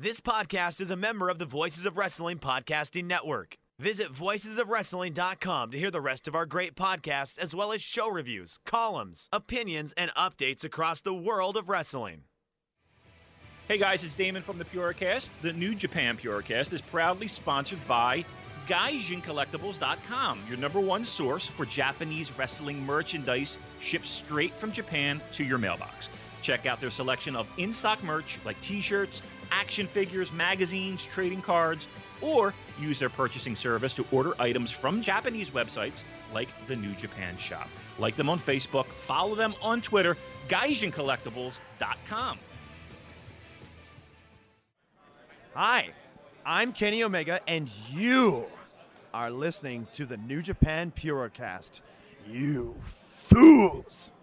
[0.00, 3.56] This podcast is a member of the Voices of Wrestling Podcasting Network.
[3.80, 8.60] Visit voicesofwrestling.com to hear the rest of our great podcasts, as well as show reviews,
[8.64, 12.22] columns, opinions, and updates across the world of wrestling.
[13.66, 15.30] Hey guys, it's Damon from the Purocast.
[15.42, 18.24] The New Japan Purocast is proudly sponsored by
[18.68, 25.58] GaijinCollectibles.com, your number one source for Japanese wrestling merchandise shipped straight from Japan to your
[25.58, 26.08] mailbox.
[26.40, 31.42] Check out their selection of in stock merch like t shirts, action figures, magazines, trading
[31.42, 31.88] cards,
[32.20, 37.36] or use their purchasing service to order items from Japanese websites like the New Japan
[37.38, 37.68] Shop.
[37.98, 40.16] Like them on Facebook, follow them on Twitter,
[40.48, 42.38] GaijinCollectibles.com.
[45.54, 45.88] Hi,
[46.46, 48.46] I'm Kenny Omega, and you
[49.12, 51.80] are listening to the New Japan Purocast.
[52.28, 54.12] You fools!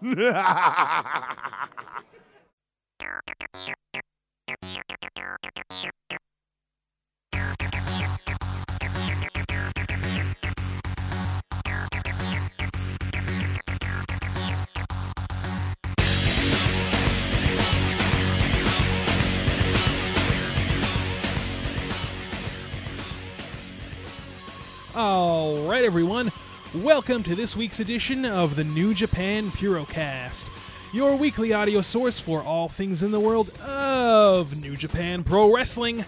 [24.94, 26.30] All right, everyone.
[26.72, 30.48] Welcome to this week's edition of the New Japan Purocast,
[30.96, 36.06] your weekly audio source for all things in the world of New Japan Pro Wrestling.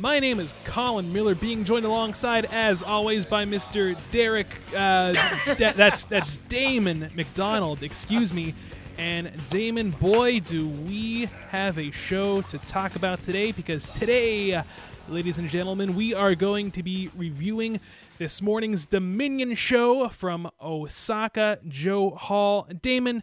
[0.00, 3.94] My name is Colin Miller, being joined alongside, as always, by Mr.
[4.12, 4.46] Derek.
[4.74, 5.12] Uh,
[5.58, 7.82] that's that's Damon McDonald.
[7.82, 8.54] Excuse me.
[8.96, 14.62] And Damon, boy, do we have a show to talk about today because today,
[15.06, 17.78] ladies and gentlemen, we are going to be reviewing
[18.16, 22.66] this morning's Dominion show from Osaka Joe Hall.
[22.80, 23.22] Damon,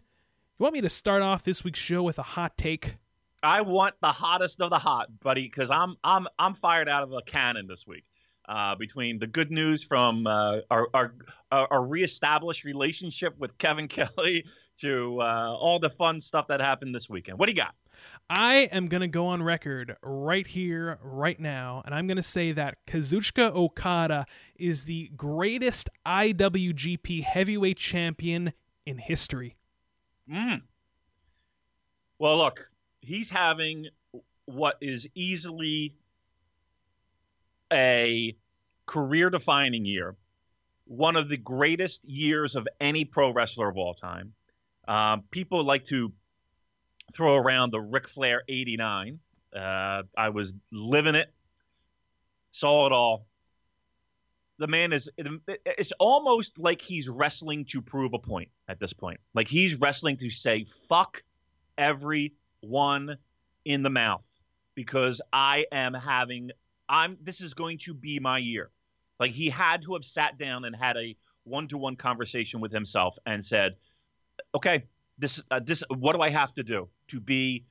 [0.62, 2.98] you want me to start off this week's show with a hot take?
[3.42, 7.12] I want the hottest of the hot, buddy, because I'm I'm I'm fired out of
[7.14, 8.06] a cannon this week.
[8.48, 11.14] Uh, between the good news from uh, our, our
[11.52, 14.46] our reestablished relationship with Kevin Kelly
[14.82, 17.40] to uh, all the fun stuff that happened this weekend.
[17.40, 17.74] What do you got?
[18.30, 22.24] I am going to go on record right here, right now, and I'm going to
[22.24, 28.54] say that Kazuchika Okada is the greatest IWGP heavyweight champion
[28.86, 29.56] in history.
[30.30, 30.62] Mm.
[32.20, 32.70] Well, look,
[33.02, 33.88] he's having
[34.46, 35.96] what is easily
[37.72, 38.36] a
[38.86, 40.16] career defining year,
[40.86, 44.34] one of the greatest years of any pro wrestler of all time.
[44.88, 46.12] Um, people like to
[47.14, 49.20] throw around the Ric Flair 89.
[49.56, 51.34] Uh, I was living it,
[52.52, 53.26] saw it all.
[54.62, 55.10] The man is,
[55.66, 59.20] it's almost like he's wrestling to prove a point at this point.
[59.34, 61.24] Like he's wrestling to say, fuck
[61.80, 63.18] everyone
[63.66, 64.22] in the mouth
[64.76, 66.52] because I am having,
[66.88, 68.70] I'm, this is going to be my year.
[69.20, 72.72] Like he had to have sat down and had a one to one conversation with
[72.72, 73.78] himself and said,
[74.54, 74.84] okay,
[75.18, 77.66] this uh, this what do I have to do to be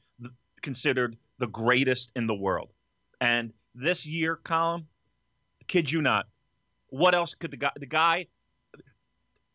[0.61, 2.73] considered the greatest in the world?
[3.21, 4.89] And this year, Colin,
[5.69, 6.27] kid you not,
[6.91, 8.27] what else could the guy the guy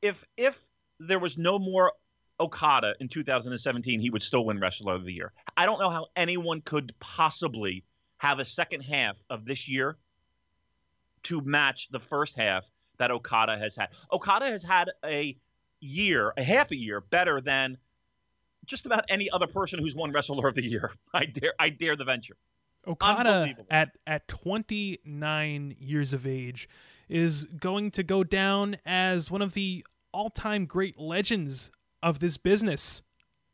[0.01, 0.59] if if
[1.00, 1.91] there was no more
[2.40, 5.31] Okada in 2017, he would still win Wrestler of the Year.
[5.56, 7.84] I don't know how anyone could possibly
[8.18, 9.97] have a second half of this year
[11.23, 12.66] to match the first half
[12.97, 13.90] that Okada has had.
[14.12, 15.38] Okada has had a
[15.79, 17.78] year, a half a year better than
[18.66, 20.91] just about any other person who's won Wrestler of the Year.
[21.13, 22.38] I dare, I dare the venture.
[22.88, 26.70] Okada at at 29 years of age
[27.09, 31.72] is going to go down as one of the all-time great legends
[32.02, 33.02] of this business.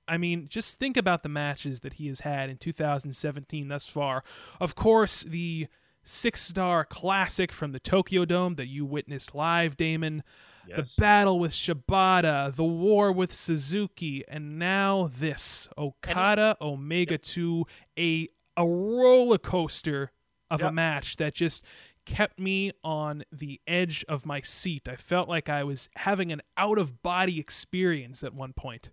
[0.07, 4.23] I mean, just think about the matches that he has had in 2017 thus far.
[4.59, 5.67] Of course, the
[6.03, 10.23] six-star classic from the Tokyo Dome that you witnessed live, Damon
[10.67, 10.93] Yes.
[10.95, 17.65] the battle with Shibata, the war with Suzuki, and now this Okada Omega 2,
[17.97, 20.11] a a roller coaster
[20.51, 21.63] of a match that just
[22.11, 24.87] kept me on the edge of my seat.
[24.89, 28.91] I felt like I was having an out of body experience at one point.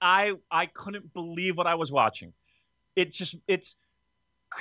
[0.00, 2.32] I I couldn't believe what I was watching.
[2.96, 3.76] It's just it's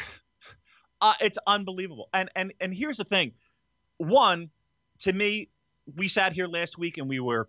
[1.02, 2.10] Uh, it's unbelievable.
[2.14, 3.32] And and and here's the thing.
[4.00, 4.50] One,
[5.00, 5.48] to me,
[5.96, 7.48] we sat here last week and we were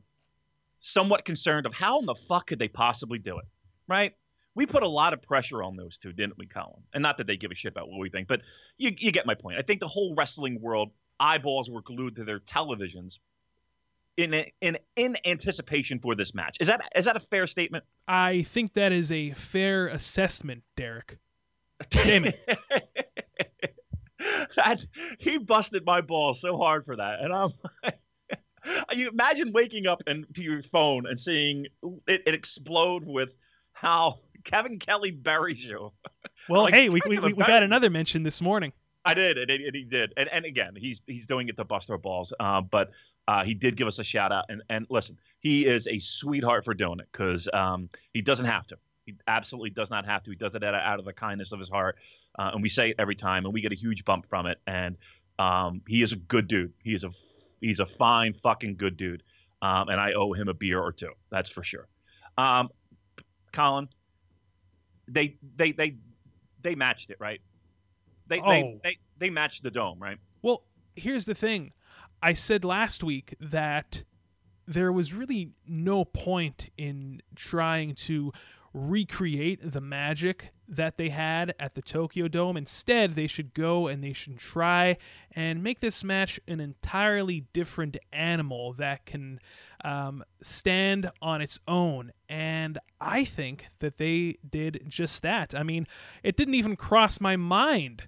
[0.78, 3.44] somewhat concerned of how in the fuck could they possibly do it,
[3.88, 4.14] right?
[4.60, 6.82] We put a lot of pressure on those two, didn't we, Colin?
[6.92, 8.42] And not that they give a shit about what we think, but
[8.76, 9.56] you, you get my point.
[9.58, 13.20] I think the whole wrestling world eyeballs were glued to their televisions
[14.18, 16.58] in in in anticipation for this match.
[16.60, 17.84] Is that is that a fair statement?
[18.06, 21.16] I think that is a fair assessment, Derek.
[21.88, 22.38] Damn it.
[24.56, 24.84] that,
[25.18, 27.52] he busted my ball so hard for that, and I'm.
[28.92, 31.64] you imagine waking up and to your phone and seeing
[32.06, 33.34] it, it explode with
[33.72, 35.92] how Kevin Kelly buries you.
[36.48, 38.72] Well, Like, hey, we, we, we we got another mention this morning.
[39.04, 41.90] I did, and, and he did, and, and again, he's he's doing it to bust
[41.90, 42.32] our balls.
[42.40, 42.90] Uh, but
[43.28, 46.64] uh, he did give us a shout out, and and listen, he is a sweetheart
[46.64, 48.78] for doing it because um, he doesn't have to.
[49.06, 50.30] He absolutely does not have to.
[50.30, 51.96] He does it out of, out of the kindness of his heart,
[52.38, 54.60] uh, and we say it every time, and we get a huge bump from it.
[54.66, 54.96] And
[55.38, 56.72] um, he is a good dude.
[56.82, 57.10] He is a
[57.60, 59.22] he's a fine fucking good dude,
[59.62, 61.12] um, and I owe him a beer or two.
[61.30, 61.88] That's for sure.
[62.36, 62.70] Um,
[63.52, 63.88] Colin,
[65.10, 65.96] they they they
[66.62, 67.40] they matched it right.
[68.28, 68.50] They, Oh.
[68.50, 70.18] they they they matched the dome, right?
[70.42, 70.62] Well,
[70.94, 71.72] here's the thing.
[72.22, 74.04] I said last week that
[74.66, 78.32] there was really no point in trying to
[78.72, 82.56] recreate the magic that they had at the Tokyo Dome.
[82.56, 84.96] Instead, they should go and they should try
[85.32, 89.40] and make this match an entirely different animal that can
[89.84, 92.12] um, stand on its own.
[92.28, 95.54] And I think that they did just that.
[95.54, 95.88] I mean,
[96.22, 98.04] it didn't even cross my mind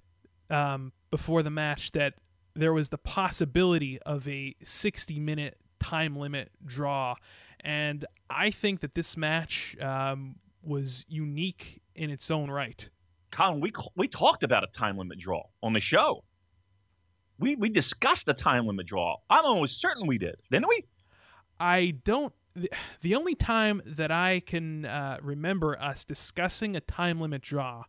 [0.49, 2.15] um, before the match that
[2.55, 7.17] there was the possibility of a 60 minute time limit draw.
[7.61, 12.89] And I think that this match um, was unique in its own right.
[13.31, 16.25] Colin, we we talked about a time limit draw on the show.
[17.39, 19.17] We we discussed the time limit draw.
[19.29, 20.85] I'm almost certain we did, didn't we?
[21.59, 22.33] I don't.
[22.55, 27.85] The, the only time that I can uh, remember us discussing a time limit draw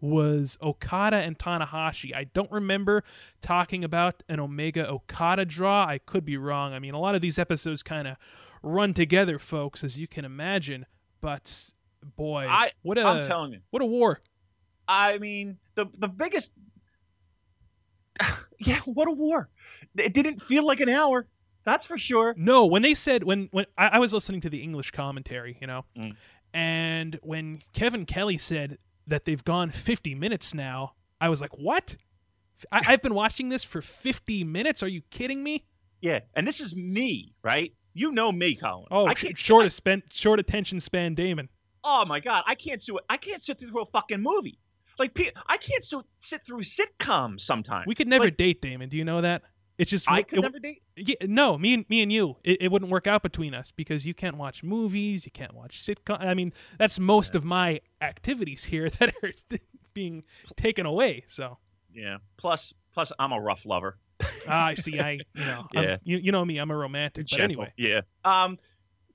[0.00, 2.14] was Okada and Tanahashi.
[2.14, 3.04] I don't remember
[3.40, 5.86] talking about an Omega Okada draw.
[5.86, 6.72] I could be wrong.
[6.74, 8.16] I mean, a lot of these episodes kind of
[8.62, 10.86] run together, folks, as you can imagine.
[11.20, 11.72] But
[12.16, 13.60] boy, I- what a I'm telling you.
[13.70, 14.20] what a war!
[14.88, 16.52] I mean, the the biggest.
[18.60, 19.48] Yeah, what a war!
[19.98, 21.26] It didn't feel like an hour.
[21.64, 22.34] That's for sure.
[22.38, 25.66] No, when they said when when I, I was listening to the English commentary, you
[25.66, 26.16] know, Mm.
[26.54, 31.96] and when Kevin Kelly said that they've gone 50 minutes now, I was like, what?
[32.70, 34.82] I, I've been watching this for 50 minutes.
[34.82, 35.64] Are you kidding me?
[36.00, 37.74] Yeah, and this is me, right?
[37.92, 38.86] You know me, Colin.
[38.90, 41.48] Oh, I can't short, spent, short attention span, Damon.
[41.84, 43.04] Oh my god, I can't do it.
[43.10, 44.58] I can't sit through a fucking movie.
[44.98, 47.86] Like I can't so, sit through sitcoms sometimes.
[47.86, 48.88] We could never Like, date, Damon.
[48.88, 49.42] Do you know that?
[49.76, 50.82] It's just I it- could never date.
[50.96, 54.06] Yeah, no, me and me and you, it, it wouldn't work out between us because
[54.06, 56.20] you can't watch movies, you can't watch sitcom.
[56.24, 59.32] I mean, that's most of my activities here that are
[59.92, 60.22] being
[60.56, 61.24] taken away.
[61.26, 61.58] So
[61.92, 62.18] Yeah.
[62.36, 63.98] Plus, plus, I'm a rough lover.
[64.48, 65.00] ah, I see.
[65.00, 65.96] I you know, I'm- Yeah.
[66.04, 66.58] you, you know me.
[66.58, 67.26] I'm a romantic.
[67.28, 68.02] But anyway, Yeah.
[68.24, 68.58] Um,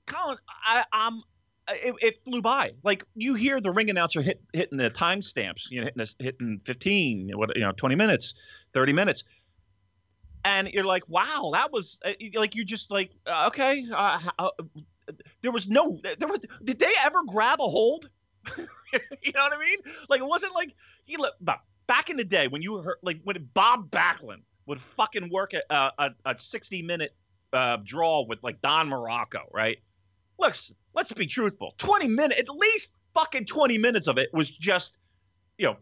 [0.06, 0.36] Colin,
[0.66, 1.22] I, I'm.
[1.68, 2.72] It, it flew by.
[2.82, 5.70] Like you hear the ring announcer hit hitting the timestamps.
[5.70, 8.34] You know, hitting hitting 15, what you know, 20 minutes,
[8.72, 9.24] 30 minutes,
[10.44, 13.86] and you're like, wow, that was uh, like you just like uh, okay.
[13.92, 14.50] Uh, uh,
[15.42, 16.00] there was no.
[16.18, 16.40] There was.
[16.64, 18.08] Did they ever grab a hold?
[18.56, 19.78] you know what I mean?
[20.08, 20.74] Like it wasn't like
[21.04, 21.32] he let
[21.86, 25.92] back in the day when you heard like when Bob Backlund would fucking work a
[25.98, 27.14] a, a 60 minute
[27.52, 29.78] uh, draw with like Don Muraco, right?
[30.40, 31.74] Let's let's be truthful.
[31.78, 34.98] 20 minutes, at least fucking 20 minutes of it was just,
[35.58, 35.76] you know,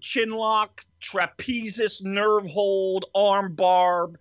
[0.00, 4.16] chin lock, trapezius, nerve hold, arm barb,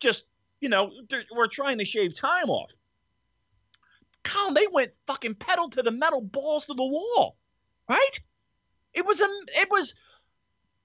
[0.00, 0.24] just
[0.60, 0.90] you know,
[1.34, 2.72] we're trying to shave time off.
[4.24, 7.36] Colin, they went fucking pedal to the metal, balls to the wall,
[7.88, 8.20] right?
[8.92, 9.28] It was a,
[9.60, 9.94] it was,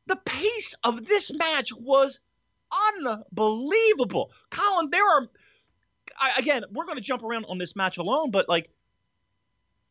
[0.06, 2.20] the pace of this match was
[3.00, 4.32] unbelievable.
[4.50, 5.30] Colin, there are,
[6.20, 8.70] I, again, we're going to jump around on this match alone, but like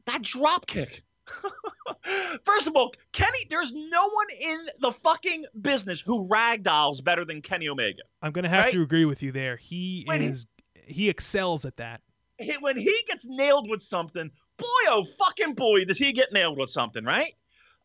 [0.06, 1.02] that drop kick.
[2.44, 7.40] First of all, Kenny, there's no one in the fucking business who ragdolls better than
[7.42, 8.02] Kenny Omega.
[8.22, 8.72] I'm gonna have Right?
[8.72, 9.56] to agree with you there.
[9.56, 10.46] He When he- is
[10.86, 12.00] he excels at that.
[12.38, 16.58] He- When he gets nailed with something, boy, oh fucking boy, does he get nailed
[16.58, 17.34] with something, right?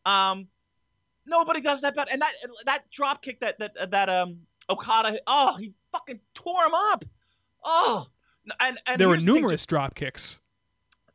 [0.04, 0.48] Um,
[1.26, 2.10] nobody does that better.
[2.12, 2.32] And that
[2.64, 7.04] that drop kick that that that um Okada, oh, he fucking tore him up.
[7.62, 8.06] Oh,
[8.60, 10.38] and, and there were here's the numerous drop kicks.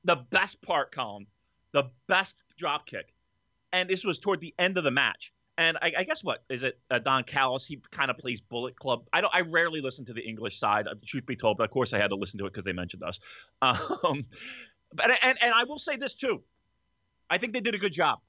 [0.03, 1.27] the best part, Colin,
[1.71, 3.13] the best drop kick,
[3.73, 5.31] and this was toward the end of the match.
[5.57, 6.79] and I, I guess what is it?
[6.89, 7.65] Uh, Don Callis.
[7.65, 9.05] He kind of plays Bullet Club.
[9.13, 9.33] I don't.
[9.35, 10.87] I rarely listen to the English side.
[10.87, 12.73] uh, Truth be told, but of course I had to listen to it because they
[12.73, 13.19] mentioned us.
[13.61, 14.25] Um,
[14.93, 16.43] but and and I will say this too.
[17.29, 18.19] I think they did a good job.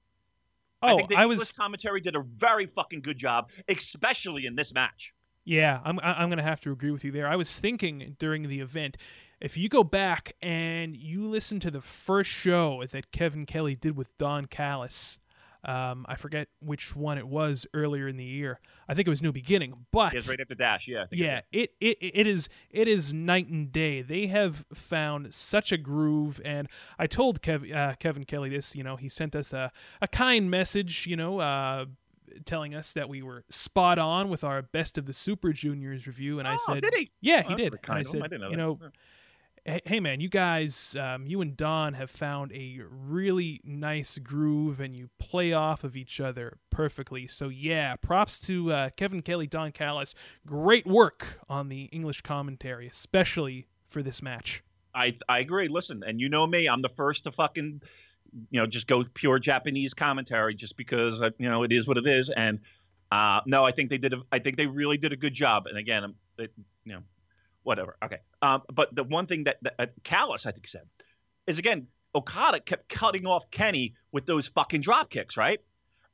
[0.80, 4.46] I Oh, think the I English was commentary did a very fucking good job, especially
[4.46, 5.12] in this match.
[5.44, 7.26] Yeah, I'm I'm gonna have to agree with you there.
[7.26, 8.96] I was thinking during the event,
[9.40, 13.96] if you go back and you listen to the first show that Kevin Kelly did
[13.96, 15.18] with Don Callis,
[15.64, 18.60] um, I forget which one it was earlier in the year.
[18.88, 20.88] I think it was New Beginning, but was right after Dash.
[20.88, 21.02] Yeah.
[21.02, 24.02] I think yeah, it, it it is it is night and day.
[24.02, 26.68] They have found such a groove, and
[26.98, 28.74] I told Kev, uh, Kevin Kelly this.
[28.74, 29.70] You know, he sent us a
[30.00, 31.06] a kind message.
[31.06, 31.86] You know, uh,
[32.44, 36.38] telling us that we were spot on with our best of the Super Juniors review,
[36.38, 37.10] and I Oh, said, did he?
[37.20, 37.74] Yeah, Oh, he did.
[37.88, 38.78] I said, I know you know.
[39.64, 44.80] Hey, hey, man, you guys, um, you and Don have found a really nice groove,
[44.80, 47.28] and you play off of each other perfectly.
[47.28, 50.16] So yeah, props to uh, Kevin Kelly, Don Callis.
[50.44, 54.64] Great work on the English commentary, especially for this match.
[54.94, 55.68] I I agree.
[55.68, 57.82] Listen, and you know me, I'm the first to fucking,
[58.50, 61.98] you know, just go pure Japanese commentary just because uh, you know it is what
[61.98, 62.30] it is.
[62.30, 62.60] And
[63.10, 64.14] uh, no, I think they did.
[64.14, 65.66] A, I think they really did a good job.
[65.66, 66.52] And again, um, it,
[66.84, 67.02] you know,
[67.62, 67.96] whatever.
[68.02, 68.18] Okay.
[68.40, 70.82] Um, but the one thing that, that uh, Callis I think said
[71.46, 75.60] is again, Okada kept cutting off Kenny with those fucking drop kicks, right?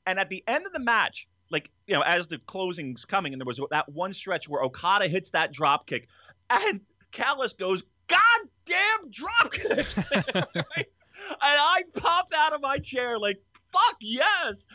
[0.07, 3.41] And at the end of the match, like you know, as the closing's coming, and
[3.41, 6.09] there was that one stretch where Okada hits that drop kick,
[6.51, 6.81] and
[7.13, 9.87] Callis goes, "God damn drop kick!"
[10.77, 10.89] Right?
[11.31, 13.39] And I popped out of my chair like,
[13.73, 14.67] "Fuck yes!"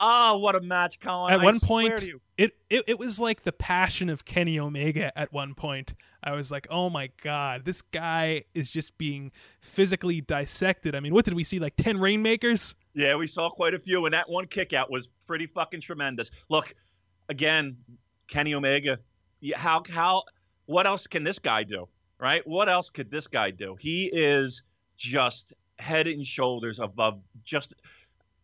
[0.00, 1.32] Oh, what a match, Colin!
[1.32, 2.02] At I one point,
[2.36, 5.16] it, it it was like the passion of Kenny Omega.
[5.16, 10.20] At one point, I was like, "Oh my god, this guy is just being physically
[10.20, 11.58] dissected." I mean, what did we see?
[11.60, 12.74] Like ten rainmakers?
[12.94, 16.30] Yeah, we saw quite a few, and that one kick out was pretty fucking tremendous.
[16.48, 16.74] Look,
[17.28, 17.76] again,
[18.26, 18.98] Kenny Omega.
[19.40, 20.24] yeah, How how
[20.66, 21.88] what else can this guy do?
[22.18, 22.46] Right?
[22.46, 23.76] What else could this guy do?
[23.78, 24.62] He is
[24.96, 27.74] just head and shoulders above just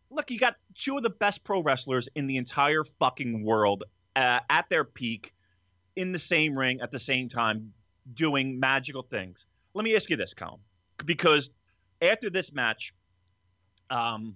[0.09, 3.85] look, you got two of the best pro wrestlers in the entire fucking world
[4.15, 5.33] uh, at their peak
[5.95, 7.73] in the same ring at the same time
[8.13, 9.45] doing magical things.
[9.73, 10.59] Let me ask you this, Colin,
[11.05, 11.51] because
[12.01, 12.93] after this match,
[13.89, 14.35] um,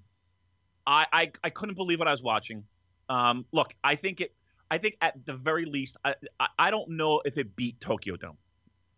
[0.88, 2.64] I, I I couldn't believe what I was watching.
[3.10, 4.34] Um, look, I think it.
[4.72, 8.16] I think at the very least, I, I I don't know if it beat Tokyo
[8.16, 8.38] Dome.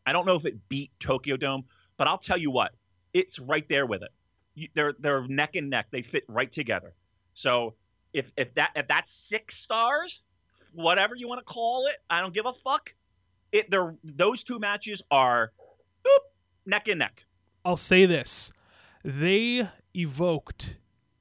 [0.06, 1.66] I don't know if it beat Tokyo Dome,
[1.98, 2.74] but I'll tell you what,
[3.18, 4.70] it's right there with it.
[4.76, 5.88] They're they're neck and neck.
[5.92, 6.94] They fit right together.
[7.34, 7.74] So
[8.14, 10.22] if if that if that's six stars,
[10.74, 12.94] whatever you want to call it, I don't give a fuck.
[13.52, 15.52] It they're those two matches are
[16.06, 16.20] boop,
[16.66, 17.26] neck and neck.
[17.66, 18.52] I'll say this:
[19.04, 20.78] they evoked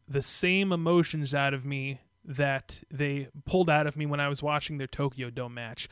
[0.07, 4.43] the same emotions out of me that they pulled out of me when I was
[4.43, 5.89] watching their Tokyo Dome match.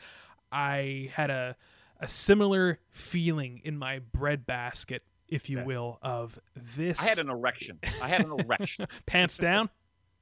[0.51, 1.55] I had a
[1.99, 5.65] a similar feeling in my breadbasket, if you Okay.
[5.65, 6.39] will, of
[6.75, 7.79] this I had an erection.
[8.01, 8.87] I had an erection.
[9.05, 9.69] pants down.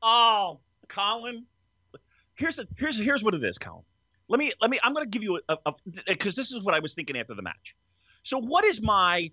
[0.02, 1.46] Oh, Colin.
[2.36, 3.84] Here's a, here's here's what it is, Colin.
[4.28, 4.80] Let me let me.
[4.84, 5.74] I'm going to give you a
[6.08, 7.76] because this is what I was thinking after the match.
[8.24, 9.32] So what is my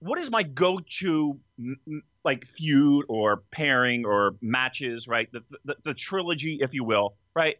[0.00, 1.38] what is my go-to
[2.24, 5.08] like feud or pairing or matches?
[5.08, 7.14] Right, the the, the trilogy, if you will.
[7.34, 7.58] Right,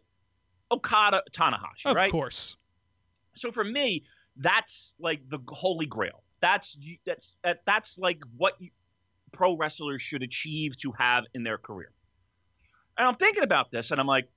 [0.71, 1.85] Okada Tanahashi.
[1.85, 2.05] Of right.
[2.07, 2.57] Of course.
[3.35, 4.03] So for me,
[4.37, 6.23] that's like the holy grail.
[6.39, 8.69] That's that's that- that's like what you,
[9.31, 11.91] pro wrestlers should achieve to have in their career.
[12.97, 14.29] And I'm thinking about this, and I'm like,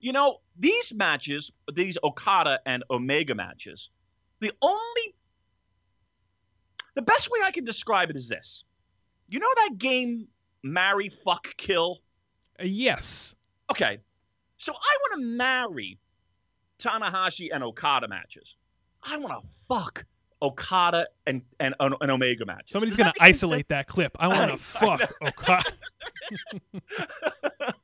[0.00, 3.88] you know, these matches, these Okada and Omega matches,
[4.40, 5.14] the only,
[6.94, 8.64] the best way I can describe it is this.
[9.28, 10.28] You know that game,
[10.62, 12.02] Marry, Fuck, Kill?
[12.60, 13.34] Uh, yes.
[13.70, 13.98] Okay,
[14.58, 15.98] so I want to marry
[16.78, 18.56] Tanahashi and Okada matches.
[19.02, 20.04] I want to fuck
[20.44, 22.70] Okada and and, and Omega match.
[22.70, 24.16] Somebody's going to isolate that clip.
[24.20, 25.72] I want to fuck Okada.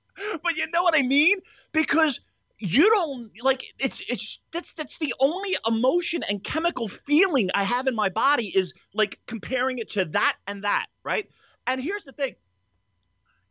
[0.43, 1.39] but you know what I mean?
[1.73, 2.21] Because
[2.59, 7.87] you don't like it's it's that's that's the only emotion and chemical feeling I have
[7.87, 11.29] in my body is like comparing it to that and that, right?
[11.67, 12.35] And here's the thing.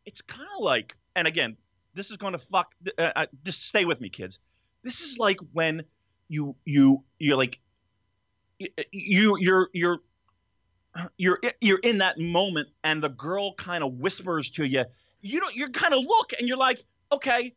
[0.05, 1.57] It's kind of like, and again,
[1.95, 2.73] this is going to fuck.
[2.97, 4.39] Uh, uh, just stay with me, kids.
[4.83, 5.83] This is like when
[6.27, 7.59] you you you're like
[8.91, 9.99] you you're you're
[11.17, 14.85] you're you're in that moment, and the girl kind of whispers to you.
[15.21, 15.55] You don't.
[15.55, 17.53] You're kind of look, and you're like, okay,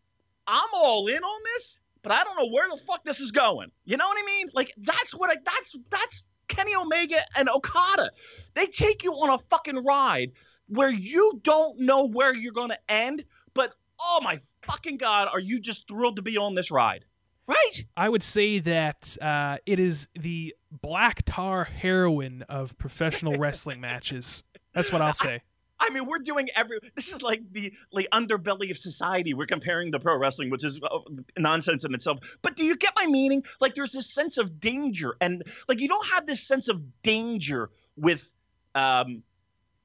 [0.46, 3.70] I'm all in on this, but I don't know where the fuck this is going.
[3.84, 4.48] You know what I mean?
[4.54, 5.36] Like that's what I.
[5.44, 8.10] That's that's Kenny Omega and Okada.
[8.54, 10.32] They take you on a fucking ride
[10.68, 15.40] where you don't know where you're going to end, but oh my fucking god, are
[15.40, 17.04] you just thrilled to be on this ride?
[17.46, 17.84] Right?
[17.96, 24.42] I would say that uh, it is the black tar heroin of professional wrestling matches.
[24.74, 25.42] That's what I'll say.
[25.82, 26.78] I mean, we're doing every.
[26.94, 29.34] This is like the like underbelly of society.
[29.34, 30.98] We're comparing the pro wrestling, which is uh,
[31.36, 32.20] nonsense in itself.
[32.40, 33.42] But do you get my meaning?
[33.60, 37.70] Like, there's this sense of danger, and like you don't have this sense of danger
[37.96, 38.32] with
[38.76, 39.24] um,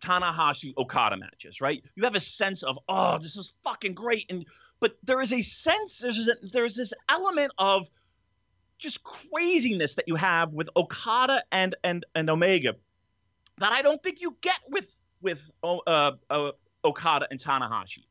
[0.02, 1.84] Tanahashi Okada matches, right?
[1.96, 4.46] You have a sense of, oh, this is fucking great, and
[4.80, 7.90] but there is a sense there's there's this element of
[8.78, 12.76] just craziness that you have with Okada and and and Omega
[13.58, 16.52] that I don't think you get with with uh, uh,
[16.86, 18.06] Okada and Tanahashi.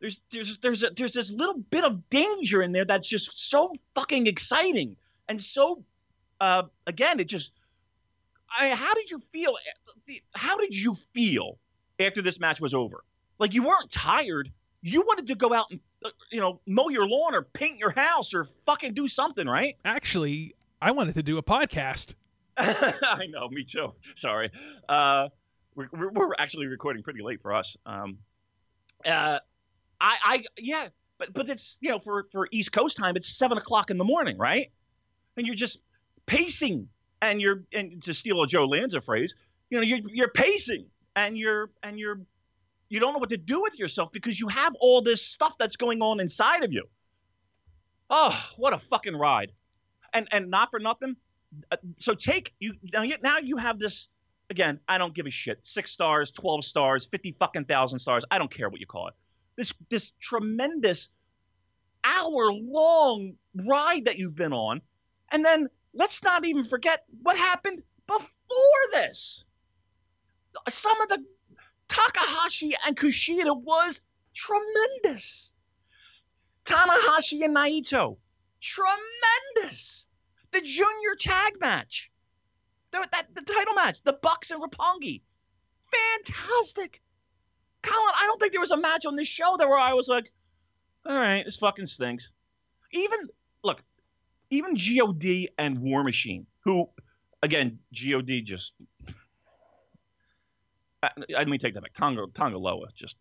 [0.00, 3.72] There's there's there's a, there's this little bit of danger in there that's just so
[3.94, 4.96] fucking exciting
[5.28, 5.84] and so
[6.40, 7.52] uh, again it just
[8.58, 9.56] I, how did you feel
[10.34, 11.58] how did you feel
[11.98, 13.04] after this match was over
[13.38, 14.50] like you weren't tired
[14.82, 15.80] you wanted to go out and
[16.30, 20.54] you know mow your lawn or paint your house or fucking do something right Actually,
[20.80, 22.14] I wanted to do a podcast.
[22.56, 23.94] I know, me too.
[24.14, 24.50] Sorry.
[24.88, 25.28] Uh,
[25.74, 27.76] we're, we're, actually recording pretty late for us.
[27.84, 28.18] Um,
[29.04, 29.38] uh,
[30.00, 33.58] I, I, yeah, but but it's you know for for East Coast time, it's seven
[33.58, 34.70] o'clock in the morning, right?
[35.36, 35.78] And you're just
[36.26, 36.88] pacing,
[37.20, 39.34] and you're and to steal a Joe Lanza phrase,
[39.70, 42.20] you know, you're you're pacing, and you're and you're
[42.88, 45.76] you don't know what to do with yourself because you have all this stuff that's
[45.76, 46.84] going on inside of you.
[48.10, 49.52] Oh, what a fucking ride!
[50.12, 51.16] And and not for nothing,
[51.70, 53.02] uh, so take you now.
[53.02, 54.08] You, now you have this
[54.50, 54.78] again.
[54.86, 55.58] I don't give a shit.
[55.62, 58.24] Six stars, twelve stars, fifty fucking thousand stars.
[58.30, 59.14] I don't care what you call it.
[59.56, 61.08] This this tremendous
[62.04, 63.34] hour long
[63.66, 64.82] ride that you've been on,
[65.32, 68.28] and then let's not even forget what happened before
[68.92, 69.44] this.
[70.68, 71.24] Some of the
[71.88, 74.00] Takahashi and Kushida was
[74.34, 75.52] tremendous.
[76.64, 78.16] Tanahashi and Naito,
[78.60, 80.04] tremendous
[80.54, 82.10] the junior tag match,
[82.92, 85.20] the, that, the title match, the Bucks and Roppongi.
[86.24, 87.02] Fantastic.
[87.82, 90.08] Colin, I don't think there was a match on this show that where I was
[90.08, 90.32] like,
[91.04, 92.30] all right, this fucking stinks.
[92.92, 93.28] Even,
[93.62, 93.82] look,
[94.50, 96.88] even God and War Machine, who,
[97.42, 98.72] again, God just,
[101.04, 101.92] I, let me take that back.
[101.92, 103.16] Tonga, Tanga Loa just,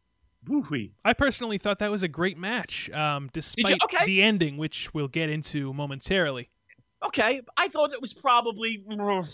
[0.48, 0.94] woo-wee.
[1.06, 4.06] I personally thought that was a great match, um, despite Okay.
[4.06, 6.50] the ending, which we'll get into momentarily.
[7.06, 9.28] okay, I thought it was probably mm,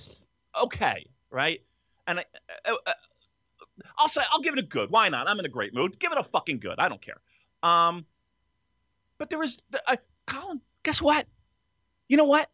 [0.64, 1.62] okay, right?
[2.08, 2.26] And I,
[2.66, 2.94] uh, uh,
[3.98, 4.90] I'll say I'll give it a good.
[4.92, 5.30] Why not?
[5.30, 6.00] I'm in a great mood.
[6.00, 6.80] Give it a fucking good.
[6.80, 7.22] I don't care.
[7.64, 8.06] Um,
[9.18, 10.62] but there was, uh, Colin.
[10.84, 11.28] Guess what?
[12.08, 12.50] You know what?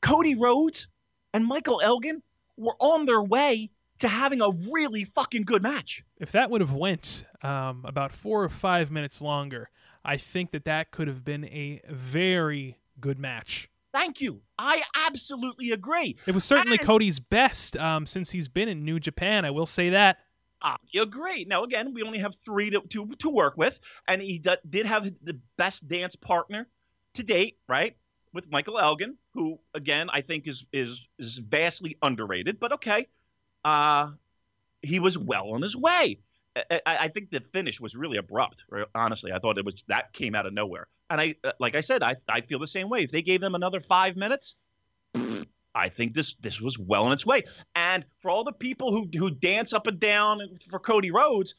[0.00, 0.88] Cody Rhodes
[1.34, 2.22] and Michael Elgin
[2.56, 6.04] were on their way to having a really fucking good match.
[6.18, 9.70] If that would have went um, about four or five minutes longer,
[10.04, 13.68] I think that that could have been a very good match.
[13.92, 14.42] Thank you.
[14.58, 16.16] I absolutely agree.
[16.26, 19.44] It was certainly And- Cody's best um, since he's been in New Japan.
[19.44, 20.18] I will say that.
[20.62, 21.44] I agree.
[21.44, 23.78] Now, again, we only have three to, to, to work with,
[24.08, 26.66] and he d- did have the best dance partner
[27.14, 27.96] to date, right?
[28.32, 33.06] With Michael Elgin, who, again, I think is is is vastly underrated, but okay.
[33.66, 34.12] Uh,
[34.80, 36.20] he was well on his way.
[36.54, 38.64] I, I, think the finish was really abrupt.
[38.94, 40.86] Honestly, I thought it was that came out of nowhere.
[41.10, 43.02] And I, uh, like I said, I I feel the same way.
[43.02, 44.54] If they gave them another five minutes,
[45.74, 47.42] I think this this was well on its way.
[47.74, 51.56] And for all the people who who dance up and down for Cody Rhodes,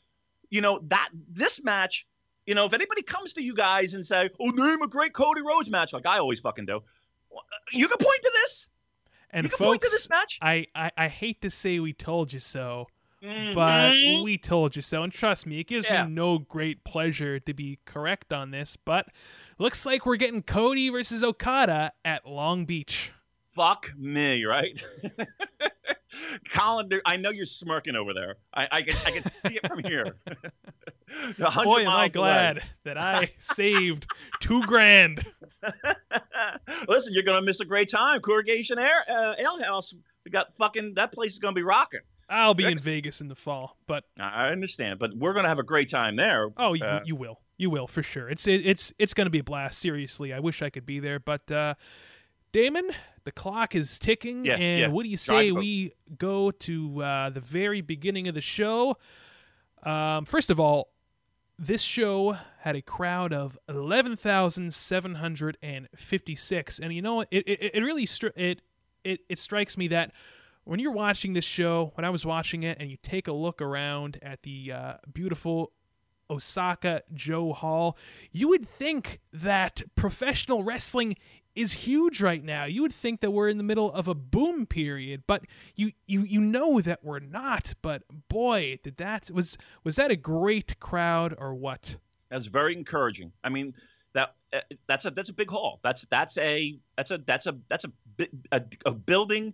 [0.50, 2.08] you know that this match,
[2.46, 5.42] you know, if anybody comes to you guys and say, "Oh, name a great Cody
[5.42, 6.80] Rhodes match," like I always fucking do,
[7.74, 8.70] you can point to this.
[9.32, 10.40] And you can point to folks, this match.
[10.42, 12.88] I, I, I hate to say we told you so,
[13.22, 14.24] but Mhm.
[14.24, 15.04] we told you so.
[15.04, 16.06] And trust me, it gives Yeah.
[16.06, 19.08] me no great pleasure to be correct on this, but
[19.60, 23.12] looks like we're getting Cody versus Okada at Long Beach.
[23.48, 24.80] fuck me, right?
[26.52, 28.36] Colin, there- I know you're smirking over there.
[28.54, 30.16] I, I can I can see it from here.
[31.38, 32.30] Boy, am I miles away.
[32.30, 34.08] glad that I saved
[34.42, 35.26] two grand.
[36.88, 38.20] Listen, you're gonna miss a great time.
[38.22, 39.94] Corrugation Air uh, Ale House.
[40.26, 42.02] We got fucking that place is gonna be rocking.
[42.30, 45.64] I'll be in Vegas in the fall, but I understand, but we're gonna have a
[45.64, 46.50] great time there.
[46.58, 48.28] oh, you, Uh, you will, you will for sure.
[48.30, 49.80] It's it, it's it's going to be a blast.
[49.80, 51.76] Seriously, I wish I could be there, but uh,
[52.52, 52.90] Damon,
[53.28, 54.88] the clock is ticking, Yeah, and yeah.
[54.88, 55.60] what do you Drive say boat.
[55.60, 58.96] we go to uh, the very beginning of the show?
[59.84, 60.90] Um, first of all,
[61.60, 67.22] this show had a crowd of eleven thousand seven hundred and fifty-six, and you know?
[67.22, 68.62] It it, it really stri- it
[69.04, 70.12] it it strikes me that
[70.64, 73.62] when you're watching this show, when I was watching it, and you take a look
[73.62, 75.72] around at the uh, beautiful
[76.30, 77.98] Osaka Joe Hall.
[78.32, 81.16] You would think that professional wrestling
[81.58, 82.66] is huge right now.
[82.66, 85.44] You would think that we're in the middle of a boom period, but
[85.76, 87.74] you you you know that we're not.
[87.82, 91.98] But boy, did that was was that a great crowd or what?
[92.30, 93.32] That's very encouraging.
[93.44, 93.74] I mean,
[94.14, 95.80] that uh, that's a that's a big hall.
[95.82, 97.92] That's that's a that's a that's a that's a
[98.52, 99.54] a, a building,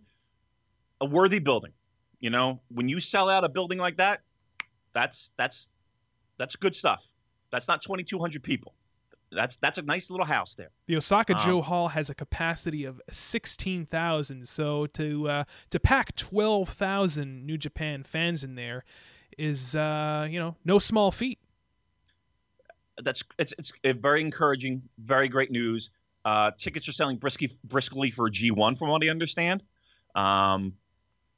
[0.99, 1.71] a worthy building.
[2.19, 4.21] You know, when you sell out a building like that,
[4.93, 5.69] that's that's
[6.37, 7.07] that's good stuff.
[7.51, 8.73] That's not 2,200 people.
[9.36, 10.69] That's that's a nice little house there.
[10.88, 14.48] The Osaka um, Joe Hall has a capacity of 16,000.
[14.48, 18.84] So to uh, to pack 12,000 New Japan fans in there
[19.38, 21.39] is uh, you know no small feat.
[23.02, 24.84] That's it's it's very encouraging.
[25.00, 25.89] Very great news.
[26.26, 29.63] Uh, tickets are selling briskly briskly for G1, from what I understand.
[30.15, 30.74] Um,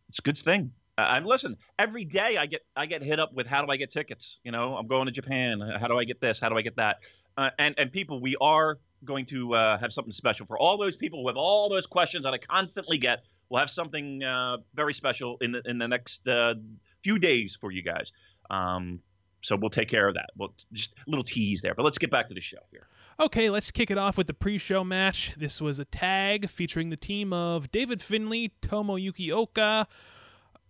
[0.09, 0.71] it's a good thing.
[0.97, 1.57] I'm listen.
[1.77, 4.39] Every day I get I get hit up with how do I get tickets?
[4.43, 5.59] You know, I'm going to Japan.
[5.59, 6.39] How do I get this?
[6.39, 6.99] How do I get that?
[7.37, 10.95] Uh, and and people, we are going to uh, have something special for all those
[10.95, 13.23] people with all those questions that I constantly get.
[13.49, 16.55] We'll have something uh, very special in the in the next uh,
[17.03, 18.11] few days for you guys.
[18.49, 18.99] Um,
[19.41, 20.31] so we'll take care of that.
[20.35, 21.75] Well, just a little tease there.
[21.75, 22.87] But let's get back to the show here.
[23.19, 25.33] Okay, let's kick it off with the pre-show match.
[25.37, 29.87] This was a tag featuring the team of David Finlay, Tomoyuki Oka.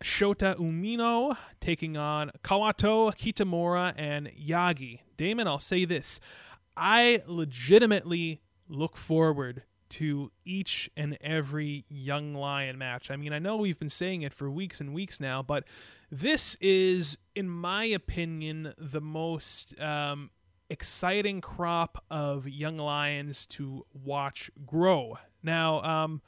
[0.04, 5.00] Shota Umino taking on Kawato, Kitamura, and Yagi.
[5.18, 6.20] Damon, I'll say this.
[6.78, 13.12] I legitimately look forward to each and every Young Lion match.
[13.12, 15.66] I mean, I know we've been saying it for weeks and weeks now, but
[16.12, 20.32] this is, in my opinion, the most um,
[20.70, 25.18] exciting crop of Young Lions to watch grow.
[25.44, 26.22] Now, um,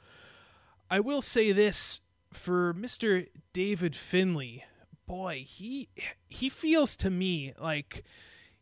[0.90, 2.00] I will say this
[2.32, 3.26] for Mr.
[3.52, 4.64] David Finlay.
[5.06, 5.88] boy, he
[6.28, 8.04] he feels to me like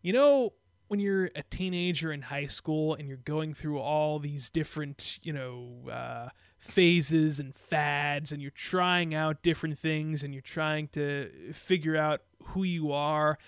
[0.03, 0.53] you know
[0.89, 5.33] when you're a teenager in high school and you're going through all these different, you
[5.33, 11.31] know, uh, phases and fads and you're trying out different things and you're trying to
[11.53, 13.39] figure out who you are.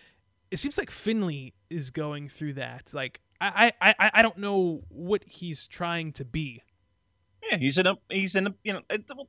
[0.51, 2.93] It seems like Finlay is going through that.
[2.95, 6.63] Like I, I, I don't know what he's trying to be.
[7.49, 8.83] Yeah, he's in a he's in a you know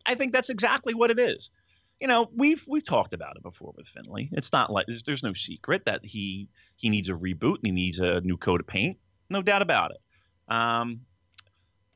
[0.06, 1.52] I think that's exactly what it is.
[2.00, 4.30] You know, we've we've talked about it before with Finlay.
[4.32, 7.72] It's not like there's, there's no secret that he he needs a reboot and he
[7.72, 8.98] needs a new coat of paint.
[9.30, 10.54] No doubt about it.
[10.54, 11.02] Um,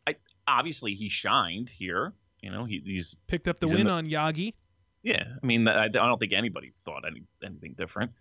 [0.06, 0.16] I
[0.48, 2.14] obviously he shined here.
[2.42, 4.54] You know, he, he's picked up the win the, on Yagi.
[5.02, 8.12] Yeah, I mean, I, I don't think anybody thought any, anything different.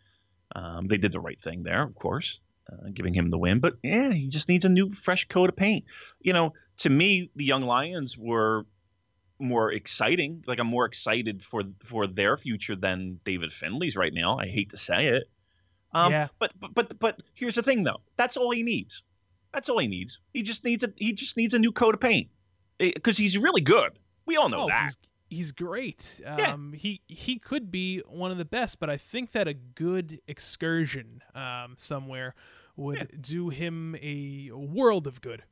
[0.54, 2.40] Um, they did the right thing there, of course
[2.70, 3.60] uh, giving him the win.
[3.60, 5.84] But yeah, he just needs a new, fresh coat of paint.
[6.20, 8.66] You know, to me, the Young Lions were
[9.42, 10.44] more exciting.
[10.46, 14.38] Like I'm more excited for for their future than David Finlay's right now.
[14.38, 15.24] I hate to say it.
[15.92, 16.28] Um, yeah.
[16.38, 18.00] But, but but but here's the thing though.
[18.16, 19.02] That's all he needs.
[19.52, 20.20] That's all he needs.
[20.32, 22.28] He just needs a he just needs a new coat of paint
[22.78, 23.98] because he's really good.
[24.24, 24.84] We all know oh, that.
[24.84, 24.96] He's,
[25.28, 26.20] he's great.
[26.24, 26.78] Um, yeah.
[26.78, 31.22] He he could be one of the best, but I think that a good excursion
[31.34, 32.34] um, somewhere
[32.76, 33.18] would yeah.
[33.20, 35.42] do him a world of good.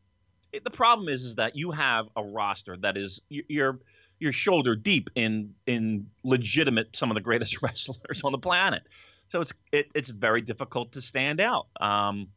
[0.52, 3.80] The problem is, is that you have a roster that is you're
[4.18, 8.82] you're shoulder deep in in legitimate some of the greatest wrestlers on the planet.
[9.28, 11.68] So it's it, it's very difficult to stand out.
[11.80, 12.28] Um,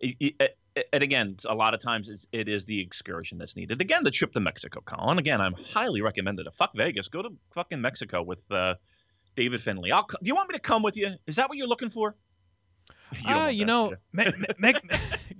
[0.00, 0.56] it, it,
[0.92, 3.80] and again, a lot of times it's, it is the excursion that's needed.
[3.80, 5.18] Again, the trip to Mexico, Colin.
[5.18, 6.44] Again, I'm highly recommended.
[6.44, 8.76] To fuck Vegas, go to fucking Mexico with uh,
[9.36, 9.90] David Finlay.
[9.90, 11.14] I'll, do you want me to come with you?
[11.26, 12.16] Is that what you're looking for?
[13.26, 14.26] You, uh, you know, me,
[14.60, 14.72] me,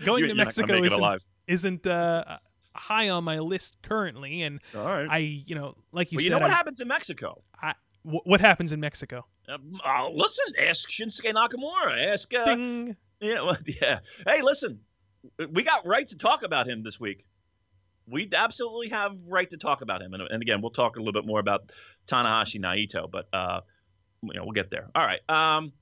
[0.04, 2.38] going to Mexico isn't, isn't uh,
[2.74, 6.38] high on my list currently, and I, you know, like you well, said, you know
[6.38, 7.42] what I, happens in Mexico.
[7.60, 9.26] I, w- what happens in Mexico?
[9.48, 12.12] Uh, uh, listen, ask Shinsuke Nakamura.
[12.12, 12.96] Ask, uh, Ding.
[13.20, 14.00] yeah, well, yeah.
[14.26, 14.80] Hey, listen,
[15.50, 17.26] we got right to talk about him this week.
[18.06, 21.12] We absolutely have right to talk about him, and, and again, we'll talk a little
[21.12, 21.72] bit more about
[22.08, 23.60] Tanahashi Naito, but uh,
[24.22, 24.88] you know, we'll get there.
[24.94, 25.20] All right.
[25.28, 25.72] Um,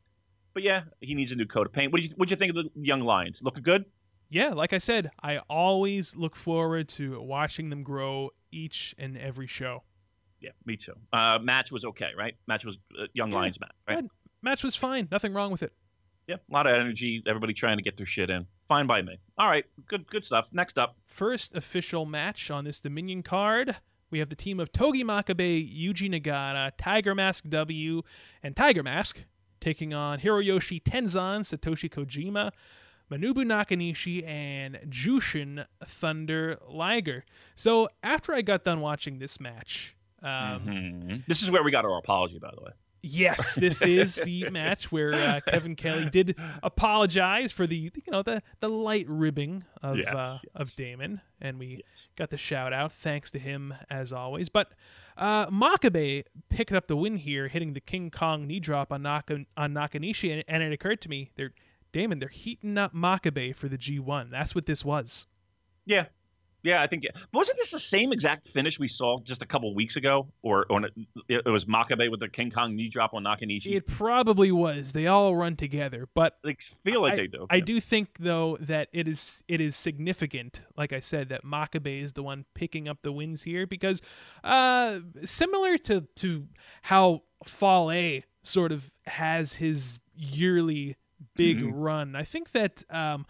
[0.55, 1.93] but yeah, he needs a new coat of paint.
[1.93, 3.43] What do you what do you think of the young lions?
[3.43, 3.85] Looking good?
[4.31, 9.47] Yeah, like I said, I always look forward to watching them grow each and every
[9.47, 9.85] show.
[10.41, 10.95] Yeah, me too.
[11.13, 12.35] Uh, match was okay, right?
[12.47, 14.05] Match was uh, young yeah, lions match, right?
[14.43, 15.09] Match was fine.
[15.11, 15.73] Nothing wrong with it.
[16.27, 17.23] Yeah, a lot of energy.
[17.27, 18.47] Everybody trying to get their shit in.
[18.69, 19.19] Fine by me.
[19.39, 20.49] All right, good good stuff.
[20.53, 23.77] Next up, first official match on this Dominion card.
[24.11, 28.03] We have the team of Togi Makabe, Yuji Nagata, Tiger Mask W,
[28.43, 29.25] and Tiger Mask
[29.61, 32.53] taking on Hiroyoshi Tenzan, Satoshi Kojima,
[33.11, 37.25] Manabu Nakanishi, and Jushin Thunder Liger.
[37.55, 41.17] So after I got done watching this match, um, mm-hmm.
[41.27, 42.73] this is where we got our apology, by the way.
[43.03, 48.23] Yes, this is the match where uh, Kevin Kelly did apologize for the you know
[48.23, 50.53] the the light ribbing of Yes, uh, yes.
[50.55, 51.83] of Damon, and we
[52.17, 54.49] got the shout out thanks to him as always.
[54.49, 54.73] But
[55.17, 59.45] uh, Makabe picked up the win here, hitting the King Kong knee drop on Naka,
[59.57, 61.53] on Nakanishi, and, and it occurred to me, they're
[61.93, 64.31] Damon, they're heating up Makabe for the G1.
[64.31, 65.27] That's what this was.
[65.87, 66.07] Yeah,
[66.63, 67.07] yeah, I think.
[67.33, 70.85] Wasn't this the same exact finish we saw just a couple weeks ago, or, or
[70.85, 70.93] it,
[71.29, 73.75] it was Makabe with the King Kong knee drop on Nakanishi?
[73.75, 74.93] It probably was.
[74.93, 77.47] They all run together, but they feel like I, they do.
[77.49, 82.03] I do think though that it is it is significant, like I said, that Makabe
[82.03, 84.03] is the one picking up the wins here because
[84.43, 86.49] uh similar to to
[86.83, 90.97] how Fale sort of has his yearly
[91.35, 91.71] big Mhm.
[91.75, 92.17] run.
[92.17, 93.27] I think that um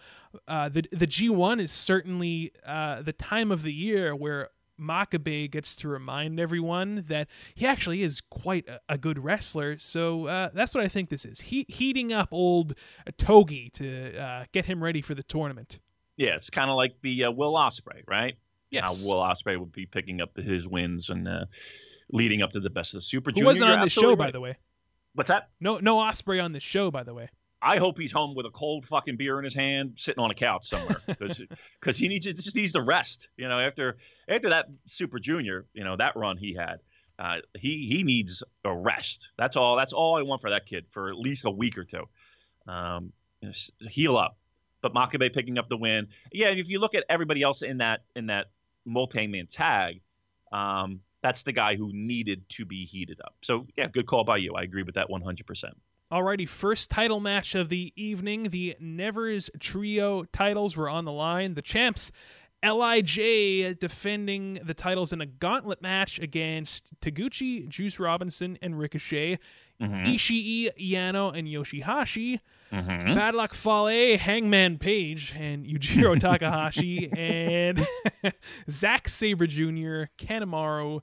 [0.47, 4.49] uh the the G1 is certainly uh the time of the year where
[4.79, 9.77] Makabe gets to remind everyone that he actually is quite a, a good wrestler.
[9.77, 11.41] So uh, that's what I think this is.
[11.41, 12.75] He, heating up old
[13.17, 15.79] Togi to uh, get him ready for the tournament.
[16.15, 18.35] Yeah, it's kind of like the uh, Will Ospreay, right?
[18.71, 18.85] Yes.
[19.03, 21.43] How Will Ospreay would be picking up his wins and uh,
[22.09, 23.45] leading up to the best of the Super Who Junior.
[23.47, 24.55] wasn't on the show, absolutely by the way.
[25.13, 25.49] What's that?
[25.59, 27.27] No, no Ospreay on the show, by the way.
[27.61, 30.35] I hope he's home with a cold fucking beer in his hand, sitting on a
[30.35, 33.27] couch somewhere, because he needs just needs to rest.
[33.37, 36.79] You know, after after that Super Junior, you know that run he had,
[37.17, 39.29] uh, he he needs a rest.
[39.37, 39.75] That's all.
[39.75, 42.05] That's all I want for that kid for at least a week or two.
[42.67, 44.37] Um, you know, heal up.
[44.81, 46.07] But Makabe picking up the win.
[46.31, 48.47] Yeah, if you look at everybody else in that in that
[48.85, 49.99] multi-man tag,
[50.53, 53.35] um, that's the guy who needed to be heated up.
[53.41, 54.53] So yeah, good call by you.
[54.53, 55.45] I agree with that 100.
[55.45, 55.75] percent
[56.11, 58.49] Alrighty, first title match of the evening.
[58.49, 61.53] The Nevers Trio titles were on the line.
[61.53, 62.11] The champs,
[62.63, 69.37] Lij, defending the titles in a gauntlet match against Taguchi, Juice Robinson, and Ricochet.
[69.79, 72.39] Ishii, Yano, and Yoshihashi.
[72.73, 73.15] Mm-hmm.
[73.15, 77.87] Bad Luck Fale, Hangman Page, and Yujiro Takahashi, and
[78.69, 81.01] Zack Sabre Jr., Kanemaru,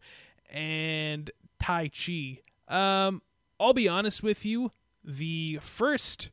[0.51, 1.31] and
[1.63, 2.41] Taichi.
[2.69, 3.23] Um,
[3.59, 4.73] I'll be honest with you,
[5.07, 6.31] the first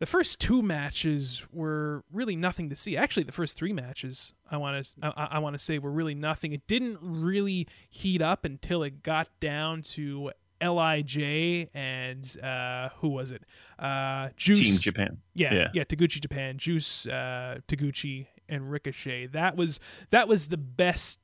[0.00, 2.96] the first two matches were really nothing to see.
[2.96, 6.14] Actually, the first three matches I want to I, I want to say were really
[6.14, 6.52] nothing.
[6.52, 11.18] It didn't really heat up until it got down to Lij
[11.74, 13.42] and uh, who was it?
[13.78, 14.60] Uh, Juice.
[14.60, 15.18] Team Japan.
[15.34, 15.68] Yeah, Yeah.
[15.74, 19.26] yeah, Taguchi Japan, Juice, uh, Taguchi, and Ricochet.
[19.28, 19.78] That was
[20.10, 21.20] that was the best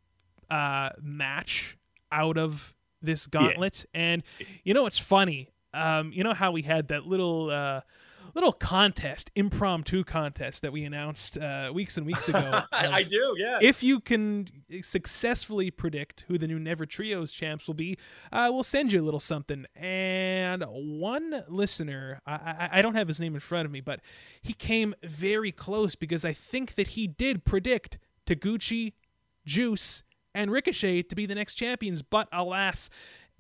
[0.51, 1.77] uh, match
[2.13, 3.87] out of this gauntlet.
[3.95, 4.23] And
[4.65, 5.49] you know what's funny?
[5.73, 7.81] Um, you know how we had that little uh,
[8.35, 12.63] little contest, impromptu contest that we announced uh, weeks and weeks ago.
[12.73, 13.59] I do, yeah.
[13.61, 14.49] if you can
[14.83, 17.99] successfully predict who the new Never Trios champs will be,
[18.33, 19.67] uh, we'll send you a little something.
[19.75, 24.01] And one listener, I, I, I don't have his name in front of me, but
[24.43, 28.93] he came very close because I think that he did predict Taguchi,
[29.45, 30.03] Juice,
[30.35, 32.03] and Ricochet to be the next champions.
[32.03, 32.89] But alas,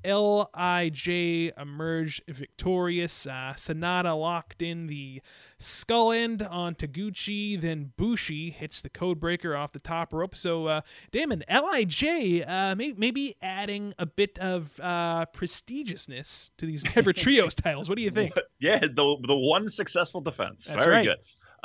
[0.04, 3.26] Lij emerged victorious.
[3.26, 5.20] Uh, Sanada locked in the
[5.58, 7.60] skull end on Taguchi.
[7.60, 10.34] Then Bushi hits the code breaker off the top rope.
[10.34, 16.84] So, uh, Damon, Lij uh, may- maybe adding a bit of uh, prestigiousness to these
[16.96, 17.88] Never Trios titles.
[17.88, 18.34] What do you think?
[18.58, 20.66] yeah, the the one successful defense.
[20.66, 21.06] That's Very right.
[21.06, 21.18] good.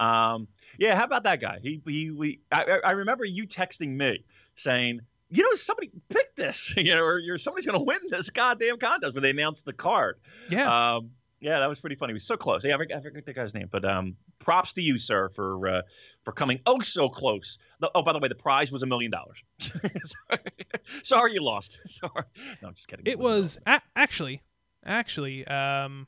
[0.04, 1.60] Um, yeah, how about that guy?
[1.62, 4.24] He he we I I remember you texting me
[4.56, 8.78] saying, you know, somebody picked this, you know, or you're somebody's gonna win this goddamn
[8.78, 10.20] contest when they announced the card.
[10.50, 10.96] Yeah.
[10.96, 11.12] Um,
[11.42, 12.12] yeah, that was pretty funny.
[12.12, 12.64] He was so close.
[12.64, 15.68] Yeah, I forget, I forget the guy's name, but um, props to you, sir, for
[15.68, 15.82] uh,
[16.24, 17.60] for coming oh so close.
[17.80, 19.44] The, oh, by the way, the prize was a million dollars.
[21.04, 21.34] Sorry.
[21.34, 21.80] You lost.
[21.86, 22.24] Sorry.
[22.62, 23.06] No, I'm just kidding.
[23.06, 24.42] It was a- actually,
[24.86, 26.08] actually, um,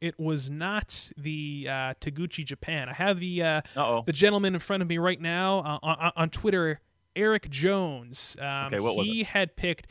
[0.00, 2.88] it was not the uh, Taguchi Japan.
[2.88, 3.60] I have the uh,
[4.06, 6.80] the gentleman in front of me right now uh, on, on Twitter,
[7.16, 8.36] Eric Jones.
[8.40, 9.86] Um, Okay, what was he had picked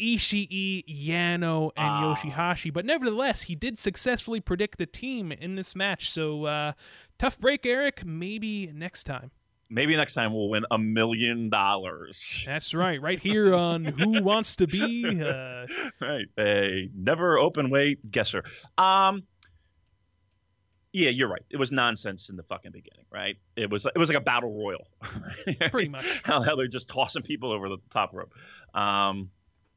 [0.00, 2.14] Ishii, Yano, and Ah.
[2.14, 6.10] Yoshihashi, but nevertheless, he did successfully predict the team in this match.
[6.10, 6.72] So uh,
[7.18, 8.04] tough break, Eric.
[8.04, 9.30] Maybe next time.
[9.72, 12.42] Maybe next time we'll win a million dollars.
[12.46, 15.04] That's right, right here on Who Wants to Be.
[15.22, 15.66] Uh,
[16.00, 16.26] right.
[16.38, 18.42] A never open weight guesser.
[18.78, 19.24] Um
[20.92, 21.42] yeah, you're right.
[21.50, 23.36] It was nonsense in the fucking beginning, right?
[23.56, 24.88] It was it was like a battle royal.
[25.70, 26.22] Pretty much.
[26.24, 28.34] How, they're just tossing people over the top rope.
[28.74, 29.30] Um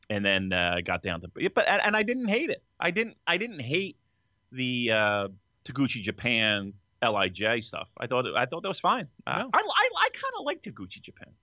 [0.10, 2.64] and then uh got down to but and, I didn't hate it.
[2.80, 3.98] I didn't I didn't hate
[4.52, 5.28] the uh
[5.66, 7.90] Taguchi Japan Lij stuff.
[7.98, 9.08] I thought I thought that was fine.
[9.28, 9.50] Uh, No.
[9.54, 11.34] I I, I kind of like Taguchi Japan.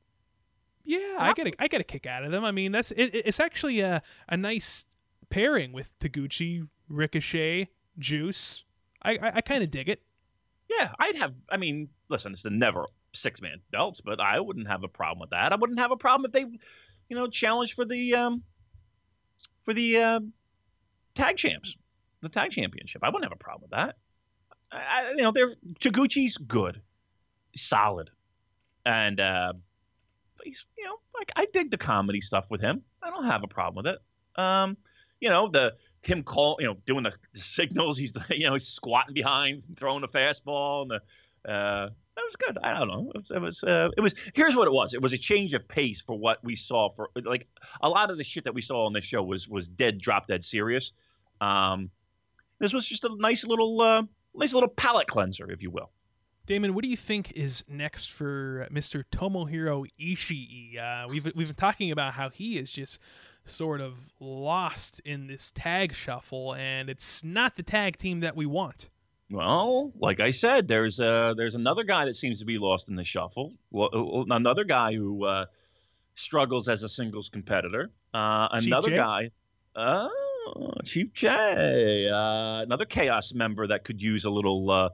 [0.84, 2.44] Yeah, I get a, I get a kick out of them.
[2.44, 4.86] I mean, that's it, it's actually a a nice
[5.28, 8.64] pairing with Taguchi, Ricochet, Juice.
[9.02, 10.02] I I, I kind of dig it.
[10.68, 11.34] Yeah, I'd have.
[11.50, 15.20] I mean, listen, it's the never six man belts, but I wouldn't have a problem
[15.20, 15.52] with that.
[15.52, 16.42] I wouldn't have a problem if they,
[17.08, 18.44] you know, challenge for the um
[19.64, 20.20] for the uh,
[21.14, 21.76] tag champs,
[22.22, 23.02] the tag championship.
[23.04, 23.96] I wouldn't have a problem with that.
[24.72, 26.80] I, you know, they're Taguchi's good,
[27.56, 28.10] solid,
[28.86, 29.52] and uh,
[30.44, 32.82] he's you know like I dig the comedy stuff with him.
[33.02, 34.40] I don't have a problem with it.
[34.40, 34.76] Um,
[35.20, 37.98] you know the him call you know doing the, the signals.
[37.98, 42.58] He's you know he's squatting behind, throwing the fastball, and the uh, that was good.
[42.62, 43.12] I don't know.
[43.14, 44.94] It was it was, uh, it was here's what it was.
[44.94, 47.48] It was a change of pace for what we saw for like
[47.80, 50.26] a lot of the shit that we saw on this show was was dead drop
[50.26, 50.92] dead serious.
[51.40, 51.90] Um,
[52.58, 54.02] this was just a nice little uh,
[54.34, 55.90] nice little palate cleanser, if you will.
[56.46, 59.04] Damon, what do you think is next for Mr.
[59.12, 60.78] Tomohiro Ishii?
[60.78, 62.98] Uh, we've we've been talking about how he is just
[63.44, 68.46] sort of lost in this tag shuffle, and it's not the tag team that we
[68.46, 68.90] want.
[69.30, 72.96] Well, like I said, there's uh, there's another guy that seems to be lost in
[72.96, 73.54] the shuffle.
[73.70, 75.46] Well, uh, uh, another guy who uh,
[76.16, 77.90] struggles as a singles competitor.
[78.12, 79.30] Uh, another guy.
[79.76, 84.88] Oh, Chief Jay, uh, another Chaos member that could use a little uh,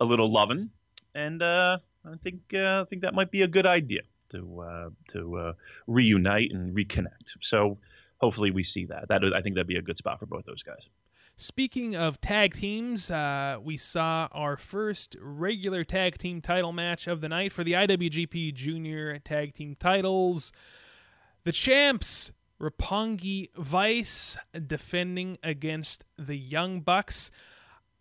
[0.00, 0.70] a little loving,
[1.14, 4.90] and uh, I think uh, I think that might be a good idea to uh,
[5.08, 5.52] to uh,
[5.86, 7.36] reunite and reconnect.
[7.40, 7.78] So
[8.18, 9.08] hopefully we see that.
[9.08, 10.88] That I think that'd be a good spot for both those guys.
[11.38, 17.20] Speaking of tag teams, uh, we saw our first regular tag team title match of
[17.20, 20.50] the night for the IWGP Junior Tag Team titles.
[21.44, 27.30] The champs, Roppongi Vice, defending against the Young Bucks.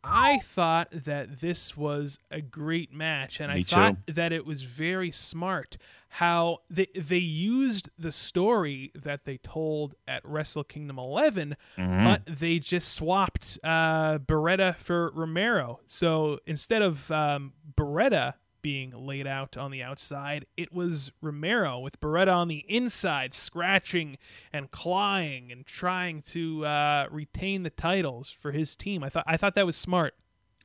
[0.05, 4.13] I thought that this was a great match, and Me I thought too.
[4.13, 5.77] that it was very smart
[6.09, 12.03] how they they used the story that they told at Wrestle Kingdom 11, Mm-hmm.
[12.05, 15.79] but they just swapped uh, Beretta for Romero.
[15.87, 18.35] So instead of um, Beretta
[18.65, 24.17] being laid out on the outside, it was Romero with Beretta on the inside, scratching
[24.51, 29.04] and clawing and trying to uh, retain the titles for his team.
[29.04, 30.15] I thought I thought that was smart.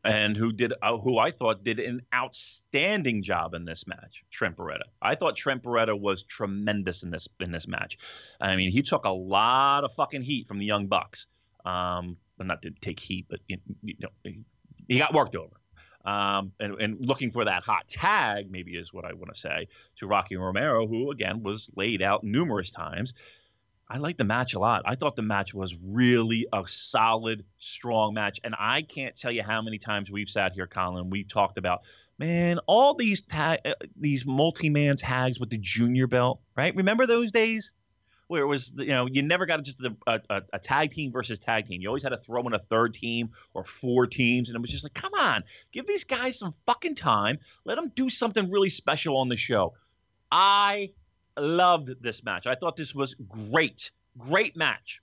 [0.03, 4.57] and who did uh, who I thought did an outstanding job in this match, Trent
[4.57, 4.89] Beretta.
[5.03, 7.99] I thought Trent Beretta was tremendous in this in this match.
[8.41, 11.27] I mean, he took a lot of fucking heat from the Young Bucks.
[11.67, 14.41] Um, well, not to take heat, but you, you know, he,
[14.89, 15.60] he got worked over.
[16.05, 19.69] Um, and, and looking for that hot tag, maybe is what I want to say
[19.97, 23.13] to Rocky Romero, who again was laid out numerous times.
[23.91, 24.83] I liked the match a lot.
[24.87, 28.39] I thought the match was really a solid, strong match.
[28.45, 31.11] And I can't tell you how many times we've sat here, Colin.
[31.11, 31.81] we've talked about,
[32.17, 36.75] man, all these ta- uh, these multi-man tags with the junior belt, right?
[36.77, 37.73] Remember those days
[38.31, 41.37] where it was, you know, you never got just a, a, a tag team versus
[41.40, 41.81] tag team.
[41.81, 44.71] You always had to throw in a third team or four teams, and it was
[44.71, 47.38] just like, come on, give these guys some fucking time.
[47.64, 49.75] Let them do something really special on the show.
[50.31, 50.93] I
[51.37, 52.47] loved this match.
[52.47, 53.16] I thought this was
[53.51, 53.90] great.
[54.16, 55.03] Great match.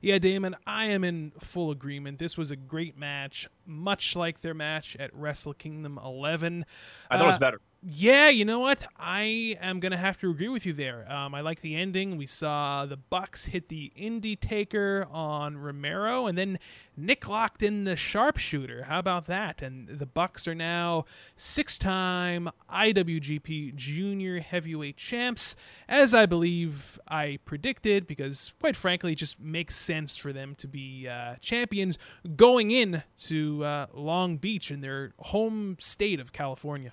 [0.00, 2.18] Yeah, Damon, I am in full agreement.
[2.18, 6.64] This was a great match, much like their match at Wrestle Kingdom 11.
[7.08, 7.60] I thought it was Uh, better.
[7.80, 8.84] Yeah, you know what?
[8.98, 11.10] I am gonna have to agree with you there.
[11.10, 12.16] Um, I like the ending.
[12.16, 16.58] We saw the Bucks hit the Indie Taker on Romero, and then
[16.96, 18.82] Nick locked in the sharpshooter.
[18.88, 19.62] How about that?
[19.62, 21.04] And the Bucks are now
[21.36, 25.54] six-time IWGP Junior Heavyweight champs,
[25.88, 30.66] as I believe I predicted, because quite frankly, it just makes sense for them to
[30.66, 31.96] be uh, champions
[32.34, 36.92] going in to uh, Long Beach in their home state of California.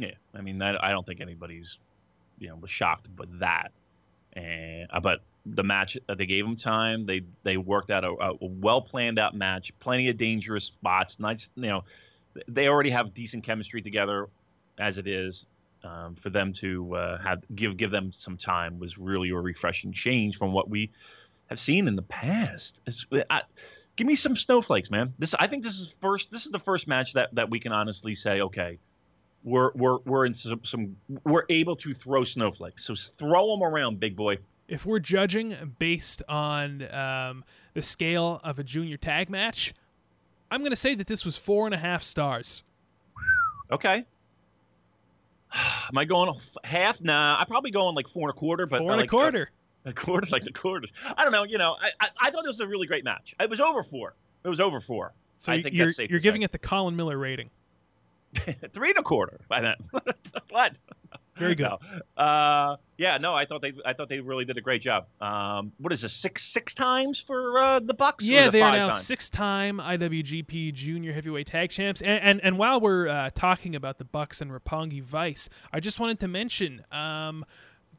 [0.00, 1.78] Yeah, I mean, I, don't think anybody's,
[2.38, 3.72] you know, was shocked by that.
[4.32, 7.04] And uh, but the match, uh, they gave them time.
[7.04, 9.72] They they worked out a, a well planned out match.
[9.78, 11.18] Plenty of dangerous spots.
[11.20, 11.84] Nice, you know,
[12.48, 14.28] they already have decent chemistry together,
[14.78, 15.46] as it is.
[15.82, 19.92] Um, for them to uh, have give give them some time was really a refreshing
[19.92, 20.90] change from what we
[21.48, 22.80] have seen in the past.
[23.30, 23.42] I,
[23.96, 25.14] give me some snowflakes, man.
[25.18, 26.30] This I think this is first.
[26.30, 28.78] This is the first match that that we can honestly say, okay,
[29.44, 32.84] we're we're we're in some, some we're able to throw snowflakes.
[32.84, 34.38] So throw them around, big boy.
[34.68, 39.74] if we're judging based on um, the scale of a junior tag match,
[40.50, 42.62] I'm going to say that this was four and a half stars.
[43.70, 44.04] Okay.
[45.52, 46.32] Am I going
[46.62, 47.02] half?
[47.02, 48.66] Nah, I'm probably going like four and a quarter.
[48.66, 49.50] But four and like, a quarter.
[49.84, 50.92] A quarter, like the quarters.
[51.16, 51.44] I don't know.
[51.44, 53.34] You know, I, I I thought this was a really great match.
[53.40, 54.14] It was over four.
[54.44, 55.14] It was over four.
[55.38, 56.46] so I think you're, that's safe you're giving say.
[56.46, 57.50] it the Colin Miller rating.
[58.72, 59.76] three and a quarter by then.
[60.50, 60.74] what?
[61.36, 61.68] Very good.
[61.68, 62.22] No.
[62.22, 65.06] Uh, yeah, no, I thought they, I thought they really did a great job.
[65.22, 68.24] Um, what is this, six, six times for uh, the Bucks?
[68.24, 69.06] Yeah, they are now times?
[69.06, 72.02] six-time IWGP Junior Heavyweight Tag Champs.
[72.02, 75.98] And and, and while we're uh, talking about the Bucks and Roppongi Vice, I just
[75.98, 76.84] wanted to mention.
[76.92, 77.46] Um,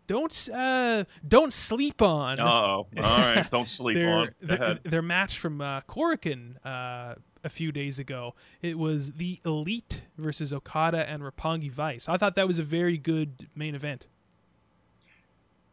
[0.06, 2.40] don't uh, don't sleep on.
[2.40, 3.48] Oh, all right.
[3.52, 4.30] Don't sleep their, on.
[4.42, 8.36] Their, their match from uh, Korakuen uh, a few days ago.
[8.62, 12.08] It was the Elite versus Okada and Roppongi Vice.
[12.08, 14.08] I thought that was a very good main event.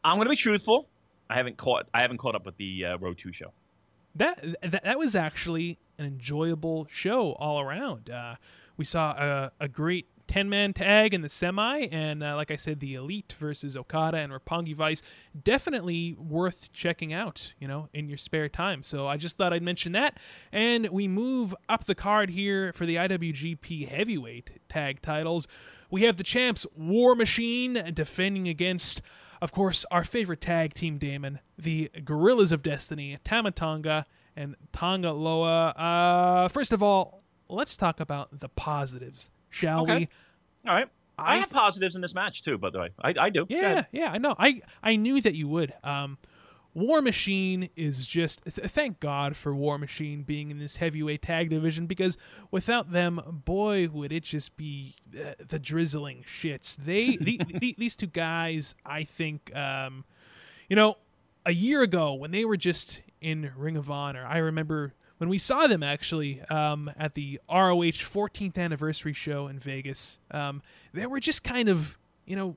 [0.05, 0.89] I'm going to be truthful.
[1.29, 3.53] I haven't caught I haven't caught up with the uh, Road Two show.
[4.15, 8.09] That, that that was actually an enjoyable show all around.
[8.09, 8.37] Uh,
[8.77, 12.57] we saw a, a great 10 man tag in the semi, and uh, like I
[12.57, 15.03] said, the Elite versus Okada and Roppongi Vice.
[15.43, 18.83] Definitely worth checking out, you know, in your spare time.
[18.83, 20.19] So I just thought I'd mention that.
[20.53, 25.49] And we move up the card here for the IWGP Heavyweight Tag titles.
[25.91, 29.01] We have the champs War Machine defending against,
[29.41, 34.05] of course, our favorite tag team, Damon, the Guerrillas of Destiny, Tama Tonga
[34.37, 35.71] and Tanga Loa.
[35.71, 39.99] Uh, first of all, let's talk about the positives, shall Okay.
[40.65, 40.71] we?
[40.71, 40.89] All right.
[41.19, 42.91] I, I- have positives in this match too, by the way.
[43.03, 43.47] I, I do.
[43.49, 44.35] Yeah, yeah, I know.
[44.39, 45.75] I I knew that you would.
[45.83, 46.17] Um,
[46.75, 51.51] War Machine is just th- thank God for War Machine being in this heavyweight tag
[51.51, 52.17] division because
[52.53, 56.77] without them, boy, would it just be uh, the drizzling shits.
[56.77, 60.05] They the, the, these two guys, I think, um,
[60.69, 60.99] you know,
[61.45, 65.39] a year ago when they were just in Ring of Honor, I remember when we
[65.39, 70.21] saw them actually um, at the ROH 14th anniversary show in Vegas.
[70.31, 70.63] Um,
[70.93, 72.57] they were just kind of, you know,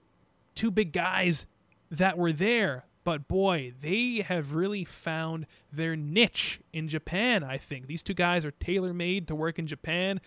[0.55, 1.45] two big guys
[1.89, 2.86] that were there.
[3.03, 7.88] But boy, they have really found their niche in Japan, I think.
[7.88, 10.22] These two guys are tailor made to work in Japan.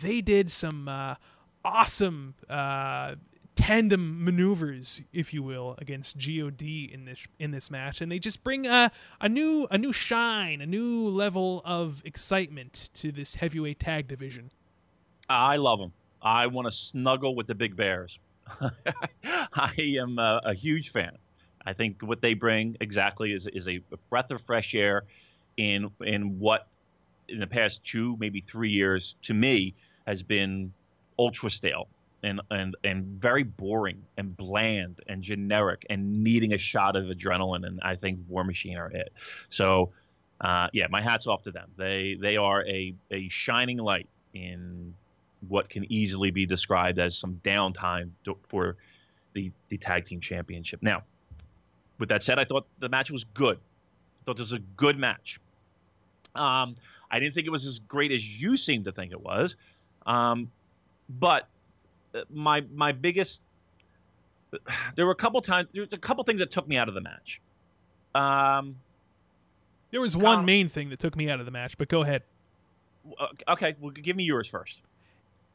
[0.00, 1.16] They did some uh,
[1.64, 3.16] awesome uh,
[3.56, 8.42] tandem maneuvers, if you will, against God in this in this match, and they just
[8.44, 8.90] bring a,
[9.20, 14.50] a new a new shine, a new level of excitement to this heavyweight tag division.
[15.28, 15.92] I love them.
[16.20, 18.18] I want to snuggle with the big bears.
[19.54, 21.16] I am a, a huge fan.
[21.66, 23.80] I think what they bring exactly is is a
[24.10, 25.04] breath of fresh air
[25.56, 26.66] in in what
[27.28, 29.74] in the past two maybe three years to me
[30.06, 30.72] has been
[31.18, 31.88] ultra stale
[32.24, 37.66] and and and very boring and bland and generic and needing a shot of adrenaline
[37.66, 39.12] and I think War Machine are it.
[39.48, 39.92] So
[40.40, 41.70] uh, yeah, my hats off to them.
[41.76, 44.94] They they are a a shining light in
[45.48, 48.10] what can easily be described as some downtime
[48.48, 48.76] for
[49.34, 50.82] the the tag team championship.
[50.82, 51.02] Now,
[51.98, 53.56] with that said, I thought the match was good.
[53.56, 55.40] I thought this was a good match.
[56.34, 56.74] Um,
[57.10, 59.54] I didn't think it was as great as you seem to think it was,
[60.04, 60.50] um,
[61.08, 61.46] but
[62.30, 63.42] my my biggest
[64.94, 67.00] there were a couple times there a couple things that took me out of the
[67.00, 67.40] match.
[68.14, 68.76] Um,
[69.90, 72.22] There was one main thing that took me out of the match, but go ahead.
[73.18, 74.82] uh, okay, well, give me yours first.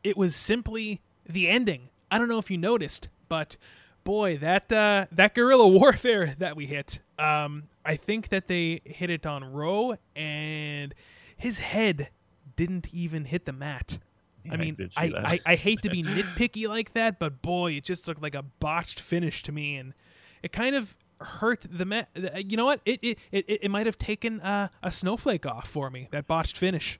[0.03, 1.89] it was simply the ending.
[2.11, 3.55] I don't know if you noticed, but
[4.03, 6.99] boy, that uh, that guerrilla warfare that we hit.
[7.17, 10.93] Um, I think that they hit it on Rowe, and
[11.37, 12.09] his head
[12.57, 13.99] didn't even hit the mat.
[14.49, 15.33] I I mean, see I.
[15.33, 18.43] I, I hate to be nitpicky like that, but boy, it just looked like a
[18.43, 19.93] botched finish to me, and
[20.43, 22.09] it kind of hurt the mat.
[22.15, 22.81] You know what?
[22.85, 26.07] It it, it, it might have taken uh, a snowflake off for me.
[26.11, 26.99] That botched finish.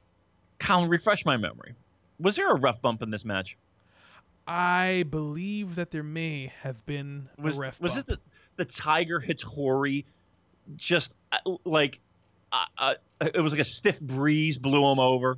[0.60, 1.74] Colin, refresh my memory.
[2.20, 3.58] Was there a rough bump in this match?
[4.45, 8.08] I believe that there may have been Was a ref was bump.
[8.08, 10.06] this the the Tiger Hattori?
[10.76, 12.00] Just uh, like
[12.52, 15.38] uh, uh, it was like a stiff breeze blew him over.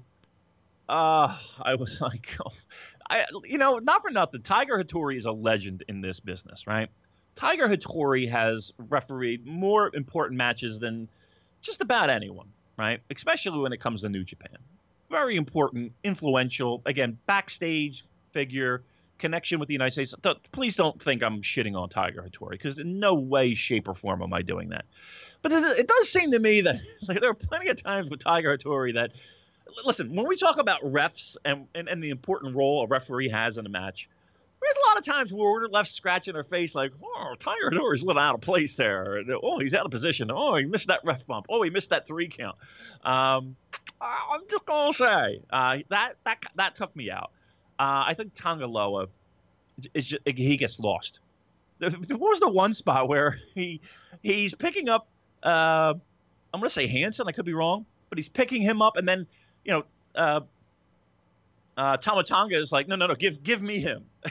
[0.91, 2.51] Uh, I was like, oh,
[3.09, 4.41] I you know, not for nothing.
[4.41, 6.89] Tiger Hattori is a legend in this business, right?
[7.35, 11.07] Tiger Hattori has refereed more important matches than
[11.61, 12.99] just about anyone, right?
[13.09, 14.57] Especially when it comes to New Japan.
[15.09, 18.83] Very important, influential, again, backstage figure,
[19.17, 20.13] connection with the United States.
[20.51, 24.21] Please don't think I'm shitting on Tiger Hattori because in no way, shape, or form
[24.21, 24.83] am I doing that.
[25.41, 28.19] But it it does seem to me that like, there are plenty of times with
[28.19, 29.13] Tiger Hattori that,
[29.85, 33.57] listen, when we talk about refs and, and, and the important role a referee has
[33.57, 34.09] in a match,
[34.61, 38.03] there's a lot of times where we're left scratching our face like, oh, Tiger Hattori's
[38.03, 39.23] a little out of place there.
[39.41, 40.29] Oh, he's out of position.
[40.31, 41.47] Oh, he missed that ref bump.
[41.49, 42.57] Oh, he missed that three count.
[43.03, 43.55] Um,
[43.99, 47.31] I'm just gonna say uh, that that that took me out.
[47.79, 49.07] Uh, I think Tanga Loa
[49.93, 51.19] is just, he gets lost.
[51.79, 53.81] There was the one spot where he
[54.21, 55.07] he's picking up.
[55.41, 55.95] Uh,
[56.53, 57.27] I'm gonna say Hanson.
[57.27, 59.25] I could be wrong, but he's picking him up, and then
[59.63, 59.83] you know,
[60.15, 60.41] uh,
[61.77, 64.05] uh, Tama Tonga is like, no, no, no, give give me him.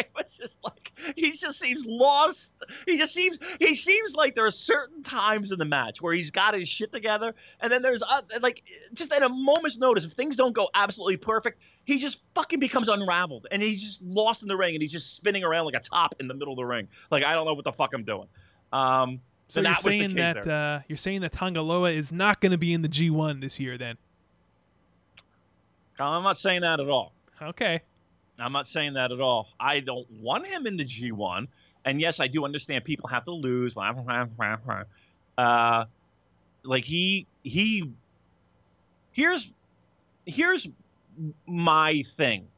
[0.00, 2.52] it was just like he just seems lost.
[2.86, 6.30] He just seems he seems like there are certain times in the match where he's
[6.30, 8.62] got his shit together, and then there's uh, like
[8.94, 12.88] just at a moment's notice, if things don't go absolutely perfect, he just fucking becomes
[12.88, 15.80] unraveled, and he's just lost in the ring, and he's just spinning around like a
[15.80, 16.88] top in the middle of the ring.
[17.10, 18.28] Like I don't know what the fuck I'm doing.
[18.72, 22.58] Um, so you're saying that uh, you're saying that Tanga Loa is not going to
[22.58, 23.96] be in the G1 this year, then?
[26.06, 27.12] I'm not saying that at all.
[27.40, 27.80] Okay.
[28.38, 29.48] I'm not saying that at all.
[29.58, 31.48] I don't want him in the G1.
[31.84, 33.74] And yes, I do understand people have to lose.
[35.38, 35.84] Uh,
[36.62, 37.90] like he he
[39.12, 39.50] here's
[40.26, 40.68] here's
[41.46, 42.48] my thing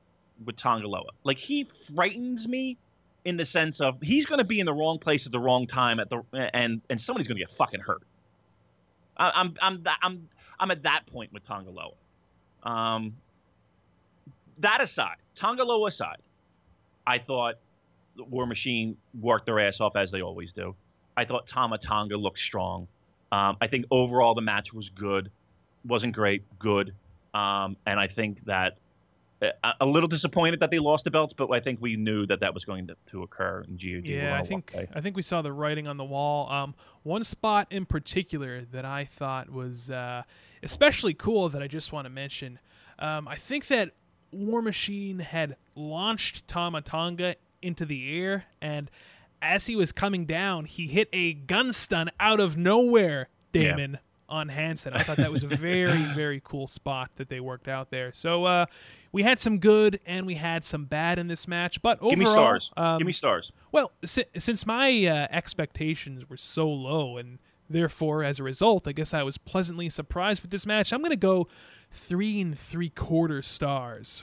[0.45, 1.11] with Tanga Loa.
[1.25, 2.79] Like he frightens me
[3.25, 5.67] in the sense of he's going to be in the wrong place at the wrong
[5.67, 8.03] time at the and and somebody's going to get fucking hurt.
[9.17, 10.29] I, I'm I'm I'm
[10.59, 11.93] I'm at that point with Tanga Loa.
[12.65, 13.15] Um,
[14.59, 16.19] that aside, Tanga Loa aside,
[17.07, 17.57] I thought
[18.17, 20.75] War Machine worked their ass off as they always do.
[21.17, 22.89] I thought Tama Tonga looked strong.
[23.31, 25.31] Um, I think overall the match was good,
[25.85, 26.95] wasn't great, good,
[27.35, 28.77] um, and I think that
[29.43, 32.41] uh, a little disappointed that they lost the belts, but I think we knew that
[32.41, 34.09] that was going to, to occur in GOD.
[34.09, 36.51] Yeah, I think I think we saw the writing on the wall.
[36.51, 40.23] Um, one spot in particular that I thought was uh,
[40.63, 42.59] especially cool that I just want to mention.
[42.99, 43.93] Um, I think that
[44.33, 48.91] War Machine had launched Tama Tonga into the air, and
[49.41, 53.99] as he was coming down, he hit a gun stun out of nowhere, Damon, yeah.
[54.29, 54.95] on Hanson.
[54.95, 58.13] I thought that was a very, very cool spot that they worked out there.
[58.13, 58.67] So uh,
[59.11, 62.19] we had some good and we had some bad in this match, but overall, give
[62.19, 62.73] me stars.
[62.77, 63.53] Um, give me stars.
[63.73, 67.39] Well, si- since my uh, expectations were so low, and
[67.73, 70.93] therefore, as a result, I guess I was pleasantly surprised with this match.
[70.93, 71.49] I'm going to go
[71.91, 74.23] three and three quarter stars.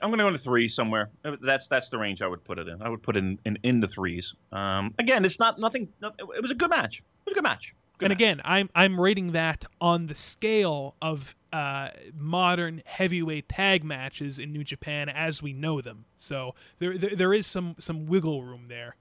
[0.00, 1.10] I'm going to go into three somewhere.
[1.24, 2.80] Uh, that's that's the range I would put it in.
[2.82, 4.34] I would put it in in, in the threes.
[4.52, 5.88] Um, again, it's not nothing.
[6.02, 6.98] It was a good match.
[6.98, 7.74] It was a good match.
[7.98, 8.16] Good and match.
[8.16, 14.52] again, I'm I'm rating that on the scale of uh, modern heavyweight tag matches in
[14.52, 16.04] New Japan as we know them.
[16.16, 18.94] So there, there there is some some wiggle room there.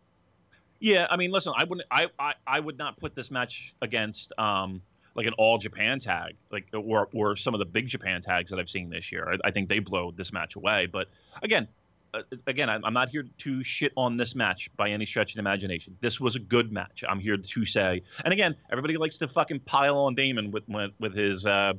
[0.79, 4.31] Yeah, I mean, listen, I wouldn't, I, I, I would not put this match against
[4.37, 4.81] um,
[5.15, 8.59] like an all Japan tag, like or or some of the big Japan tags that
[8.59, 9.27] I've seen this year.
[9.33, 10.85] I, I think they blow this match away.
[10.85, 11.07] But
[11.41, 11.67] again,
[12.13, 15.97] uh, again, I'm not here to shit on this match by any stretch of imagination.
[15.99, 17.03] This was a good match.
[17.07, 20.63] I'm here to say, and again, everybody likes to fucking pile on Damon with
[20.99, 21.73] with his uh,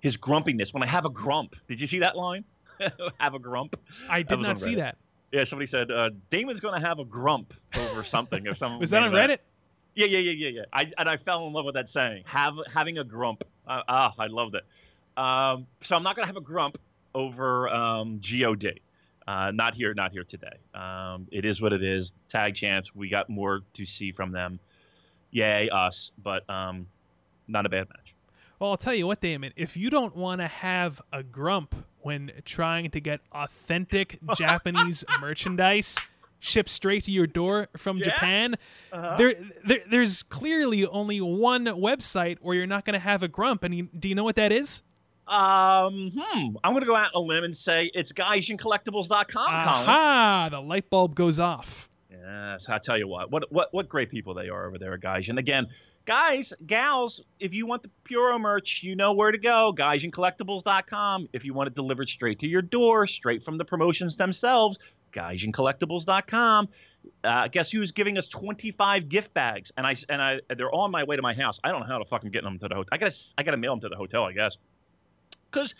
[0.00, 0.74] his grumpiness.
[0.74, 2.44] When I have a grump, did you see that line?
[3.20, 3.80] have a grump.
[4.08, 4.98] I did not see that.
[5.32, 8.78] Yeah, somebody said uh, Damon's going to have a grump over something or something.
[8.78, 9.38] was that on Reddit?
[9.94, 10.62] Yeah, yeah, yeah, yeah, yeah.
[10.72, 12.24] I, and I fell in love with that saying.
[12.26, 13.44] Have having a grump.
[13.66, 14.64] Uh, ah, I loved it.
[15.16, 16.78] Um, so I'm not gonna have a grump
[17.14, 18.80] over um, God.
[19.26, 20.56] Uh, not here, not here today.
[20.74, 22.12] Um, it is what it is.
[22.28, 22.94] Tag champs.
[22.94, 24.58] We got more to see from them.
[25.30, 26.86] Yay us, but um,
[27.46, 28.14] not a bad match.
[28.58, 29.52] Well, I'll tell you what, Damon.
[29.56, 35.98] If you don't want to have a grump when trying to get authentic Japanese merchandise
[36.42, 38.04] shipped straight to your door from yeah.
[38.04, 38.56] Japan.
[38.92, 39.16] Uh-huh.
[39.16, 39.34] There,
[39.64, 43.62] there, there's clearly only one website where you're not going to have a grump.
[43.62, 44.82] And you, do you know what that is?
[45.28, 46.56] Um, hmm.
[46.64, 49.46] I'm going to go out on a limb and say it's gaijincollectibles.com.
[49.46, 50.48] Aha!
[50.50, 51.88] The light bulb goes off.
[52.10, 55.28] Yes, I tell you what, what, what, what great people they are over there, guys.
[55.28, 55.68] And again,
[56.04, 59.74] guys, gals, if you want the Puro merch, you know where to go.
[59.76, 61.28] GaijinCollectibles.com.
[61.32, 64.78] If you want it delivered straight to your door, straight from the promotions themselves,
[65.12, 66.68] GaijinCollectibles.com.
[67.24, 69.72] Uh, guess who's giving us 25 gift bags?
[69.76, 71.58] And I and I they're on my way to my house.
[71.64, 72.88] I don't know how to fucking get them to the hotel.
[72.92, 74.56] I gotta I gotta mail them to the hotel, I guess.
[75.50, 75.74] Because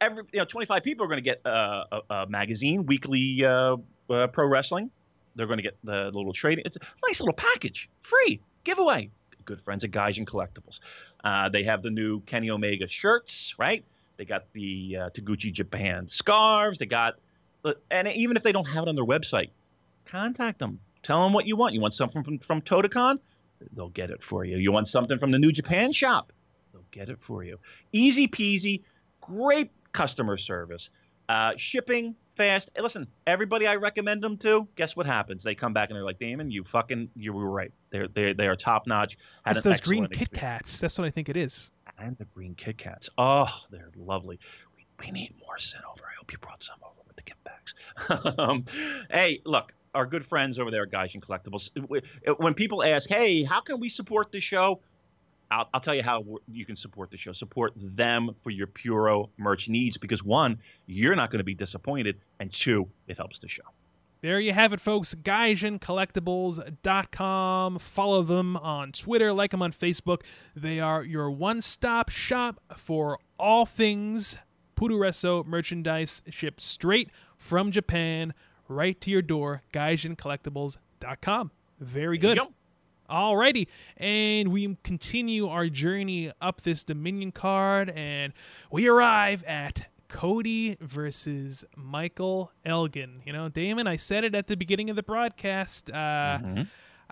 [0.00, 3.76] every you know 25 people are going to get uh, a, a, magazine, weekly uh,
[4.10, 4.90] uh, pro wrestling.
[5.34, 6.64] They're going to get the little trading.
[6.66, 9.10] It's a nice little package, free giveaway.
[9.48, 10.80] Good friends at Gaijin Collectibles.
[11.24, 13.82] Uh, they have the new Kenny Omega shirts, right?
[14.18, 16.78] They got the uh, Taguchi Japan scarves.
[16.78, 17.14] They got
[17.90, 19.48] and even if they don't have it on their website,
[20.04, 20.80] contact them.
[21.02, 21.72] Tell them what you want.
[21.72, 23.20] You want something from from Totocon?
[23.72, 24.58] They'll get it for you.
[24.58, 26.30] You want something from the New Japan shop?
[26.74, 27.58] They'll get it for you.
[27.90, 28.82] Easy peasy,
[29.22, 30.90] great customer service,
[31.30, 32.70] uh, shipping fast.
[32.74, 35.42] Hey, listen, everybody I recommend them to, guess what happens?
[35.42, 37.72] They come back and they're like, Damon, you fucking, you were right.
[37.90, 39.18] They're they're they are top notch.
[39.46, 40.80] It's those green Kit Kats.
[40.80, 41.70] That's what I think it is.
[41.98, 43.10] And the green Kit Kats.
[43.18, 44.38] Oh, they're lovely.
[44.76, 46.04] We, we need more sent over.
[46.04, 47.74] I hope you brought some over with the gift bags.
[48.38, 48.64] um,
[49.10, 51.70] hey, look, our good friends over there at Gaijin Collectibles.
[52.38, 54.80] When people ask, hey, how can we support the show?
[55.50, 57.32] I'll, I'll, tell you how you can support the show.
[57.32, 62.20] Support them for your Puro merch needs because one, you're not going to be disappointed,
[62.38, 63.62] and two, it helps the show.
[64.20, 65.14] there you have it, folks.
[65.14, 67.78] GaijinCollectibles.com.
[67.78, 70.22] Follow them on Twitter, like them on Facebook.
[70.54, 74.36] They are your one stop shop for all things
[74.78, 78.32] Puroresu merchandise shipped straight from Japan
[78.68, 79.62] right to your door.
[79.72, 81.50] GaijinCollectibles.com.
[81.80, 82.36] Very good.
[82.36, 82.52] Yep.
[83.10, 88.32] Alrighty, and we continue our journey up this Dominion card, and
[88.70, 93.22] we arrive at Cody versus Michael Elgin.
[93.24, 95.90] You know, Damon, I said it at the beginning of the broadcast.
[95.90, 96.38] Uh,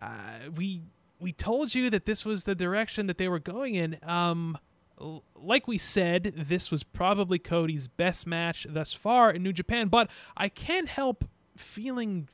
[0.03, 0.09] uh,
[0.55, 0.83] we
[1.19, 3.99] we told you that this was the direction that they were going in.
[4.03, 4.59] Um,
[5.01, 9.89] l- like we said, this was probably Cody's best match thus far in New Japan,
[9.89, 11.25] but I can't help
[11.57, 12.29] feeling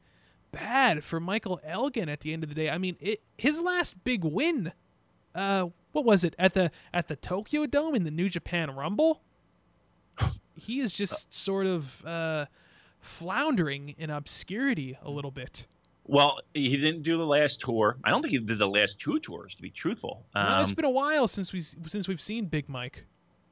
[0.52, 2.70] bad for Michael Elgin at the end of the day.
[2.70, 4.72] I mean, it, his last big win,
[5.34, 9.20] uh, what was it at the at the Tokyo Dome in the New Japan Rumble?
[10.54, 12.46] He is just sort of uh,
[13.00, 15.66] floundering in obscurity a little bit.
[16.04, 17.96] Well, he didn't do the last tour.
[18.04, 20.24] I don't think he did the last two tours, to be truthful.
[20.34, 23.04] Well, it's Um, been a while since we since we've seen Big Mike.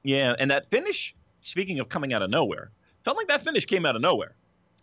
[0.02, 1.14] yeah, and that finish.
[1.42, 2.70] Speaking of coming out of nowhere,
[3.02, 4.34] felt like that finish came out of nowhere,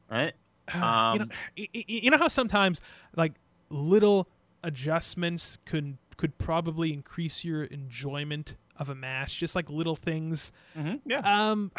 [0.10, 0.34] right?
[0.74, 0.86] You know,
[1.20, 2.82] Um, you know how sometimes
[3.16, 3.34] like
[3.70, 4.28] little
[4.64, 10.52] adjustments could could probably increase your enjoyment of a match, just like little things.
[10.78, 11.20] mhm, yeah.
[11.52, 11.72] Um,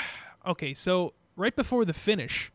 [0.47, 2.53] okay, so right before the finish,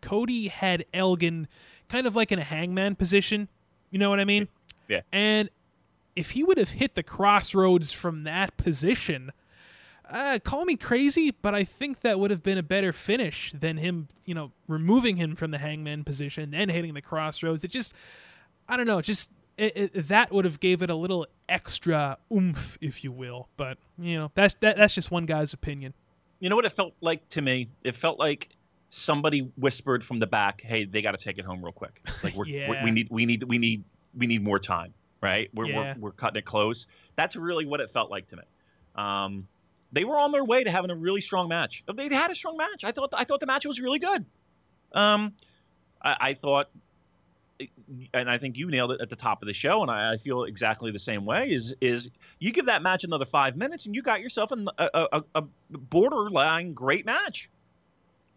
[0.00, 1.48] Cody had Elgin
[1.88, 3.48] kind of like in a hangman position.
[3.90, 4.48] You know what I mean?
[4.88, 5.00] Yeah.
[5.12, 5.48] And
[6.16, 9.32] if he would have hit the crossroads from that position,
[10.10, 13.76] uh, call me crazy, but I think that would have been a better finish than
[13.78, 17.64] him, you know, removing him from the hangman position, and hitting the crossroads.
[17.64, 17.94] It just,
[18.68, 22.76] I don't know, just it, it, that would have gave it a little extra oomph,
[22.80, 23.48] if you will.
[23.56, 25.94] But you know, that's that, that's just one guy's opinion.
[26.40, 27.68] you know what it felt like to me?
[27.82, 28.48] It felt like
[28.90, 32.00] somebody whispered from the back, "Hey, they got to take it home real quick.
[32.22, 33.84] Like we're, we're, we need we need we need
[34.16, 35.48] we need more time, right?
[35.54, 35.94] We're, Yeah.
[35.96, 36.86] we're we're cutting it close."
[37.16, 38.42] That's really what it felt like to me.
[38.96, 39.46] Um,
[39.94, 41.82] they were on their way to having a really strong match.
[41.94, 42.84] They had a strong match.
[42.84, 44.26] I thought I thought the match was really good.
[44.92, 45.32] Um,
[46.02, 46.68] I, I thought,
[48.12, 50.16] and I think you nailed it at the top of the show, and I, I
[50.16, 51.50] feel exactly the same way.
[51.50, 55.06] Is is you give that match another five minutes, and you got yourself an, a,
[55.12, 57.48] a, a borderline great match.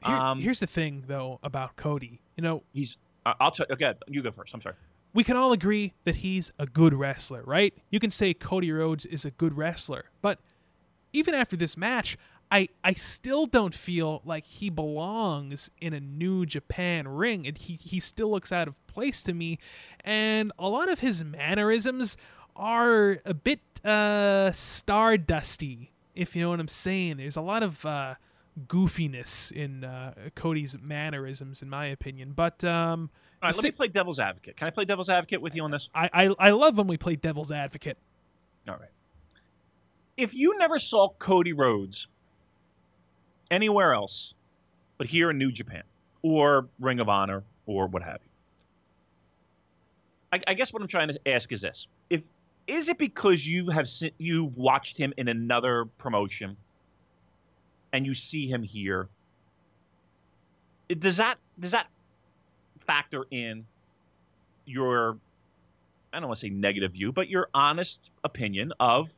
[0.05, 2.22] Here- Um, here's the thing, though, about Cody.
[2.36, 2.97] You know, He's.
[3.26, 3.66] I'll tell.
[3.72, 4.53] Okay, you go first.
[4.53, 4.76] I'm sorry.
[5.14, 7.74] we can all agree that he's a good wrestler, right?
[7.89, 10.39] You can say Cody Rhodes is a good wrestler, but
[11.14, 12.18] even after this match,
[12.51, 17.74] I I still don't feel like he belongs in a New Japan ring, and he
[17.74, 19.60] he still looks out of place to me,
[20.03, 22.18] and a lot of his mannerisms
[22.55, 27.18] are a bit uh stardusty, if you know what I'm saying.
[27.18, 28.16] There's a lot of uh
[28.68, 33.10] goofiness in uh, Cody's mannerisms, in my opinion, but um.
[33.43, 34.58] All right, let me play devil's advocate.
[34.58, 35.91] Can I play devil's advocate with you on this?
[35.93, 37.99] I, I I love when we play devil's advocate.
[38.68, 38.89] All right.
[40.18, 42.07] If you never saw Cody Rhodes
[43.51, 44.34] anywhere else
[44.97, 45.84] but here in New Japan
[46.24, 48.30] or Ring of Honor or what have you,
[50.34, 52.24] I, I guess what I'm trying to ask is this: If
[52.65, 56.57] is it because you have se- you've watched him in another promotion
[57.93, 59.07] and you see him here?
[60.89, 61.88] Does that does that
[62.80, 63.65] factor in
[64.65, 65.18] your
[66.11, 69.11] I don't want to say negative view, but your honest opinion of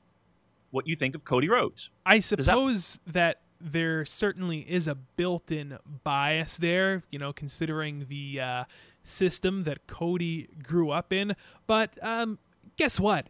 [0.71, 1.89] what you think of Cody Rhodes.
[2.05, 8.39] I that- suppose that there certainly is a built-in bias there, you know, considering the
[8.39, 8.63] uh,
[9.03, 11.35] system that Cody grew up in.
[11.67, 12.39] But um,
[12.77, 13.27] guess what?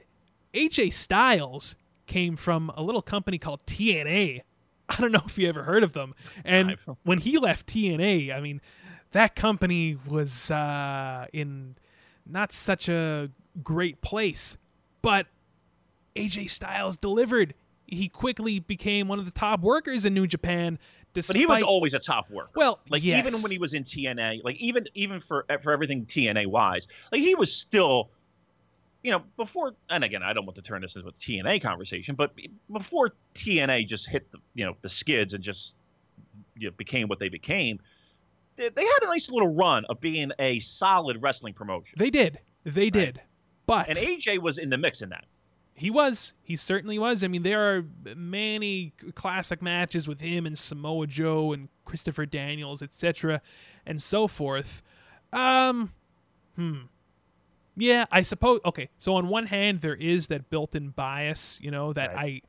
[0.53, 1.75] AJ Styles
[2.05, 4.41] came from a little company called TNA.
[4.89, 6.13] I don't know if you ever heard of them.
[6.43, 8.61] And when he left TNA, I mean,
[9.11, 11.75] that company was uh, in
[12.25, 13.29] not such a
[13.63, 14.57] great place.
[15.01, 15.27] But
[16.19, 17.53] AJ Styles delivered.
[17.85, 20.77] He quickly became one of the top workers in New Japan.
[21.13, 22.51] Despite, But he was always a top worker.
[22.55, 23.27] well, like yes.
[23.27, 27.21] even when he was in TNA, like even even for for everything TNA wise, like
[27.21, 28.11] he was still,
[29.01, 29.73] you know, before.
[29.89, 32.33] And again, I don't want to turn this into a TNA conversation, but
[32.71, 35.73] before TNA just hit the you know the skids and just
[36.55, 37.79] you know, became what they became,
[38.55, 41.95] they, they had a nice little run of being a solid wrestling promotion.
[41.97, 42.39] They did.
[42.65, 43.19] They did.
[43.65, 45.25] But and AJ was in the mix in that.
[45.79, 46.33] He was.
[46.43, 47.23] He certainly was.
[47.23, 52.81] I mean, there are many classic matches with him and Samoa Joe and Christopher Daniels,
[52.81, 53.41] etc.,
[53.85, 54.81] and so forth.
[55.31, 55.93] Um,
[56.57, 56.81] hmm.
[57.77, 58.59] Yeah, I suppose.
[58.65, 62.41] Okay, so on one hand, there is that built-in bias, you know, that I,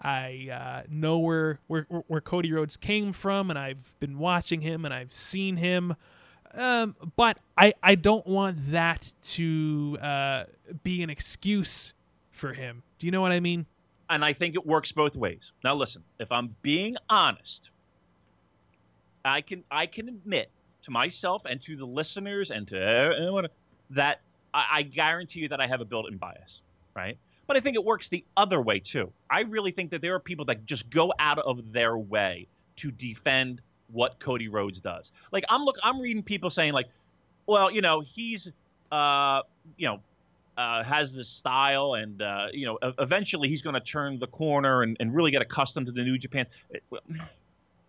[0.00, 4.86] I uh, know where, where where Cody Rhodes came from, and I've been watching him,
[4.86, 5.96] and I've seen him.
[6.54, 10.44] Um, but I, I don't want that to uh,
[10.82, 11.92] be an excuse
[12.40, 12.82] for him.
[12.98, 13.66] Do you know what I mean?
[14.08, 15.52] And I think it works both ways.
[15.62, 17.70] Now, listen, if I'm being honest,
[19.24, 20.50] I can I can admit
[20.82, 23.46] to myself and to the listeners and to everyone
[23.90, 24.20] that
[24.52, 26.62] I, I guarantee you that I have a built-in bias,
[26.96, 27.18] right?
[27.46, 29.12] But I think it works the other way too.
[29.28, 32.90] I really think that there are people that just go out of their way to
[32.90, 33.60] defend
[33.92, 35.12] what Cody Rhodes does.
[35.30, 36.88] Like I'm look I'm reading people saying like,
[37.46, 38.50] well, you know, he's
[38.90, 39.42] uh,
[39.76, 40.00] you know,
[40.60, 44.82] uh, has this style, and uh, you know, eventually he's going to turn the corner
[44.82, 46.46] and, and really get accustomed to the New Japan.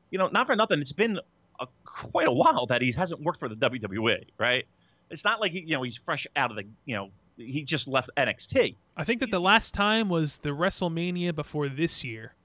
[0.10, 1.20] You know, not for nothing, it's been
[1.60, 4.66] a, quite a while that he hasn't worked for the WWE, right?
[5.10, 7.90] It's not like he, you know he's fresh out of the you know he just
[7.90, 8.78] left NXT.
[8.96, 12.36] I think that he's, the last time was the WrestleMania before this year.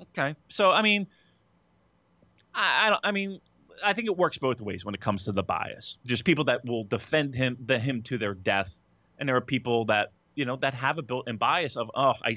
[0.00, 1.06] Okay, so I mean,
[2.52, 3.00] I, I don't.
[3.04, 3.40] I mean,
[3.84, 5.98] I think it works both ways when it comes to the bias.
[6.04, 8.76] There's people that will defend him, the him to their death,
[9.18, 12.36] and there are people that you know that have a built-in bias of oh, I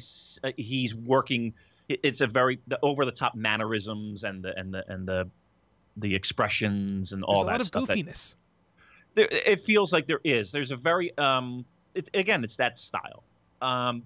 [0.58, 1.54] he's working.
[1.88, 5.30] It's a very the over the top mannerisms and the and the and the
[5.98, 8.36] the expressions and all There's that a lot of goofiness.
[9.14, 10.52] There, it feels like there is.
[10.52, 11.66] There's a very um.
[11.94, 13.24] It, again, it's that style.
[13.62, 14.04] Um.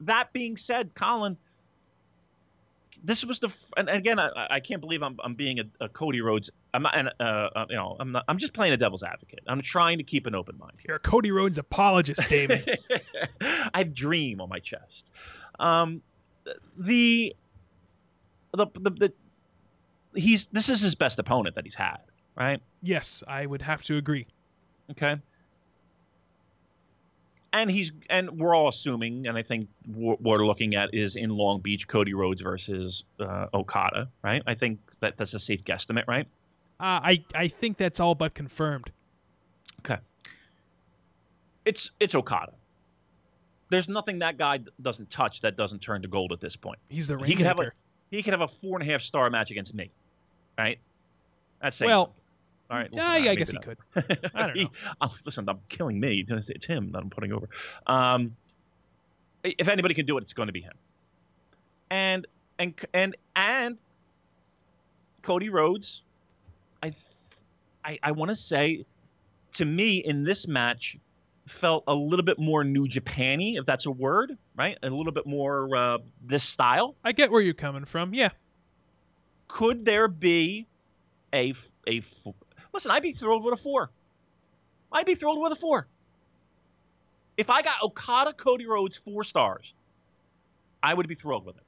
[0.00, 1.38] That being said, Colin,
[3.04, 6.20] this was the and again I, I can't believe I'm I'm being a, a Cody
[6.20, 9.40] Rhodes I'm not uh, uh, you know I'm not I'm just playing a devil's advocate
[9.46, 10.86] I'm trying to keep an open mind here.
[10.88, 12.78] You're a Cody Rhodes apologist, David.
[13.74, 15.10] I dream on my chest.
[15.58, 16.02] Um,
[16.76, 17.34] the,
[18.52, 19.12] the the the
[20.14, 21.98] he's this is his best opponent that he's had,
[22.36, 22.60] right?
[22.82, 24.26] Yes, I would have to agree.
[24.90, 25.16] Okay
[27.60, 31.30] and he's and we're all assuming, and I think what we're looking at is in
[31.30, 34.42] Long Beach, Cody Rhodes versus uh, Okada, right?
[34.46, 36.26] I think that that's a safe guesstimate, right?
[36.78, 38.90] Uh, I I think that's all but confirmed.
[39.80, 39.98] Okay.
[41.64, 42.52] It's it's Okada.
[43.70, 46.78] There's nothing that guy doesn't touch that doesn't turn to gold at this point.
[46.88, 47.72] He's the he could have a
[48.10, 49.90] he could have a four and a half star match against me,
[50.58, 50.78] right?
[51.60, 52.06] That's well.
[52.06, 52.22] Something.
[52.70, 52.88] All right.
[52.92, 53.78] Yeah, yeah I guess he could.
[54.34, 54.70] I don't know.
[55.00, 56.24] oh, listen, I'm killing me.
[56.26, 57.46] It's him that I'm putting over.
[57.86, 58.36] Um,
[59.44, 60.74] if anybody can do it, it's going to be him.
[61.90, 62.26] And
[62.58, 63.78] and and and
[65.22, 66.02] Cody Rhodes,
[66.82, 66.92] I
[67.84, 68.84] I, I want to say,
[69.54, 70.96] to me in this match,
[71.46, 74.76] felt a little bit more New Japany, if that's a word, right?
[74.82, 76.96] A little bit more uh, this style.
[77.04, 78.12] I get where you're coming from.
[78.12, 78.30] Yeah.
[79.46, 80.66] Could there be
[81.32, 81.54] a
[81.86, 82.02] a
[82.76, 83.90] Listen, I'd be thrilled with a four.
[84.92, 85.86] I'd be thrilled with a four.
[87.38, 89.72] If I got Okada Cody Rhodes four stars,
[90.82, 91.62] I would be thrilled with it.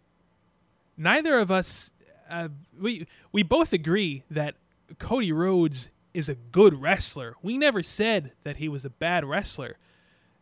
[0.98, 1.92] Neither of us,
[2.28, 2.48] uh,
[2.78, 4.56] we we both agree that
[4.98, 7.36] Cody Rhodes is a good wrestler.
[7.40, 9.78] We never said that he was a bad wrestler.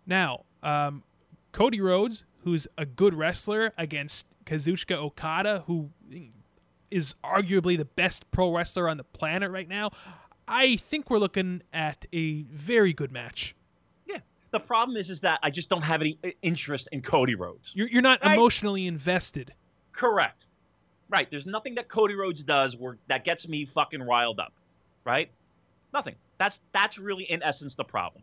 [0.05, 1.05] Now, um,
[1.53, 5.91] Cody Rhodes, who's a good wrestler against Kazuchika Okada, who
[6.91, 9.93] is arguably the best pro wrestler on the planet right now.
[10.49, 13.55] I think we're looking at a very good match.
[14.07, 14.19] Yeah.
[14.51, 17.73] The problem is, is that I just don't have any uh, interest in Cody Rhodes.
[17.75, 18.35] You're, you're not right?
[18.35, 19.53] emotionally invested.
[19.93, 20.47] Correct.
[21.09, 21.31] Right.
[21.31, 24.53] There's nothing that Cody Rhodes does where that gets me fucking riled up.
[25.05, 25.31] Right.
[25.93, 26.17] Nothing.
[26.39, 28.23] That's that's really in essence the problem.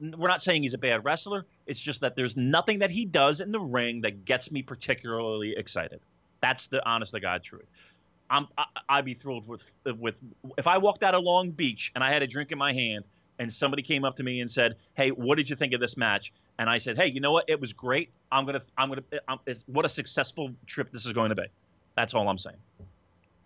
[0.00, 1.46] We're not saying he's a bad wrestler.
[1.66, 5.54] It's just that there's nothing that he does in the ring that gets me particularly
[5.56, 6.00] excited.
[6.40, 7.66] That's the honest to God truth.
[8.30, 8.48] I'm
[8.88, 10.18] I, would be thrilled with with
[10.58, 13.04] if I walked out of Long Beach and I had a drink in my hand
[13.38, 15.96] and somebody came up to me and said, "Hey, what did you think of this
[15.96, 17.44] match?" And I said, "Hey, you know what?
[17.48, 18.10] It was great.
[18.32, 21.46] I'm gonna I'm gonna I'm, what a successful trip this is going to be."
[21.96, 22.56] That's all I'm saying.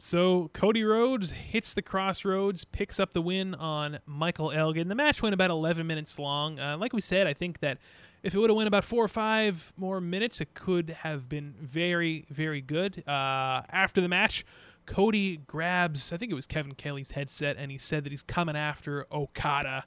[0.02, 4.88] So Cody Rhodes hits the crossroads, picks up the win on Michael Elgin.
[4.88, 6.58] The match went about 11 minutes long.
[6.58, 7.76] Uh, like we said, I think that
[8.22, 11.54] if it would have went about four or five more minutes, it could have been
[11.60, 13.06] very, very good.
[13.06, 14.46] Uh, after the match,
[14.90, 18.56] Cody grabs, I think it was Kevin Kelly's headset, and he said that he's coming
[18.56, 19.84] after Okada.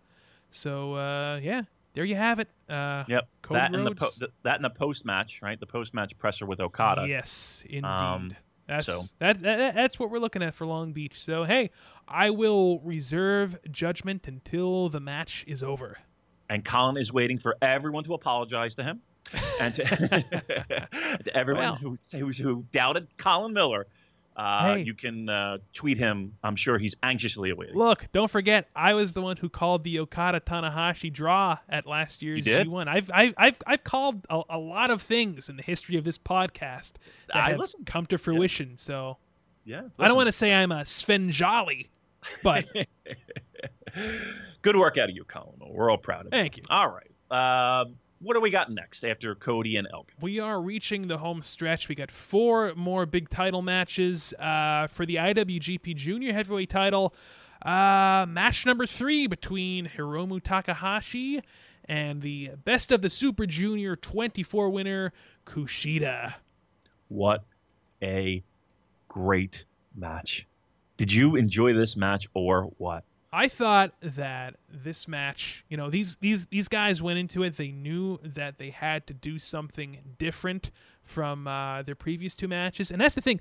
[0.50, 2.48] So uh, yeah, there you have it.
[2.70, 3.28] Uh, yep.
[3.42, 5.60] Cody that and the, po- the, that and the post match, right?
[5.60, 7.06] The post match presser with Okada.
[7.06, 7.84] Yes, indeed.
[7.84, 8.34] Um,
[8.66, 9.02] that's so.
[9.20, 11.22] that, that, that's what we're looking at for Long Beach.
[11.22, 11.72] So hey,
[12.08, 15.98] I will reserve judgment until the match is over.
[16.50, 19.02] And Colin is waiting for everyone to apologize to him,
[19.60, 19.84] and to,
[21.26, 21.76] to everyone well.
[21.76, 23.88] who, who who doubted Colin Miller
[24.36, 24.84] uh, hey.
[24.84, 26.34] You can uh, tweet him.
[26.44, 27.76] I'm sure he's anxiously awaiting.
[27.76, 32.22] Look, don't forget, I was the one who called the Okada Tanahashi draw at last
[32.22, 32.88] year's G1.
[32.88, 36.18] I've I've I've, I've called a, a, lot of things in the history of this
[36.18, 36.94] podcast
[37.28, 37.86] that I have listen.
[37.86, 38.70] come to fruition.
[38.70, 38.76] Yeah.
[38.78, 39.18] So,
[39.66, 39.94] yeah, listen.
[40.00, 41.90] I don't want to say I'm a Svengali,
[42.42, 42.66] but
[44.62, 45.60] Good work out of you, Colin.
[45.68, 46.32] We're all proud of you.
[46.32, 46.64] Thank you.
[46.70, 47.82] All right.
[47.82, 50.14] Um, what do we got next after Cody and Elgin?
[50.22, 51.90] We are reaching the home stretch.
[51.90, 57.14] We got four more big title matches uh, for the IWGP Junior Heavyweight title.
[57.62, 61.42] Uh, match number three between Hiromu Takahashi
[61.86, 65.14] and the best of the Super Junior 24 winner,
[65.46, 66.36] Kushida.
[67.10, 67.44] What
[68.02, 68.44] a
[69.10, 69.66] great
[69.96, 70.48] match.
[70.98, 73.04] Did you enjoy this match or what?
[73.36, 77.58] I thought that this match, you know, these these these guys went into it.
[77.58, 80.70] They knew that they had to do something different
[81.04, 83.40] from uh, their previous two matches, and that's the thing.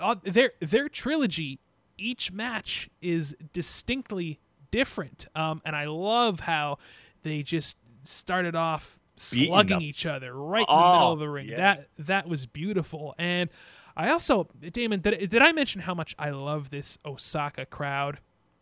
[0.00, 1.60] Uh, their their trilogy,
[1.96, 4.40] each match is distinctly
[4.72, 6.78] different, um, and I love how
[7.22, 11.46] they just started off slugging each other right in the Oh, middle of the ring.
[11.48, 11.56] yeah.
[11.56, 13.50] That that was beautiful, and
[13.96, 18.18] I also, Damon, did, did I mention how much I love this Osaka crowd?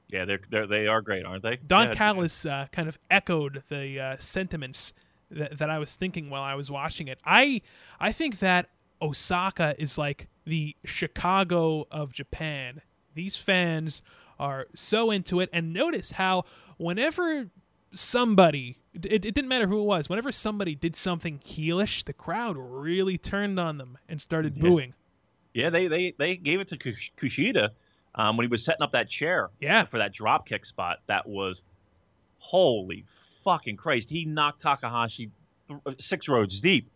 [0.08, 1.56] Yeah, they're, they're they are great, aren't they?
[1.56, 1.94] Don yeah.
[1.94, 4.92] Callis uh, kind of echoed the uh, sentiments
[5.30, 7.18] that, that I was thinking while I was watching it.
[7.24, 7.62] I
[7.98, 8.68] I think that
[9.00, 12.82] Osaka is like the Chicago of Japan.
[13.14, 14.02] These fans
[14.38, 16.44] are so into it, and notice how
[16.76, 17.50] whenever
[17.92, 22.56] somebody it, it didn't matter who it was whenever somebody did something heelish the crowd
[22.58, 24.92] really turned on them and started booing
[25.52, 27.70] Yeah, they they they gave it to Kushida
[28.14, 29.50] um, when he was setting up that chair.
[29.60, 29.84] Yeah.
[29.84, 31.62] For that drop kick spot, that was
[32.38, 34.10] holy fucking Christ.
[34.10, 35.30] He knocked Takahashi
[35.68, 36.90] th- six roads deep.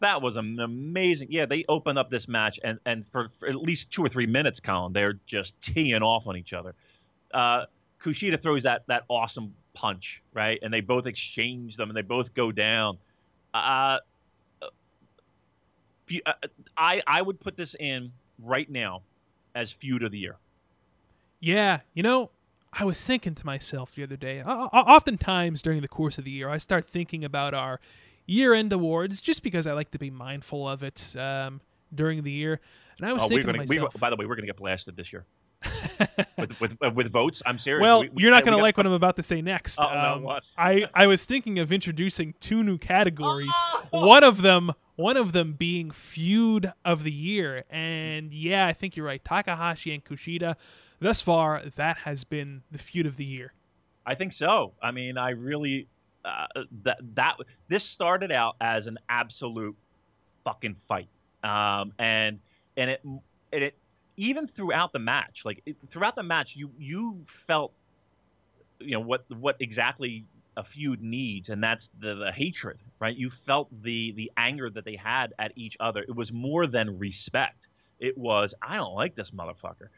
[0.00, 1.28] That was an amazing.
[1.30, 4.26] Yeah, they opened up this match, and and for, for at least two or three
[4.26, 6.74] minutes, Colin, they're just teeing off on each other.
[7.32, 7.66] Uh,
[8.02, 12.34] Kushida throws that that awesome punch, right, and they both exchange them, and they both
[12.34, 12.98] go down.
[13.54, 13.98] Uh,
[14.60, 16.32] uh,
[16.76, 19.02] I I would put this in right now
[19.54, 20.36] as feud of the year.
[21.44, 22.30] Yeah, you know,
[22.72, 24.42] I was thinking to myself the other day.
[24.44, 27.80] o- Oftentimes during the course of the year, I start thinking about our
[28.26, 31.60] year-end awards just because I like to be mindful of it um,
[31.94, 32.60] during the year.
[32.98, 33.66] And I was Oh, thinking gonna.
[33.66, 35.26] to We, by the way, we're gonna get blasted this year
[36.38, 37.42] with, with uh, with votes.
[37.44, 37.82] I'm serious.
[37.82, 39.78] well, We- we- you're not going to like what I'm about to say next.
[39.78, 40.44] Oh, no, Um, what?
[40.56, 43.52] I I was thinking of introducing two new categories.
[43.90, 48.96] One of them, one of them being feud of the year, and yeah, I think
[48.96, 49.22] you're right.
[49.22, 50.56] Takahashi and Kushida.
[51.04, 53.52] Thus far, that has been the feud of the year.
[54.06, 54.72] I think so.
[54.82, 55.86] I mean, I really
[56.24, 56.46] uh,
[56.84, 57.36] that that
[57.68, 59.76] this started out as an absolute
[60.44, 61.10] fucking fight,
[61.42, 62.40] um, and
[62.78, 63.20] and it and
[63.52, 63.76] it
[64.16, 67.74] even throughout the match, like it, throughout the match, you you felt
[68.80, 70.24] you know what what exactly
[70.56, 73.14] a feud needs, and that's the, the hatred, right?
[73.14, 76.00] You felt the the anger that they had at each other.
[76.00, 77.68] It was more than respect.
[78.00, 79.88] It was I don't like this motherfucker.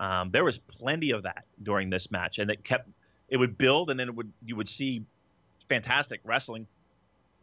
[0.00, 2.88] Um, there was plenty of that during this match, and it kept
[3.28, 5.02] it would build, and then it would you would see
[5.68, 6.66] fantastic wrestling,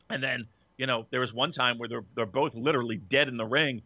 [0.10, 0.48] and then
[0.78, 3.82] you know there was one time where they're they're both literally dead in the ring,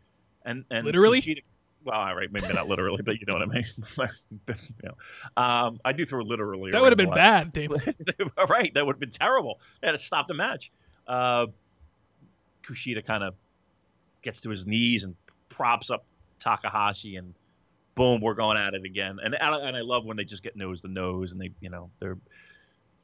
[0.45, 1.21] and and Literally?
[1.21, 1.43] Kushida-
[1.83, 3.65] well, all right, maybe not literally, but you know what I mean.
[4.47, 4.93] you know,
[5.37, 6.71] um, I do throw literally.
[6.71, 7.81] That would have been bad, David.
[8.49, 9.61] right, that would have been terrible.
[9.79, 10.71] They had to stop the match.
[11.07, 11.47] Uh,
[12.67, 13.35] Kushida kind of
[14.21, 15.15] gets to his knees and
[15.47, 16.03] props up
[16.39, 17.33] Takahashi, and
[17.97, 19.17] boom, we're going at it again.
[19.21, 21.89] And and I, love when they just get nose to nose, and they, you know,
[21.99, 22.17] they're.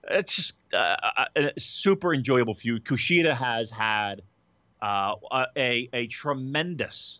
[0.10, 0.96] It's just uh,
[1.36, 2.86] a, a super enjoyable feud.
[2.86, 4.22] Kushida has had
[4.82, 5.16] uh,
[5.58, 7.20] a a tremendous,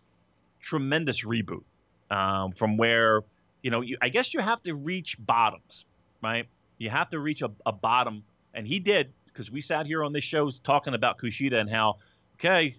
[0.62, 1.64] tremendous reboot
[2.12, 3.22] um, from where
[3.62, 5.86] you know you, I guess you have to reach bottoms,
[6.22, 6.46] right?
[6.78, 10.14] You have to reach a, a bottom, and he did because we sat here on
[10.14, 11.98] this show talking about Kushida and how
[12.36, 12.76] okay,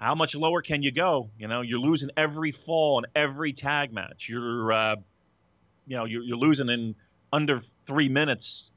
[0.00, 1.30] how much lower can you go?
[1.38, 4.28] You know, you're losing every fall and every tag match.
[4.28, 4.96] You're, uh,
[5.86, 6.94] you know, you're, you're losing in
[7.32, 8.70] under three minutes.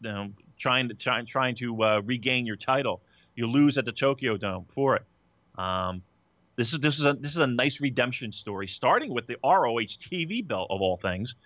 [0.00, 3.00] You know, trying to try, trying to uh, regain your title.
[3.34, 5.04] You lose at the Tokyo Dome for it.
[5.56, 6.02] Um,
[6.56, 9.96] this is this is a this is a nice redemption story, starting with the ROH
[9.98, 11.36] TV belt of all things.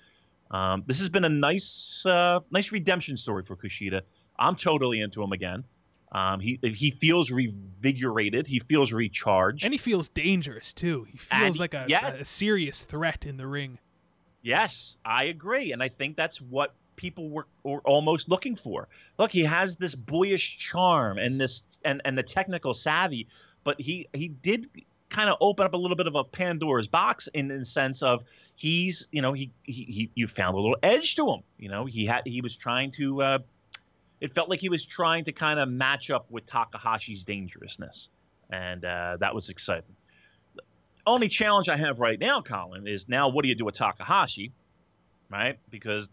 [0.50, 4.02] Um, this has been a nice uh, nice redemption story for Kushida.
[4.38, 5.64] I'm totally into him again.
[6.12, 8.46] Um, he he feels revigorated.
[8.46, 9.64] He feels recharged.
[9.64, 11.06] And he feels dangerous too.
[11.10, 12.20] He feels he- like a, yes.
[12.20, 13.78] a serious threat in the ring.
[14.42, 18.88] Yes, I agree, and I think that's what people were, were almost looking for.
[19.18, 23.28] Look, he has this boyish charm and this and and the technical savvy,
[23.64, 24.68] but he he did
[25.10, 28.24] kind of open up a little bit of a Pandora's box in the sense of
[28.56, 31.42] he's you know he he, he you found a little edge to him.
[31.58, 33.22] You know he had he was trying to.
[33.22, 33.38] Uh,
[34.20, 38.08] it felt like he was trying to kind of match up with Takahashi's dangerousness,
[38.50, 39.96] and uh, that was exciting.
[41.06, 44.52] Only challenge I have right now, Colin, is now what do you do with Takahashi,
[45.30, 45.58] right?
[45.70, 46.10] Because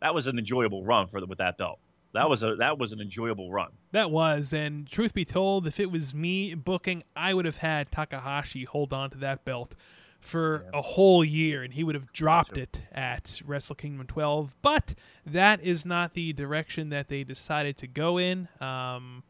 [0.00, 1.78] that was an enjoyable run for the, with that belt.
[2.12, 3.70] That was a that was an enjoyable run.
[3.92, 7.90] That was, and truth be told, if it was me booking, I would have had
[7.90, 9.76] Takahashi hold on to that belt
[10.22, 10.78] for Yeah.
[10.78, 14.54] a whole year, and he would have dropped it at Wrestle Kingdom 12.
[14.62, 14.94] But
[15.26, 18.48] that is not the direction that they decided to go in.
[18.60, 19.24] Um,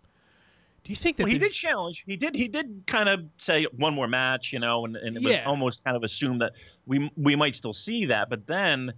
[0.84, 2.04] do you think that Well, he did challenge.
[2.06, 2.34] He did.
[2.34, 5.82] He did kind of say one more match, you know, and, and it was almost
[5.84, 6.52] kind of assumed that
[6.86, 8.28] we we might still see that.
[8.28, 8.92] But then,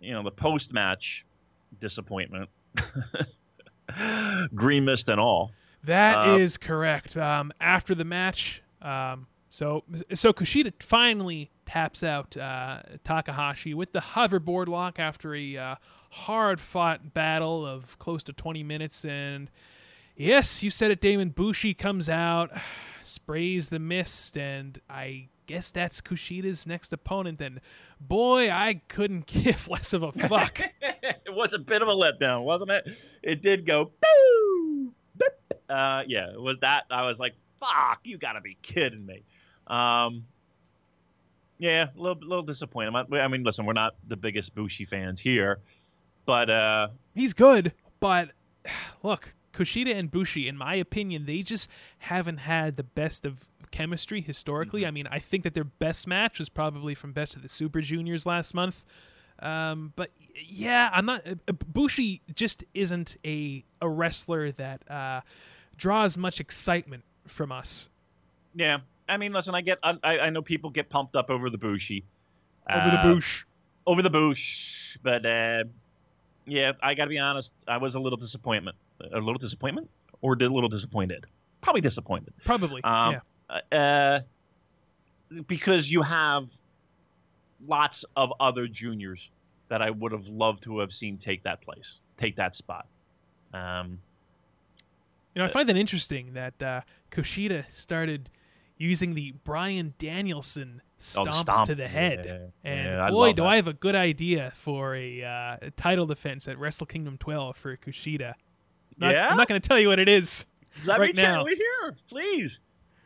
[0.00, 1.24] you know, the post match
[1.80, 2.48] disappointment,
[4.54, 5.52] green mist and all.
[5.84, 7.16] That is Uh, correct.
[7.16, 9.84] Um, after the match, um, so
[10.14, 15.74] so Kushida finally taps out uh, Takahashi with the hoverboard lock after a uh,
[16.10, 19.04] hard-fought battle of close to 20 minutes.
[19.04, 19.50] And
[20.16, 21.30] yes, you said it, Damon.
[21.30, 22.50] Bushi comes out,
[23.02, 27.40] sprays the mist, and I guess that's Kushida's next opponent.
[27.40, 27.60] And
[28.00, 30.60] boy, I couldn't give less of a fuck.
[30.80, 32.88] it was a bit of a letdown, wasn't it?
[33.22, 34.94] It did go boo.
[35.68, 36.84] Uh, yeah, it was that.
[36.90, 39.24] I was like, "Fuck, you got to be kidding me."
[39.68, 40.24] Um,
[41.58, 42.94] yeah, a little, little disappointed.
[42.94, 45.58] I I mean, listen, we're not the biggest Bushi fans here,
[46.24, 48.30] but uh, He's good, but
[49.02, 54.20] look, Kushida and Bushi, in my opinion, they just haven't had the best of chemistry
[54.20, 54.86] historically.
[54.86, 57.80] I mean, I think that their best match was probably from Best of the Super
[57.80, 58.84] Juniors last month.
[59.40, 60.10] Um, but
[60.46, 61.26] yeah, I'm not.
[61.26, 65.20] Uh, Bushi just isn't a a wrestler that uh,
[65.76, 67.88] draws much excitement from us.
[68.54, 68.78] yeah.
[69.08, 72.04] I mean, listen, I get, I, I know people get pumped up over the bushy,
[72.70, 73.44] Over the Uh, Bush.
[73.86, 75.64] over the Bush, but uh,
[76.46, 79.88] yeah, I got to be honest, I was a little disappointment, a little disappointment,
[80.20, 81.24] or a little disappointed,
[81.60, 82.34] probably disappointed.
[82.44, 82.82] Probably.
[82.84, 83.16] Um,
[83.50, 83.60] yeah.
[83.72, 84.20] uh,
[85.46, 86.50] because you have
[87.66, 89.30] lots of other juniors
[89.68, 92.86] that I would have loved to have seen take that place, take that spot.
[93.52, 93.98] Um,
[95.34, 96.80] You know, I find that interesting that uh,
[97.10, 98.28] Kushida started
[98.78, 100.80] using the Bryan Danielson
[101.16, 101.66] Oh, the stomps stomp.
[101.66, 102.24] to the head.
[102.64, 103.48] Yeah, and yeah, boy, do that.
[103.48, 107.76] I have a good idea for a uh, title defense at Wrestle Kingdom 12 for
[107.76, 108.34] Kushida.
[108.98, 109.28] Not- Yeah?
[109.30, 110.44] I'm not going to tell you what it is.
[110.84, 111.46] let Right me tell now.
[111.46, 112.58] you here, please.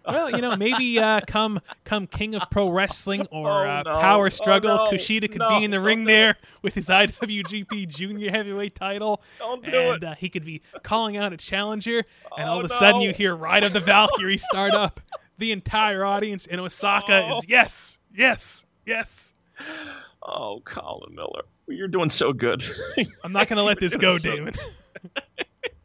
[0.08, 4.00] Well, you know, maybe uh, come come King of Pro Wrestling or Oh, uh, no.
[4.00, 4.90] Power Oh, Struggle, no.
[4.90, 9.22] Kushida could No, be in the ring there with his IWGP Junior Heavyweight title.
[9.38, 10.06] Don't do and it.
[10.08, 12.04] uh, he could be calling out a challenger,
[12.38, 15.00] and all Oh, of a sudden you hear Ride of the Valkyrie start up.
[15.42, 17.38] The entire audience in Osaka Oh.
[17.38, 19.34] is yes, yes, yes.
[20.22, 22.62] Oh, Colin Miller, you're doing so good.
[23.24, 24.54] I'm not going to let this go, so- Damon.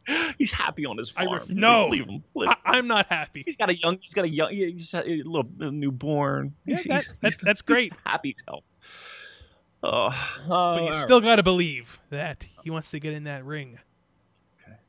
[0.38, 1.38] He's happy on his I farm.
[1.38, 1.88] ref- no.
[1.88, 2.22] leave him.
[2.36, 3.42] Leave- I- I'm not happy.
[3.44, 3.98] He's got a young.
[4.00, 4.50] He's got a young.
[4.52, 6.54] yeah, He's got a little a newborn.
[6.64, 7.92] Yeah, He's- that- he's- that's- he's- that's great.
[8.06, 8.62] Happy as hell.
[9.82, 13.80] Oh, But you still got to believe that he wants to get in that ring.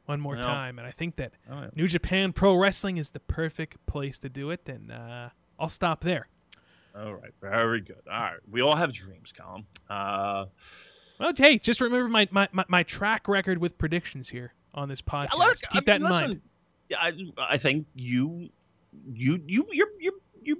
[0.09, 0.77] One more Well- time.
[0.79, 1.73] And I think that right.
[1.75, 4.67] New Japan Pro Wrestling is the perfect place to do it.
[4.67, 5.29] And uh,
[5.59, 6.27] I'll stop there.
[6.97, 8.01] All right, very good.
[8.11, 9.65] All right, we all have dreams, Colin.
[9.89, 10.45] Uh,
[11.19, 15.01] Well, hey, just remember my, my, my, my track record with predictions here on this
[15.01, 15.37] podcast.
[15.37, 16.41] look, Keep I mean, that in listen, mind.
[16.89, 18.49] yeah, I, I think you,
[19.13, 20.57] you, you, you're, you, you,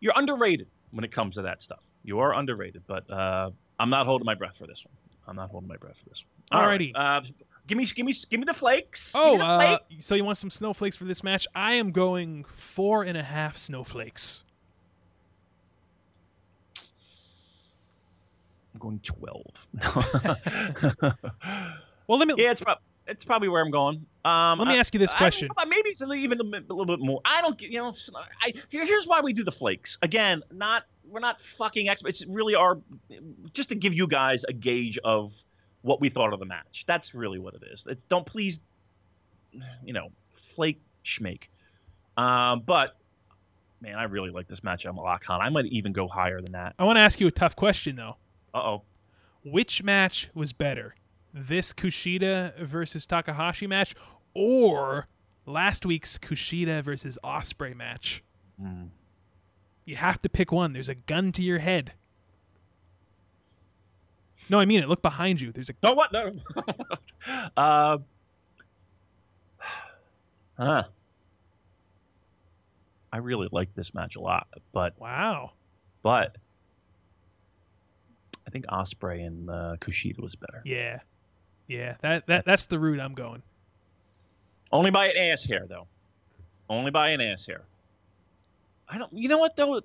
[0.00, 1.80] you're underrated when it comes to that stuff.
[2.04, 4.94] You are underrated, but uh, I'm not holding my breath for this one.
[5.26, 6.60] I'm not holding my breath for this one.
[6.60, 6.92] All right, Alrighty.
[6.94, 7.20] uh,
[7.66, 9.12] give me, give me, give me the flakes.
[9.14, 11.46] Oh, the uh, so you want some snowflakes for this match?
[11.54, 14.42] I am going four and a half snowflakes.
[18.74, 19.66] I'm going twelve.
[22.08, 24.04] Well, let me yeah, it's probably it's probably where I'm going.
[24.24, 25.48] Um, let me I- ask you this I- question.
[25.66, 27.20] maybe it's even a, bit- a little bit more.
[27.24, 27.94] I don't, get- you know.
[28.42, 29.98] I here's why we do the flakes.
[30.02, 32.22] Again, not we're not fucking experts.
[32.22, 32.78] It's really our
[33.52, 35.32] just to give you guys a gauge of
[35.86, 36.84] what we thought of the match.
[36.86, 37.86] That's really what it is.
[37.88, 38.60] It's, don't please,
[39.84, 41.44] you know, flake schmake.
[42.16, 42.96] Um, but
[43.80, 44.84] man, I really like this match.
[44.84, 45.40] I'm a Con.
[45.40, 46.74] I might even go higher than that.
[46.78, 48.16] I want to ask you a tough question though.
[48.52, 48.82] Uh oh.
[49.44, 50.96] Which match was better?
[51.32, 53.94] This Kushida versus Takahashi match
[54.34, 55.06] or
[55.46, 58.24] last week's Kushida versus Ospreay match?
[58.60, 58.86] Hmm.
[59.84, 60.72] You have to pick one.
[60.72, 61.92] There's a gun to your head.
[64.48, 64.88] No, I mean it.
[64.88, 65.52] Look behind you.
[65.52, 66.12] There's a No, what?
[66.12, 66.32] No.
[67.56, 67.98] uh,
[70.58, 70.84] huh.
[73.12, 75.52] I really like this match a lot, but wow.
[76.02, 76.36] but
[78.46, 80.60] I think Ospreay and uh, Kushida was better.
[80.64, 81.00] Yeah,
[81.66, 81.94] yeah.
[82.02, 83.42] That that that's the route I'm going.
[84.70, 85.86] Only by an ass hair, though.
[86.68, 87.62] Only by an ass hair.
[88.88, 89.12] I don't.
[89.12, 89.80] You know what though?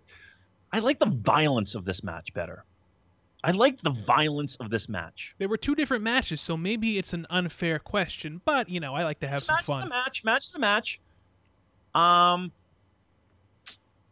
[0.72, 2.64] I like the violence of this match better.
[3.44, 5.36] I liked the violence of this match.
[5.40, 9.04] There were two different matches, so maybe it's an unfair question, but you know, I
[9.04, 9.80] like to have It's some match fun.
[9.80, 10.24] is a match.
[10.24, 11.00] Match is a match.
[11.96, 12.52] Um,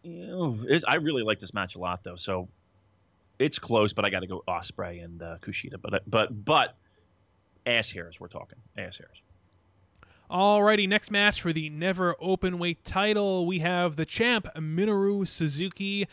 [0.04, 0.58] you know,
[0.88, 2.16] I really like this match a lot, though.
[2.16, 2.48] So
[3.38, 5.76] it's close, but I got to go Ospreay and uh, Kushida.
[5.82, 6.76] But but but
[7.66, 8.20] ass hairs.
[8.20, 9.22] We're talking ass hairs.
[10.30, 16.08] Alrighty, next match for the never open weight title, we have the champ Minoru Suzuki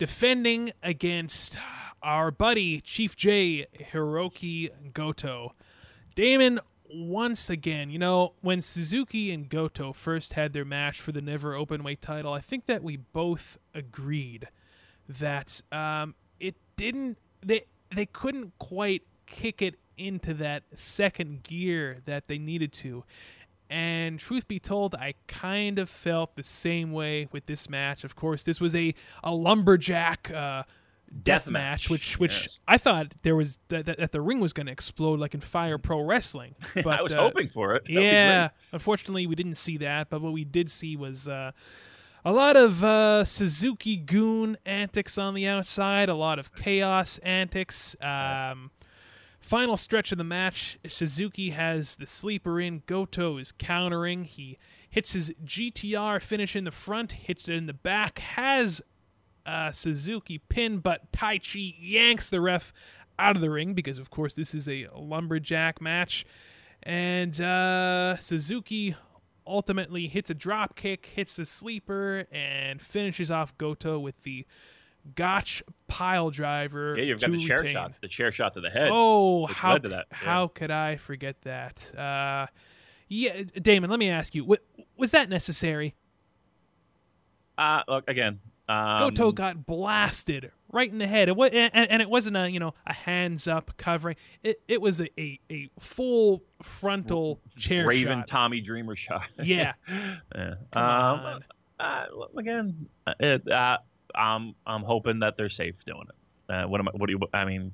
[0.00, 1.58] defending against
[2.02, 5.52] our buddy Chief J Hiroki Goto.
[6.14, 6.58] Damon,
[6.90, 11.54] once again, you know, when Suzuki and Goto first had their match for the never
[11.54, 14.48] open weight title, I think that we both agreed
[15.06, 22.26] that um, it didn't they they couldn't quite kick it into that second gear that
[22.26, 23.04] they needed to.
[23.70, 28.02] And truth be told, I kind of felt the same way with this match.
[28.02, 30.64] Of course, this was a, a lumberjack uh,
[31.10, 32.58] death Death match, match, which which yes.
[32.68, 35.40] I thought there was that, that, that the ring was going to explode like in
[35.40, 36.54] Fire Pro Wrestling.
[36.74, 37.84] But I was uh, hoping for it.
[37.84, 40.10] That'd yeah, unfortunately, we didn't see that.
[40.10, 41.52] But what we did see was uh,
[42.24, 47.96] a lot of uh, Suzuki-gun antics on the outside, a lot of chaos antics.
[48.00, 48.70] Um,
[49.40, 52.82] final stretch of the match, Suzuki has the sleeper in.
[52.86, 54.24] Goto is countering.
[54.24, 58.82] He hits his GTR finish in the front, hits it in the back, has
[59.46, 62.72] uh, Suzuki pinned, but Taichi yanks the ref
[63.18, 66.24] out of the ring because, of course, this is a lumberjack match.
[66.82, 68.94] And uh, Suzuki
[69.46, 74.46] ultimately hits a drop kick, hits the sleeper, and finishes off Goto with the
[75.14, 76.94] Gotch pile driver.
[76.96, 77.72] Yeah, you've got the chair retain.
[77.72, 78.90] shot, the chair shot to the head.
[78.92, 80.16] Oh, how led to that, yeah.
[80.16, 81.92] how could I forget that?
[81.96, 82.46] Uh,
[83.08, 84.56] yeah, Damon, let me ask you: wa-
[84.96, 85.94] was that necessary?
[87.58, 88.40] Uh, look again.
[88.68, 91.28] Um, Goto got blasted right in the head.
[91.28, 94.16] It was, and, and it wasn't a you know a hands up covering.
[94.42, 98.26] It it was a a, a full frontal chair Raven shot.
[98.28, 99.28] Tommy Dreamer shot.
[99.42, 99.72] Yeah,
[100.34, 100.54] yeah.
[100.72, 101.40] Um,
[101.80, 103.78] uh, again, uh, it, uh,
[104.14, 106.52] I'm I'm hoping that they're safe doing it.
[106.52, 106.92] Uh, what am I?
[106.92, 107.20] What do you?
[107.32, 107.72] I mean,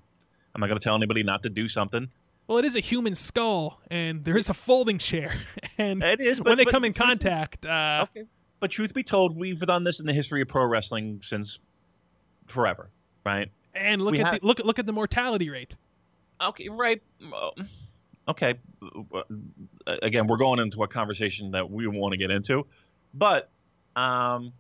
[0.54, 2.08] am I going to tell anybody not to do something?
[2.48, 5.34] Well, it is a human skull, and there is a folding chair,
[5.78, 8.26] and It is, But, when they but come in truth- contact, uh, Okay.
[8.60, 11.58] But truth be told, we've done this in the history of pro wrestling since
[12.46, 12.88] forever,
[13.24, 13.50] right?
[13.74, 15.76] and look we at have- the look look at the mortality rate.
[16.40, 17.02] Okay, right.
[18.28, 18.54] Okay.
[18.82, 19.22] Uh,
[20.02, 22.66] Again, we're going into a conversation that we want to get into,
[23.14, 23.50] but
[23.96, 24.52] um,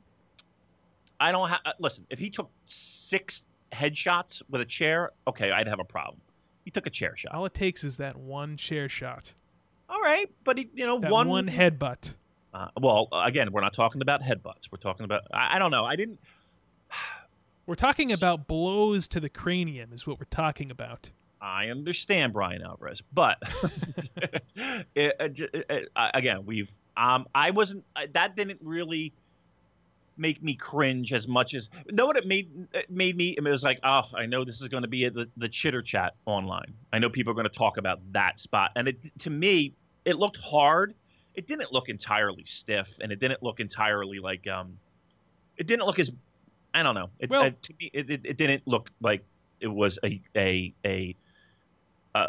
[1.20, 1.60] I don't have.
[1.78, 3.42] Listen, if he took six
[3.72, 6.20] headshots with a chair, okay, I'd have a problem.
[6.64, 7.34] He took a chair shot.
[7.34, 9.32] All it takes is that one chair shot,
[9.88, 12.14] All right, but he, you know, that one one headbutt.
[12.52, 14.70] Uh, well, again, we're not talking about headbutts.
[14.72, 15.22] We're talking about.
[15.32, 15.84] I, I don't know.
[15.84, 16.18] I didn't.
[17.66, 21.10] We're talking about blows to the cranium, is what we're talking about.
[21.40, 23.38] I understand Bryan Alvarez, but
[24.94, 26.72] it, it, it- uh, again, we've.
[26.96, 27.84] Um, I wasn't.
[27.96, 29.12] uh, That didn't really
[30.16, 31.68] make me cringe as much as.
[31.90, 32.68] Know what it made?
[32.72, 33.34] It made me.
[33.36, 36.14] It was like, oh, I know this is going to be the the chitter chat
[36.26, 36.74] online.
[36.92, 40.16] I know people are going to talk about that spot, and it to me, it
[40.16, 40.94] looked hard.
[41.34, 44.46] It didn't look entirely stiff, and it didn't look entirely like.
[44.46, 44.78] Um,
[45.56, 46.10] it didn't look as.
[46.74, 47.10] I don't know.
[47.18, 49.24] It, Well- uh, to me, it, it, it didn't look like
[49.60, 51.16] it was a a a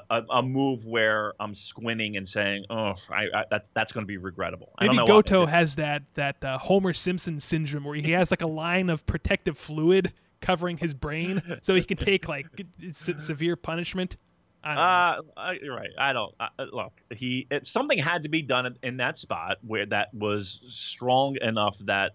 [0.10, 4.04] a, a- a move where I'm squinting and saying, "Oh, I, I, that's that's going
[4.06, 7.96] to be regrettable." I don't Maybe Goto has that that uh, Homer Simpson syndrome where
[7.96, 12.28] he has like a line of protective fluid covering his brain, so he can take
[12.28, 12.48] like
[12.92, 14.18] se- severe punishment.
[14.64, 14.74] I.
[14.74, 15.92] Uh, I, you're right.
[15.98, 16.94] I don't uh, look.
[17.16, 21.38] He it, something had to be done in, in that spot where that was strong
[21.42, 22.14] enough that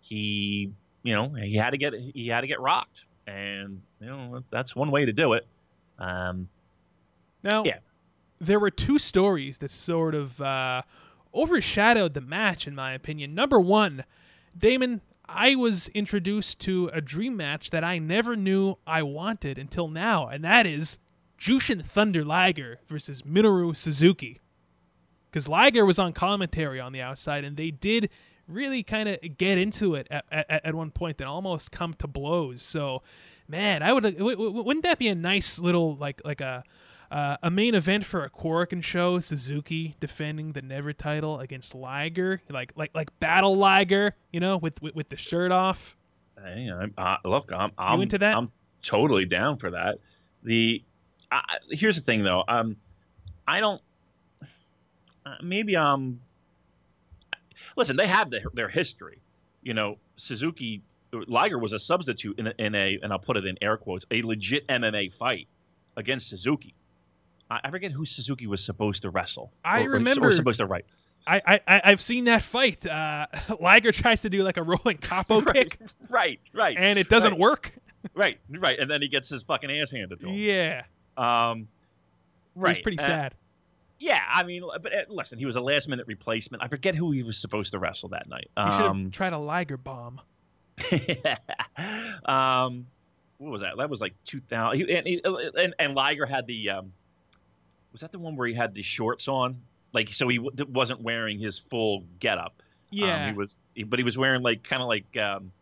[0.00, 0.70] he,
[1.02, 4.76] you know, he had to get he had to get rocked, and you know that's
[4.76, 5.46] one way to do it.
[5.98, 6.48] Um,
[7.42, 7.78] Now, Yeah.
[8.40, 10.82] there were two stories that sort of uh,
[11.34, 13.34] overshadowed the match, in my opinion.
[13.34, 14.04] Number one,
[14.56, 19.88] Damon, I was introduced to a dream match that I never knew I wanted until
[19.88, 20.98] now, and that is
[21.38, 24.40] Jushin Thunder Liger versus Minoru Suzuki.
[25.30, 28.10] Because Liger was on commentary on the outside, and they did
[28.46, 32.06] really kind of get into it at, at, at one point that almost come to
[32.06, 32.62] blows.
[32.62, 33.02] So,
[33.48, 36.62] man, I would wouldn't that be a nice little like like a
[37.12, 39.20] uh, a main event for a Korakuen show?
[39.20, 44.80] Suzuki defending the Never title against Liger, like like like Battle Liger, you know, with
[44.80, 45.96] with, with the shirt off.
[46.42, 48.36] Hey, I'm, uh, look, I'm, I'm into that?
[48.36, 48.50] I'm
[48.82, 49.98] totally down for that.
[50.42, 50.82] The
[51.30, 52.42] I- here's the thing though.
[52.48, 52.76] Um,
[53.46, 53.80] I don't.
[55.24, 56.20] Uh, maybe um.
[57.76, 59.18] Listen, they have their their history.
[59.62, 60.82] You know, Suzuki
[61.12, 64.06] Liger was a substitute in a, in a, and I'll put it in air quotes,
[64.10, 65.46] a legit MMA fight
[65.96, 66.74] against Suzuki.
[67.64, 69.52] I, forget who Suzuki was supposed to wrestle.
[69.64, 70.84] I or, remember- or supposed to write.
[71.26, 72.84] I, I I've seen that fight.
[72.84, 73.26] Uh,
[73.60, 77.32] Liger tries to do like a rolling capo Right, kick, right, right, and it doesn't
[77.32, 77.72] right, work.
[78.14, 80.34] Right, right, and then he gets his fucking ass handed to him.
[80.34, 80.82] Yeah,
[81.16, 81.66] Um, it
[82.56, 83.34] right, was pretty uh, sad.
[84.00, 86.60] Yeah, I mean, but uh, listen, he was a last minute replacement.
[86.64, 88.50] I forget who he was supposed to wrestle that night.
[88.56, 90.20] You should have Um, tried a Liger bomb.
[90.90, 91.36] yeah.
[92.24, 92.86] um,
[93.38, 93.76] what was that?
[93.76, 94.90] That was like 2000.
[94.90, 96.92] And, he- and and Liger had the um,
[97.92, 99.60] was that the one where he had the shorts on?
[99.92, 102.62] Like, so he w- wasn't wearing his full getup.
[102.90, 105.52] Yeah, um, he was, but he was wearing like kind of like um,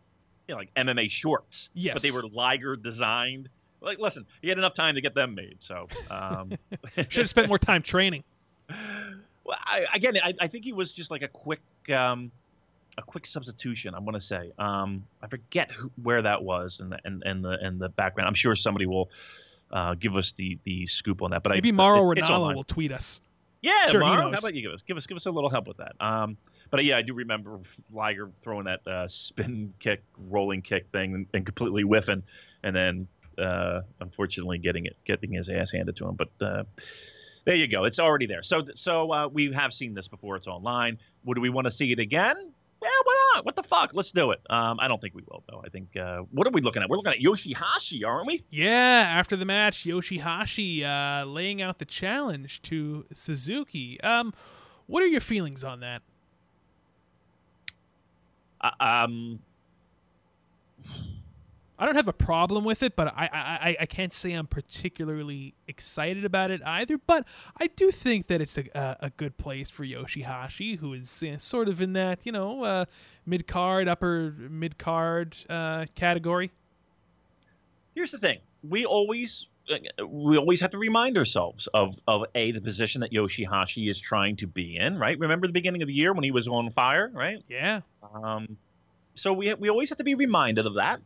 [0.47, 1.69] you know, like MMA shorts.
[1.73, 1.93] Yes.
[1.93, 3.49] but they were Liger designed.
[3.81, 5.87] Like, listen, he had enough time to get them made, so.
[6.11, 6.51] Um,
[6.95, 8.23] should have spent more time training.
[9.43, 12.31] Well, I, again, I, I think he was just like a quick, um,
[12.95, 13.95] a quick substitution.
[13.95, 14.51] I'm going to say.
[14.59, 18.27] Um, I forget who, where that was and the and, and the and the background.
[18.27, 19.09] I'm sure somebody will
[19.71, 21.43] uh, give us the the scoop on that.
[21.43, 23.21] But Maybe I, Mauro it- Ranallo will tweet us.
[23.63, 24.09] Yeah, Sure, knows.
[24.33, 25.93] how about you give us give us give us a little help with that?
[25.99, 26.35] Um,
[26.71, 27.59] but uh, yeah, I do remember
[27.93, 32.23] Liger throwing that uh, spin kick, rolling kick thing, and, and completely whiffing,
[32.63, 33.07] and then
[33.37, 36.15] uh, unfortunately getting it getting his ass handed to him.
[36.15, 36.63] But uh,
[37.45, 38.41] there you go, it's already there.
[38.41, 40.37] So so uh, we have seen this before.
[40.37, 40.97] It's online.
[41.25, 42.53] Would we want to see it again?
[43.33, 43.45] Not?
[43.45, 43.91] What the fuck?
[43.93, 44.41] Let's do it.
[44.49, 45.61] Um, I don't think we will though.
[45.65, 46.89] I think uh, what are we looking at?
[46.89, 48.43] We're looking at Yoshihashi, aren't we?
[48.49, 53.99] Yeah, after the match, Yoshihashi uh, laying out the challenge to Suzuki.
[54.01, 54.33] Um,
[54.87, 56.01] what are your feelings on that?
[58.59, 59.39] Uh, um,
[61.81, 65.55] I don't have a problem with it, but I, I, I- can't say I'm particularly
[65.67, 66.99] excited about it either.
[66.99, 67.25] But
[67.59, 71.39] I do think that it's a, a, a good place for Yoshihashi, who is uh,
[71.39, 72.85] sort of in that you know uh,
[73.25, 76.51] mid card, upper mid card uh, category.
[77.95, 79.47] here's the thing we always
[80.07, 84.35] we always have to remind ourselves of of a the position that Yoshihashi is trying
[84.37, 87.09] to be in right remember the beginning of the year when he was on fire
[87.13, 87.81] right Yeah,
[88.13, 88.57] um
[89.15, 91.01] so we we always have to be reminded of that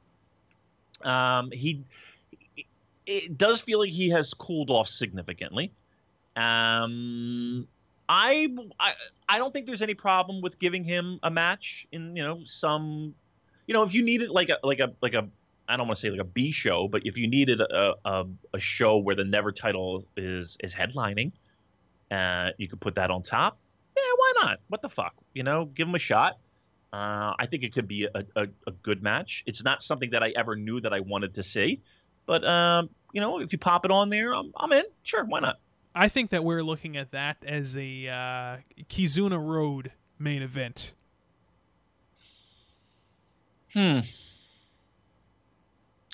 [1.03, 1.83] um he
[3.05, 5.71] it, does feel like he has cooled off significantly
[6.35, 7.67] um
[8.07, 8.47] I,
[8.79, 8.93] I
[9.27, 13.15] I don't think there's any problem with giving him a match in you know some
[13.67, 15.27] you know if you needed like a like a like a
[15.67, 18.25] I don't want to say like a B show, but if you needed a, a,
[18.53, 21.31] a show where the Never title is is headlining,
[22.11, 23.57] uh, you could put that on top.
[23.97, 24.59] Yeah, why not?
[24.67, 25.15] What the fuck?
[25.33, 26.37] You know, give him a shot.
[26.95, 29.43] Uh, I think it could be a, a, a good match.
[29.45, 31.81] It's not something that I ever knew that I wanted to see,
[32.25, 34.85] but um, you know, if you pop it on there, I'm, I'm in.
[35.03, 35.59] Sure, why not?
[35.93, 40.93] I think that we're looking at that as a uh, Kizuna Road main event.
[43.73, 43.99] Hmm.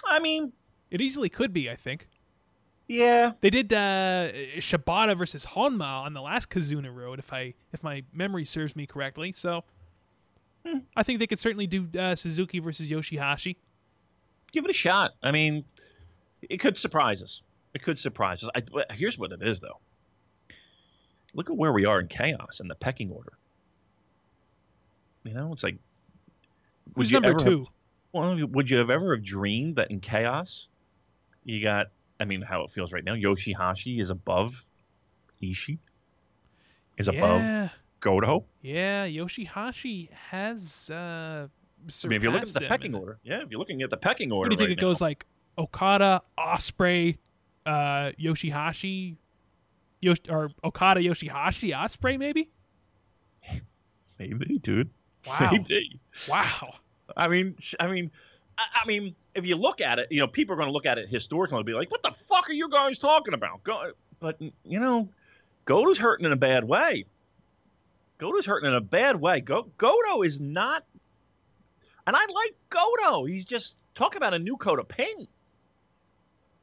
[0.04, 0.52] I mean,
[0.90, 1.70] It easily could be.
[1.70, 2.08] I think
[2.88, 7.84] yeah, they did uh, Shibata versus Honma on the last Kizuna Road, if I if
[7.84, 9.32] my memory serves me correctly.
[9.32, 9.64] So
[10.66, 13.56] hmm, I think they could certainly do uh, Suzuki versus Yoshihashi.
[14.52, 15.12] give it a shot.
[15.24, 15.66] I mean,
[16.42, 17.42] it could surprise us.
[17.74, 18.50] It could surprise us.
[18.56, 19.80] I, here's what it is, though.
[21.34, 23.34] Look at where we are in chaos in the pecking order.
[25.24, 25.78] You know, it's like.
[26.96, 27.68] would Who's you number ever have- two?
[28.12, 30.68] well, would you have ever have dreamed that in chaos,
[31.46, 31.88] you got?
[32.20, 33.14] I mean, how it feels right now.
[33.16, 34.66] Yoshihashi is above
[35.42, 35.78] Ishii.
[36.98, 37.70] Is above yeah,
[38.02, 38.44] Goto.
[38.62, 39.08] yeah.
[39.08, 40.90] Yoshihashi has.
[40.90, 41.48] Uh,
[42.04, 43.90] I mean, if you're looking at the pecking in- order, yeah, if you're looking at
[43.90, 45.26] the pecking order, What do you think right it goes like?
[45.58, 47.18] Okada, Ospreay,
[47.66, 49.16] uh, Yoshihashi,
[50.02, 52.50] Yosh- or Okada, Yoshihashi, Ospreay, maybe.
[54.20, 54.90] Maybe, dude.
[55.26, 56.00] Wow, Maybe.
[56.30, 56.76] wow.
[57.18, 58.12] I mean, I mean,
[58.58, 60.86] I, I mean, if you look at it, you know, people are going to look
[60.86, 63.92] at it historically and be like, "What the fuck are you guys talking about?" Go,
[64.20, 65.10] but you know,
[65.66, 67.06] Goto's hurting in a bad way.
[68.22, 69.42] Goto's hurting in a bad way.
[69.42, 70.86] Go, Goto is not,
[72.06, 73.26] and I like Goto.
[73.26, 75.28] He's just talk about a new coat of paint.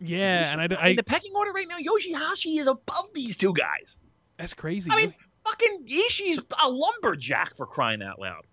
[0.01, 3.53] Yeah, and I, in I the pecking order right now, Yoshihashi is above these two
[3.53, 3.99] guys.
[4.37, 4.89] that's crazy.
[4.93, 5.15] I mean,
[5.45, 8.47] fucking Ishii's a lumberjack for crying out loud.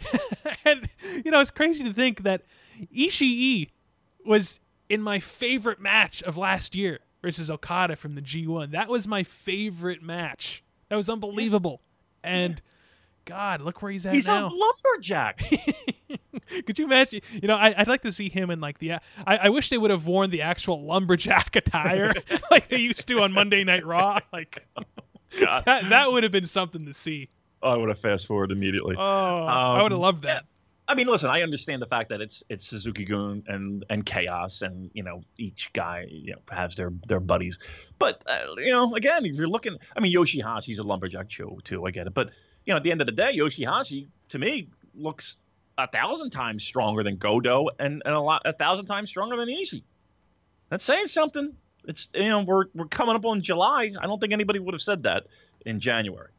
[0.64, 0.88] and
[1.26, 2.40] you know, it's crazy to think that
[2.94, 3.68] Ishii
[4.24, 8.70] was in my favorite match of last year versus Okada from the G1.
[8.70, 10.64] That was my favorite match.
[10.88, 11.82] That was unbelievable.
[12.26, 12.62] And
[13.24, 14.46] God, look where he's at He's now.
[14.46, 15.42] a lumberjack.
[16.66, 17.22] Could you imagine?
[17.32, 18.92] You know, I, I'd like to see him in like the.
[18.92, 22.12] I, I wish they would have worn the actual lumberjack attire
[22.50, 24.20] like they used to on Monday Night Raw.
[24.32, 24.64] Like
[25.40, 25.64] God.
[25.64, 27.28] that, that would have been something to see.
[27.62, 28.94] I would have fast forwarded immediately.
[28.96, 30.44] Oh, I would have Um, loved that.
[30.88, 34.90] I mean, listen, I understand the fact that it's it's Suzuki-gun and and Chaos, and
[34.94, 37.58] you know each guy you know has their their buddies,
[37.98, 41.84] but uh, you know again, if you're looking, I mean Yoshi-Hashi's a lumberjack too, too.
[41.86, 42.30] I get it, but
[42.64, 45.36] you know at the end of the day, Yoshi-Hashi to me looks
[45.76, 49.48] a thousand times stronger than Goto and, and a lot a thousand times stronger than
[49.48, 49.82] Ishii.
[50.70, 51.56] That's saying something.
[51.84, 53.92] It's you know we're we're coming up on July.
[54.00, 55.26] I don't think anybody would have said that
[55.64, 56.30] in January.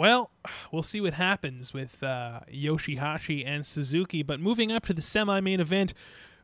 [0.00, 0.30] Well,
[0.72, 4.22] we'll see what happens with uh, Yoshi-Hashi and Suzuki.
[4.22, 5.92] But moving up to the semi-main event,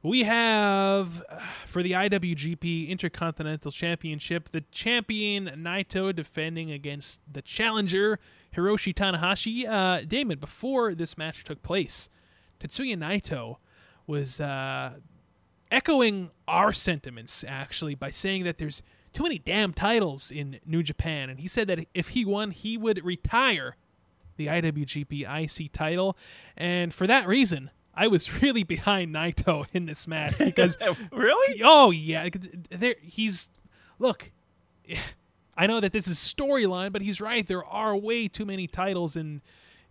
[0.02, 8.18] we have uh, for the IWGP Intercontinental Championship the champion Naito defending against the challenger
[8.54, 9.66] Hiroshi Tanahashi.
[9.66, 12.10] Uh, Damon, before this match took place,
[12.60, 13.56] Tetsuya Naito
[14.06, 14.96] was uh,
[15.70, 18.82] echoing our sentiments actually by saying that there's
[19.16, 22.76] too many damn titles in New Japan, and he said that if he won, he
[22.76, 23.74] would retire
[24.36, 26.18] the IWGP IC title,
[26.54, 30.76] and for that reason, I was really behind Naito in this match because
[31.10, 32.28] really, oh yeah,
[32.68, 33.48] there he's
[33.98, 34.32] look.
[35.58, 37.46] I know that this is storyline, but he's right.
[37.46, 39.40] There are way too many titles in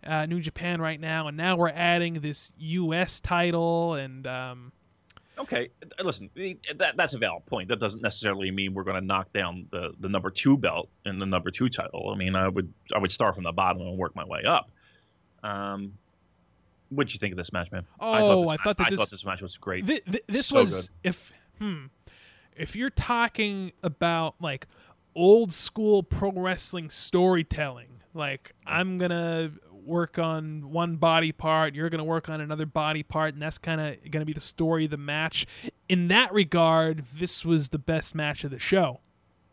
[0.06, 3.18] uh, New Japan right now, and now we're adding this U.S.
[3.18, 4.70] title, and um,
[5.38, 5.68] Okay,
[6.02, 6.30] listen,
[6.76, 7.68] that that's a valid point.
[7.68, 11.20] That doesn't necessarily mean we're going to knock down the, the number two belt and
[11.20, 12.10] the number two title.
[12.10, 14.70] I mean, I would I would start from the bottom and work my way up.
[15.42, 15.92] Um,
[16.88, 17.84] what'd you think of this match, man?
[18.00, 19.86] Oh, I thought this, I thought I this- thought this match was great.
[19.86, 20.90] Th- th- this So was good.
[21.04, 21.84] if hmm
[22.56, 24.66] if you're talking about like
[25.14, 29.50] old school pro wrestling storytelling like i'm gonna
[29.86, 33.80] work on one body part you're gonna work on another body part and that's kind
[33.80, 35.46] of gonna be the story of the match
[35.88, 39.00] in that regard this was the best match of the show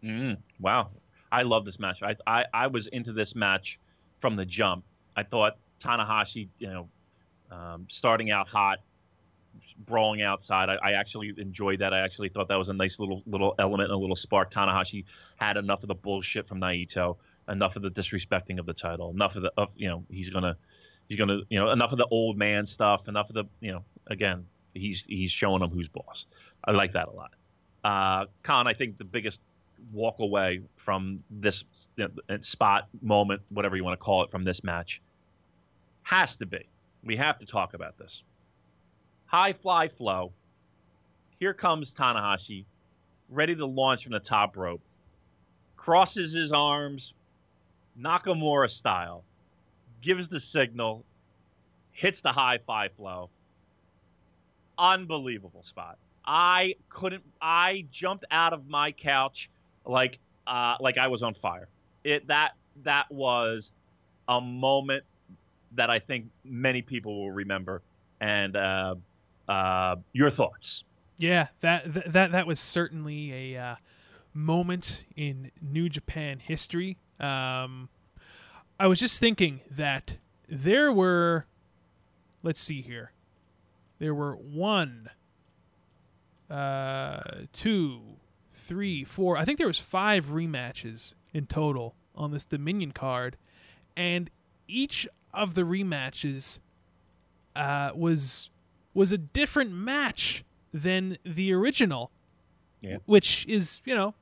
[0.03, 0.89] Mm, wow,
[1.31, 2.03] I love this match.
[2.03, 3.79] I, I I was into this match
[4.19, 4.83] from the jump.
[5.15, 6.89] I thought Tanahashi, you know,
[7.51, 8.79] um, starting out hot,
[9.85, 10.69] brawling outside.
[10.69, 11.93] I, I actually enjoyed that.
[11.93, 14.51] I actually thought that was a nice little little element and a little spark.
[14.51, 15.05] Tanahashi
[15.37, 17.15] had enough of the bullshit from Naito,
[17.49, 20.57] enough of the disrespecting of the title, enough of the of, you know he's gonna
[21.07, 23.83] he's gonna you know enough of the old man stuff, enough of the you know
[24.07, 26.25] again he's he's showing them who's boss.
[26.63, 27.33] I like that a lot.
[27.83, 29.39] Uh, Khan, I think the biggest
[29.91, 31.65] walk away from this
[32.39, 35.01] spot moment, whatever you want to call it, from this match
[36.03, 36.69] has to be.
[37.03, 38.23] We have to talk about this.
[39.25, 40.31] High fly flow.
[41.39, 42.65] Here comes Tanahashi,
[43.29, 44.81] ready to launch from the top rope.
[45.75, 47.13] Crosses his arms,
[47.99, 49.23] Nakamura style,
[50.01, 51.05] gives the signal,
[51.91, 53.29] hits the high fly flow.
[54.77, 55.97] Unbelievable spot.
[56.25, 57.23] I couldn't.
[57.41, 59.49] I jumped out of my couch
[59.85, 61.67] like uh, like I was on fire.
[62.03, 62.53] It that
[62.83, 63.71] that was
[64.27, 65.03] a moment
[65.73, 67.81] that I think many people will remember.
[68.19, 68.95] And uh,
[69.47, 70.83] uh, your thoughts?
[71.17, 73.75] Yeah, that that that was certainly a uh,
[74.33, 76.97] moment in New Japan history.
[77.19, 77.89] Um,
[78.79, 80.17] I was just thinking that
[80.49, 81.45] there were,
[82.41, 83.11] let's see here,
[83.99, 85.09] there were one,
[86.49, 87.21] uh,
[87.53, 88.01] two,
[88.53, 89.37] three, four.
[89.37, 93.37] I think there was five rematches in total on this Dominion card,
[93.95, 94.29] and
[94.67, 96.59] each of the rematches
[97.55, 98.49] uh, was
[98.93, 102.11] was a different match than the original,
[102.81, 102.97] Yeah.
[103.05, 104.13] which is you know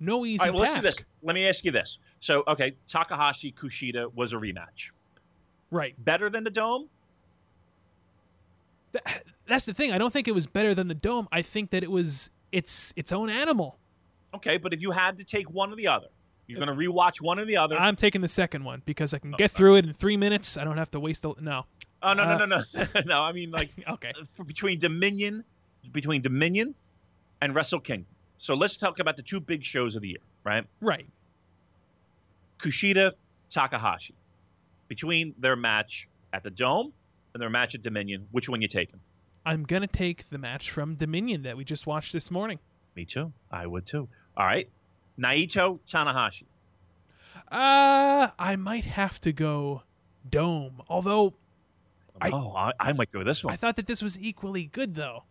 [0.00, 1.04] no easy right, well, task.
[1.22, 1.98] Let me ask you this.
[2.20, 4.90] So, okay, Takahashi Kushida was a rematch.
[5.70, 5.94] Right.
[6.04, 6.88] Better than the Dome?
[8.92, 9.92] Th- that's the thing.
[9.92, 11.28] I don't think it was better than the Dome.
[11.32, 13.78] I think that it was its its own animal.
[14.34, 16.06] Okay, but if you had to take one or the other,
[16.46, 17.78] you're uh, going to rewatch one or the other.
[17.78, 20.16] I'm taking the second one because I can oh, get uh, through it in three
[20.16, 20.56] minutes.
[20.56, 21.64] I don't have to waste a no.
[22.02, 23.20] oh no, uh, no, no, no, no.
[23.22, 24.12] I mean, like Okay.
[24.20, 25.44] Uh, for, between Dominion,
[25.92, 26.74] between Dominion
[27.40, 28.12] and Wrestle Kingdom.
[28.38, 30.64] So let's talk about the two big shows of the year, right?
[30.80, 31.06] Right.
[32.62, 33.12] Kushida,
[33.50, 34.14] Takahashi.
[34.88, 36.92] Between their match at the Dome
[37.34, 39.00] and their match at Dominion, which one you taking?
[39.46, 42.58] I'm gonna take the match from Dominion that we just watched this morning.
[42.96, 43.32] Me too.
[43.50, 44.08] I would too.
[44.36, 44.68] All right.
[45.18, 46.44] Naito, Tanahashi.
[47.50, 49.82] Uh, I might have to go
[50.28, 50.82] Dome.
[50.88, 51.34] Although
[52.20, 53.52] I- oh, I, I might go this one.
[53.54, 55.24] I thought that this was equally good, though.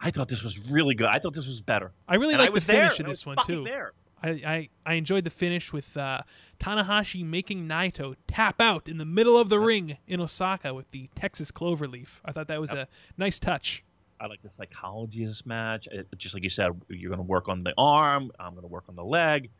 [0.00, 1.06] I thought this was really good.
[1.06, 1.92] I thought this was better.
[2.08, 3.04] I really like I the finish there.
[3.04, 3.64] of I this one too.
[3.64, 3.92] There.
[4.22, 6.22] I, I, I enjoyed the finish with uh,
[6.60, 11.08] Tanahashi making Naito tap out in the middle of the ring in Osaka with the
[11.14, 12.20] Texas cloverleaf.
[12.24, 12.86] I thought that was a
[13.18, 13.84] nice touch.
[14.20, 15.88] I like the psychology of this match.
[15.90, 18.30] It, just like you said, you're going to work on the arm.
[18.38, 19.50] I'm going to work on the leg.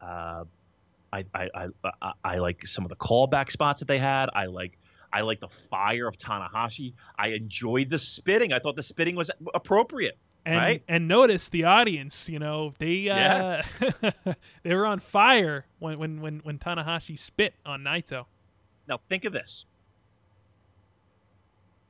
[0.00, 0.44] Uh,
[1.12, 1.68] I, I, I,
[2.00, 4.30] I, I like some of the callback spots that they had.
[4.34, 4.78] I like
[5.12, 6.94] I like the fire of Tanahashi.
[7.18, 8.52] I enjoyed the spitting.
[8.52, 10.18] I thought the spitting was appropriate.
[10.48, 10.82] And, right?
[10.88, 13.62] and notice the audience, you know, they uh,
[14.62, 18.24] they were on fire when, when when when Tanahashi spit on Naito.
[18.88, 19.66] Now think of this.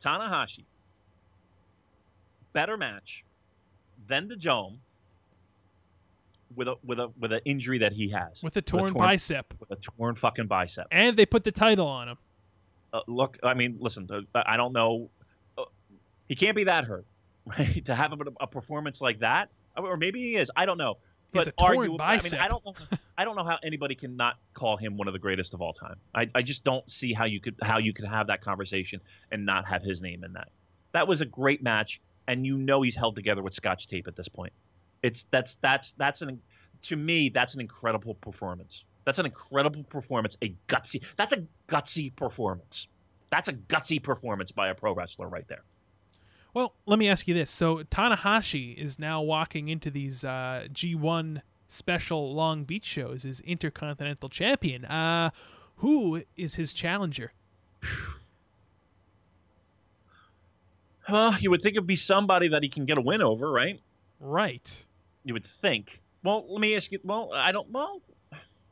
[0.02, 0.64] Tanahashi,
[2.52, 3.24] better match
[4.08, 4.80] than the Dome
[6.56, 9.54] with a with a with an injury that he has with a torn, torn bicep
[9.60, 10.88] with a torn fucking bicep.
[10.90, 12.18] and they put the title on him.
[12.92, 15.10] Uh, look, I mean, listen, uh, I don't know.
[15.56, 15.64] Uh,
[16.26, 17.06] he can't be that hurt,
[17.58, 17.84] right?
[17.84, 20.50] to have a, a performance like that, or maybe he is.
[20.56, 20.98] I don't know.
[21.32, 22.34] But a torn arguably, I mean.
[22.40, 22.74] I don't know.
[23.18, 25.72] I don't know how anybody can not call him one of the greatest of all
[25.72, 25.96] time.
[26.14, 29.00] I, I just don't see how you could how you could have that conversation
[29.30, 30.48] and not have his name in that.
[30.92, 34.16] That was a great match, and you know he's held together with scotch tape at
[34.16, 34.52] this point.
[35.02, 36.40] It's that's that's that's an
[36.82, 38.84] to me that's an incredible performance.
[39.04, 40.36] That's an incredible performance.
[40.42, 41.02] A gutsy.
[41.16, 42.88] That's a gutsy performance.
[43.30, 45.64] That's a gutsy performance by a pro wrestler right there.
[46.54, 51.42] Well, let me ask you this: so Tanahashi is now walking into these uh, G1
[51.68, 54.84] special Long Beach shows as Intercontinental Champion.
[54.84, 55.30] Uh,
[55.76, 57.32] who is his challenger?
[61.08, 63.80] Well, you would think it'd be somebody that he can get a win over, right?
[64.20, 64.84] Right.
[65.24, 66.02] You would think.
[66.22, 66.98] Well, let me ask you.
[67.02, 67.70] Well, I don't.
[67.70, 68.02] Well,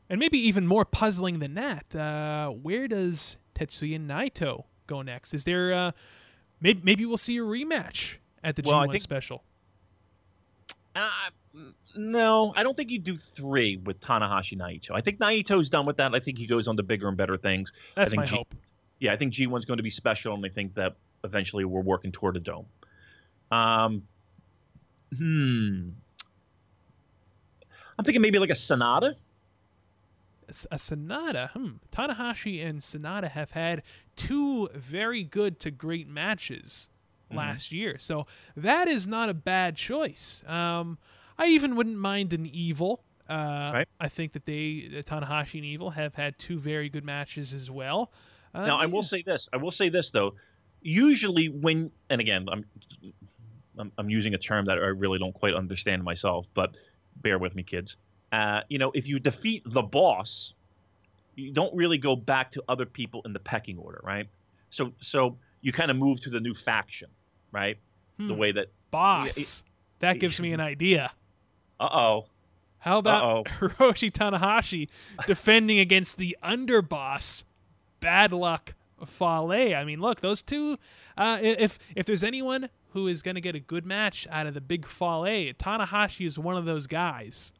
[0.09, 5.33] And maybe even more puzzling than that, uh, where does Tetsuya Naito go next?
[5.33, 5.91] Is there uh,
[6.61, 9.43] maybe maybe we'll see a rematch at the Well, I G1 think- special?
[10.95, 11.09] uh,
[11.95, 14.91] no, I don't think you do three with Tanahashi Naito.
[14.93, 16.13] I think Naito's done with that.
[16.13, 17.71] I think he goes on to bigger and better things.
[17.95, 18.53] That's think my G- hope.
[18.99, 22.11] Yeah, I think G1's going to be special, and I think that eventually we're working
[22.11, 22.65] toward a dome.
[23.51, 24.03] Um,
[25.15, 25.89] hmm.
[27.97, 29.15] I'm thinking maybe like a Sanada.
[30.71, 31.49] A Sanada.
[31.51, 31.71] Hmm.
[31.91, 33.83] Tanahashi and Sanada have had
[34.15, 36.89] two very good to great matches
[37.29, 37.39] Mm-hmm.
[37.39, 38.25] last year, so
[38.55, 40.41] that is not a bad choice.
[40.47, 40.97] Um,
[41.37, 43.03] I even wouldn't mind an Evil.
[43.29, 43.87] Uh, Right.
[43.99, 47.69] I think that they uh, Tanahashi and Evil have had two very good matches as
[47.69, 48.13] well.
[48.55, 49.49] Uh, Now, I will say this.
[49.51, 50.35] I will say this though.
[50.81, 52.63] Usually, when and again, I'm,
[53.77, 56.77] I'm I'm using a term that I really don't quite understand myself, but
[57.17, 57.97] bear with me, kids.
[58.31, 60.53] Uh, you know, if you defeat the boss,
[61.35, 64.27] you don't really go back to other people in the pecking order, right?
[64.69, 67.09] So, so you kind of move to the new faction,
[67.51, 67.77] right?
[68.17, 68.37] The Hmm.
[68.37, 68.67] way that.
[68.91, 69.63] boss.
[69.99, 71.11] that gives me an idea.
[71.79, 72.25] Uh oh.
[72.79, 73.43] How about Uh-oh.
[73.67, 74.87] Hiroshi Tanahashi
[75.25, 77.43] defending against the underboss,
[77.99, 78.73] Bad Luck
[79.05, 79.75] Fale?
[79.75, 80.77] I mean, look, those two.
[81.17, 84.53] Uh, if if there's anyone who is going to get a good match out of
[84.53, 87.51] the Big Fale, Tanahashi is one of those guys,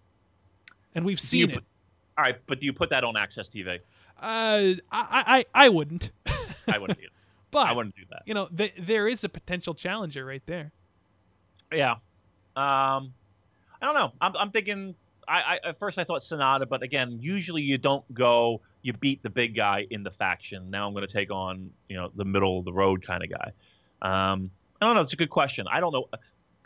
[0.97, 1.63] and we've seen it.
[2.17, 3.79] all right, but do you put that on AXS TV?
[4.19, 6.11] Uh, I, I I wouldn't,
[6.67, 7.11] I wouldn't do it.
[7.51, 8.23] but I wouldn't do that.
[8.25, 10.71] you know, th- there is a potential challenger right there.
[11.71, 11.91] Yeah.
[12.55, 13.13] Um,
[13.79, 14.11] I don't know.
[14.19, 14.95] I'm, I'm thinking.
[15.27, 18.61] I, I at first I thought Sanada, but again, usually you don't go.
[18.81, 20.69] You beat the big guy in the faction.
[20.71, 23.29] Now I'm going to take on you know the middle of the road kind of
[23.29, 23.51] guy.
[24.01, 24.49] Um,
[24.81, 25.01] I don't know.
[25.01, 25.67] It's a good question.
[25.69, 26.05] I don't know.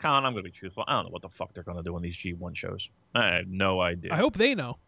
[0.02, 0.84] Colin, I'm going to be truthful.
[0.86, 2.88] I don't know what the fuck they're going to do on these G1 shows.
[3.14, 4.12] I have no idea.
[4.12, 4.78] I hope they know.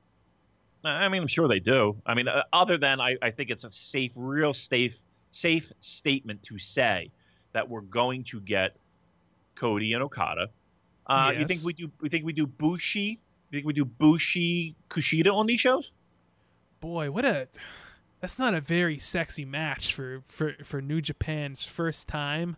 [0.83, 1.97] I mean, I'm sure they do.
[2.05, 5.01] I mean, uh, other than I, I think it's a safe, real safe,
[5.31, 7.11] safe statement to say
[7.53, 8.77] that we're going to get
[9.55, 10.49] Cody and Okada.
[11.07, 11.91] Uh, You think we do?
[12.01, 13.21] We think we do Bushi?
[13.51, 15.91] You think we do Bushi Kushida on these shows?
[16.81, 17.49] boy, what a
[18.21, 22.57] that's not a very sexy match for for for New Japan's first time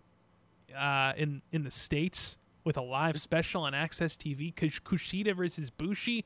[0.77, 6.25] uh, in in the states with a live special on AXS TV, Kushida versus Bushi.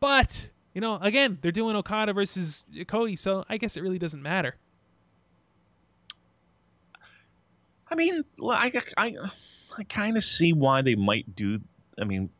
[0.00, 4.22] But you know, again, they're doing Okada versus Cody, so I guess it really doesn't
[4.22, 4.56] matter.
[7.88, 11.58] I mean, I I kind of see why they might do.
[12.00, 12.30] I mean,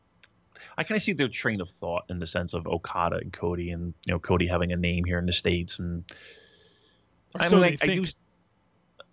[0.77, 3.69] I kind of see their train of thought in the sense of Okada and Cody,
[3.69, 6.03] and you know, Cody having a name here in the states, and
[7.35, 8.07] Or I so mean, they I, I think.
[8.07, 8.11] do.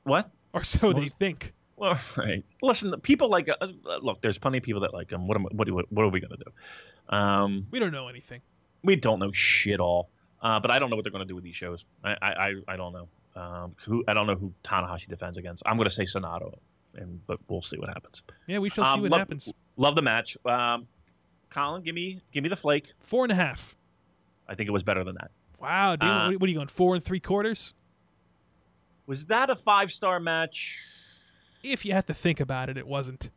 [0.04, 0.30] What?
[0.54, 1.52] Or so Well, they think.
[1.76, 2.44] Well, right.
[2.62, 3.66] Listen, the people like uh,
[4.02, 4.20] look.
[4.20, 5.26] There's plenty of people that like him.
[5.26, 5.44] What am?
[5.52, 5.74] What do?
[5.74, 7.14] What are we gonna do?
[7.16, 8.40] Um, We don't know anything.
[8.82, 10.08] we don't know shit all.
[10.40, 11.84] Uh, but I don't know what they're gonna do with these shows.
[12.04, 13.08] I I, I, don't know.
[13.34, 15.62] Um, who I don't know who Tanahashi defends against.
[15.66, 16.54] I'm gonna say Sanada,
[16.94, 18.22] and but we'll see what happens.
[18.46, 19.48] Yeah, we shall see Um, what love, happens.
[19.76, 20.36] Love the match.
[20.44, 20.86] Um,
[21.50, 22.92] Colin, give me give me the flake.
[23.00, 23.74] Four and a half.
[24.46, 25.30] I think it was better than that.
[25.60, 26.68] Wow, dude, Uh, what what are you going?
[26.68, 27.72] Four and three quarters?
[29.06, 30.78] Was that a five star match?
[31.64, 33.30] If you have to think about it, it wasn't.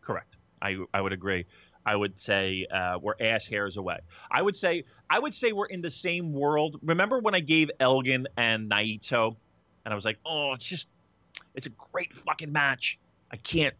[0.00, 0.36] Correct.
[0.60, 1.46] I I would agree.
[1.84, 3.98] I would say uh, we're ass hairs away.
[4.30, 6.78] I would say I would say we're in the same world.
[6.82, 9.36] Remember when I gave Elgin and Naito
[9.84, 10.88] and I was like, oh, it's just,
[11.54, 12.98] it's a great fucking match.
[13.30, 13.74] I can't,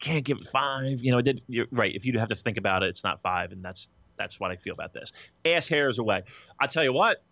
[0.00, 1.00] can't give it five.
[1.00, 1.42] You know, it did.
[1.48, 1.94] You're right.
[1.94, 4.56] If you have to think about it, it's not five, and that's that's what I
[4.56, 5.12] feel about this.
[5.44, 6.22] Ass hairs away.
[6.60, 7.22] I tell you what,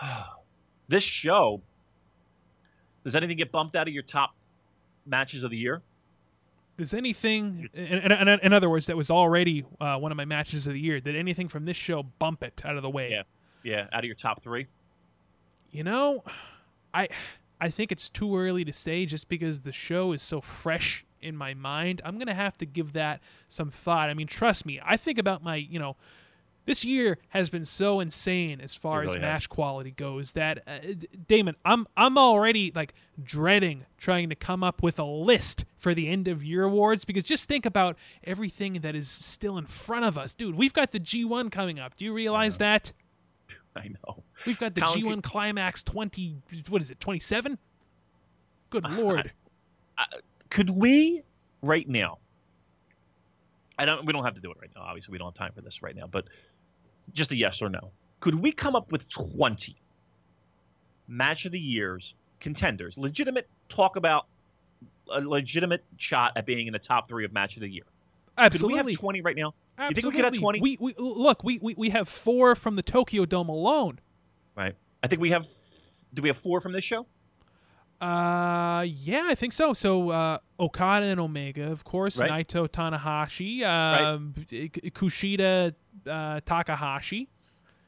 [0.88, 1.62] this show.
[3.04, 4.34] Does anything get bumped out of your top
[5.08, 5.82] matches of the year?
[6.76, 10.68] Does anything, in, in, in, other words, that was already uh, one of my matches
[10.68, 13.10] of the year, did anything from this show bump it out of the way?
[13.10, 13.22] Yeah,
[13.64, 14.68] yeah, out of your top three.
[15.72, 16.22] You know,
[16.94, 17.08] I
[17.60, 21.36] I think it's too early to say just because the show is so fresh in
[21.36, 22.00] my mind.
[22.04, 24.08] I'm gonna have to give that some thought.
[24.08, 25.96] I mean, trust me, I think about my you know.
[26.68, 29.46] This year has been so insane as far really as match has.
[29.46, 30.80] quality goes that uh,
[31.26, 32.92] Damon, I'm I'm already like
[33.24, 37.24] dreading trying to come up with a list for the end of year awards because
[37.24, 40.56] just think about everything that is still in front of us, dude.
[40.56, 41.96] We've got the G1 coming up.
[41.96, 42.92] Do you realize that?
[43.74, 44.24] I know.
[44.44, 46.36] We've got the Colin, G1 Climax 20.
[46.68, 47.00] What is it?
[47.00, 47.56] 27?
[48.68, 49.32] Good lord.
[50.50, 51.22] Could we
[51.62, 52.18] right now?
[53.78, 54.04] I don't.
[54.04, 54.82] We don't have to do it right now.
[54.82, 56.06] Obviously, we don't have time for this right now.
[56.06, 56.26] But
[57.12, 57.90] just a yes or no.
[58.20, 59.76] Could we come up with twenty
[61.06, 64.26] match of the years contenders, legitimate talk about
[65.10, 67.84] a legitimate shot at being in the top three of match of the year?
[68.36, 68.82] Could Absolutely.
[68.82, 69.54] we have twenty right now?
[69.78, 70.16] You think we Absolutely.
[70.16, 70.60] could have 20?
[70.60, 71.44] We, we look.
[71.44, 74.00] We, we we have four from the Tokyo Dome alone.
[74.56, 74.74] Right.
[75.04, 75.46] I think we have.
[76.14, 77.06] Do we have four from this show?
[78.00, 79.72] Uh, yeah, I think so.
[79.72, 82.20] So uh, Okada and Omega, of course.
[82.20, 82.46] Right.
[82.46, 85.74] Naito, Tanahashi, um, K- Kushida,
[86.06, 87.28] uh, Takahashi.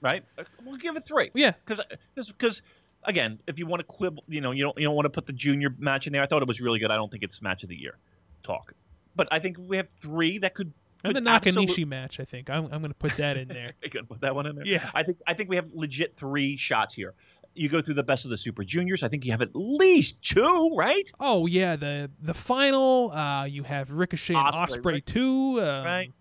[0.00, 0.24] Right.
[0.38, 1.30] Uh, We'll give it three.
[1.34, 1.80] Yeah, because
[2.16, 2.62] because
[3.04, 5.26] again, if you want to quibble, you know, you don't you don't want to put
[5.26, 6.22] the junior match in there.
[6.22, 6.90] I thought it was really good.
[6.90, 7.96] I don't think it's match of the year
[8.42, 8.72] talk,
[9.14, 10.72] but I think we have three that could.
[11.04, 12.18] and the Nakanishi absolute- match.
[12.18, 13.72] I think I'm I'm going to put that in there.
[13.82, 14.66] You could put that one in there.
[14.66, 14.90] Yeah.
[14.94, 17.14] I think I think we have legit three shots here.
[17.54, 19.02] You go through the best of the Super Juniors.
[19.02, 21.10] I think you have at least two, right?
[21.18, 23.10] Oh yeah, the the final.
[23.10, 25.06] Uh, you have Ricochet and Ospreay, Ospreay right?
[25.06, 25.60] too.
[25.60, 26.12] Um, Right.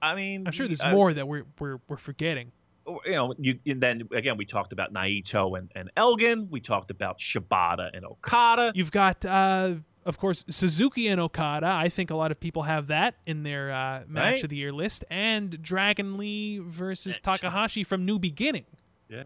[0.00, 2.52] I mean, I'm sure there's uh, more that we're we're we're forgetting.
[2.86, 6.48] You know, you and then again we talked about Naito and, and Elgin.
[6.50, 8.72] We talked about Shibata and Okada.
[8.74, 9.74] You've got, uh,
[10.04, 11.66] of course, Suzuki and Okada.
[11.66, 14.44] I think a lot of people have that in their uh, match Right.
[14.44, 18.66] of the year list, and Dragon Lee versus Takahashi from New Beginning.
[19.08, 19.24] Yeah.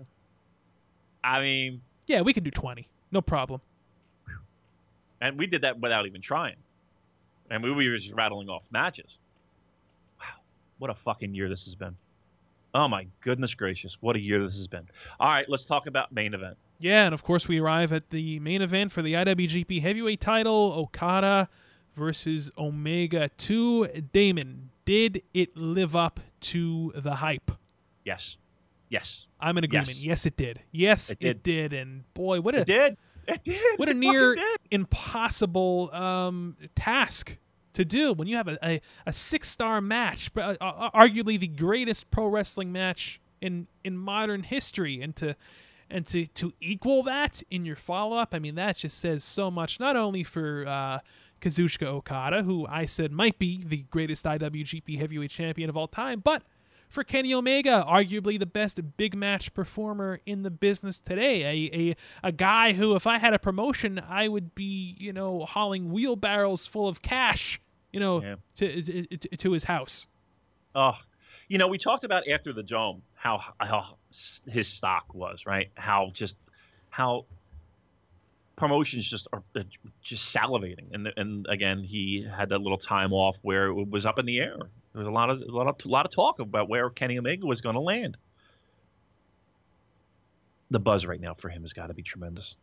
[1.23, 2.89] I mean, Yeah, we can do 20.
[3.13, 3.61] No problem.
[5.21, 6.57] And we did that without even trying.
[7.51, 9.19] And we were just rattling off matches.
[10.19, 10.27] Wow.
[10.79, 11.97] What a fucking year this has been.
[12.73, 13.99] Oh my goodness gracious.
[14.01, 14.87] What a year this has been.
[15.19, 16.57] All right, let's talk about main event.
[16.79, 20.73] Yeah, and of course we arrive at the main event for the IWGP Heavyweight Title:
[20.77, 21.49] Okada
[21.97, 23.29] versus Omega.
[23.37, 23.89] 2.
[24.13, 27.51] Damon, did it live up to the hype?
[28.05, 28.39] Yes.
[28.91, 29.27] Yes.
[29.41, 29.89] I'm in agreement.
[29.89, 30.05] Yes.
[30.05, 30.61] Yes, it did.
[30.73, 31.73] Yes, It it did.
[31.73, 32.97] And boy, what a It did.
[33.27, 33.79] It did.
[33.79, 34.37] what a It near
[34.71, 37.39] impossible um, task
[37.75, 41.39] to do when you have a, a, a six star match, but, uh, uh, arguably
[41.39, 45.37] the greatest pro wrestling match in in modern history, and to
[45.89, 49.51] and to to equal that in your follow up, I mean that just says so
[49.51, 49.79] much.
[49.79, 50.99] Not only for uh,
[51.41, 56.21] Kazuchika Okada, who I said might be the greatest IWGP Heavyweight Champion of all time,
[56.21, 56.43] but
[56.91, 61.45] for Kenny Omega, arguably the best big match performer in the business today.
[61.45, 65.47] A, a a guy who, if I had a promotion, I would be, you know,
[65.47, 67.61] hauling wheelbarrows full of cash,
[67.93, 68.35] you know, Yeah.
[68.57, 70.07] to, to to to his house.
[70.75, 70.99] Oh,
[71.49, 73.97] you know, we talked about after the dome how how
[74.47, 75.71] his stock was, right?
[75.75, 76.37] How just
[76.91, 77.27] how
[78.61, 79.63] promotions just are uh,
[80.03, 84.19] just salivating, and and again, he had that little time off where it was up
[84.21, 84.57] in the air.
[84.93, 87.19] There was a lot of a lot of a lot of talk about where Kenny
[87.19, 88.17] Omega was going to land.
[90.71, 92.57] The buzz right now for him has got to be tremendous.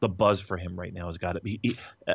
[0.00, 1.58] The buzz for him right now has got to be.
[1.62, 1.76] he-
[2.06, 2.12] uh,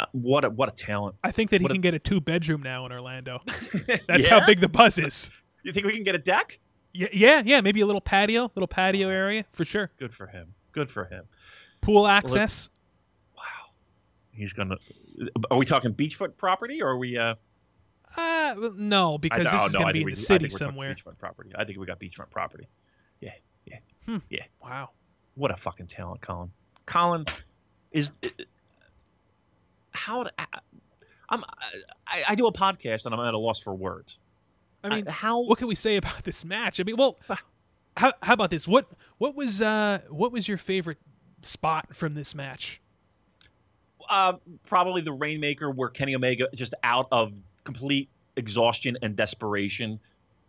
[0.00, 1.14] uh, what a what a talent!
[1.22, 3.42] I think that he What a- can get a two bedroom now in Orlando.
[4.08, 4.40] That's Yeah?
[4.40, 5.30] how big the buzz is.
[5.62, 6.58] You think we can get a deck?
[6.92, 7.60] Yeah, yeah, yeah.
[7.60, 9.90] Maybe a little patio, little patio area for sure.
[9.98, 10.52] Good for him.
[10.72, 11.24] Good for him.
[11.84, 12.68] Pool access.
[13.36, 13.42] Wow.
[14.32, 14.76] He's gonna.
[15.50, 17.16] Are we talking beachfront property or are we?
[17.18, 17.34] Uh,
[18.16, 20.22] Uh, no, because I, this oh, is no, going to be in we- the I
[20.22, 20.94] city somewhere.
[20.94, 21.50] Beachfront property.
[21.56, 22.68] I think we got beachfront property.
[23.20, 23.32] Yeah,
[23.66, 24.18] yeah, Hmm.
[24.30, 24.44] yeah.
[24.62, 24.90] Wow.
[25.34, 26.50] What a fucking talent, Colin.
[26.86, 27.24] Colin
[27.92, 28.12] is.
[29.92, 30.24] How?
[31.28, 31.44] I'm.
[32.06, 34.18] I, I do a podcast and I'm at a loss for words.
[34.82, 35.40] I mean, how?
[35.40, 36.78] what can we say about this match?
[36.78, 37.18] I mean, well,
[37.96, 38.68] how, how about this?
[38.68, 38.86] What
[39.18, 40.98] what was uh what was your favorite
[41.44, 42.80] spot from this match?
[44.10, 44.34] uh,
[44.66, 47.32] probably the Rainmaker, where Kenny Omega just out of
[47.64, 49.98] complete exhaustion and desperation,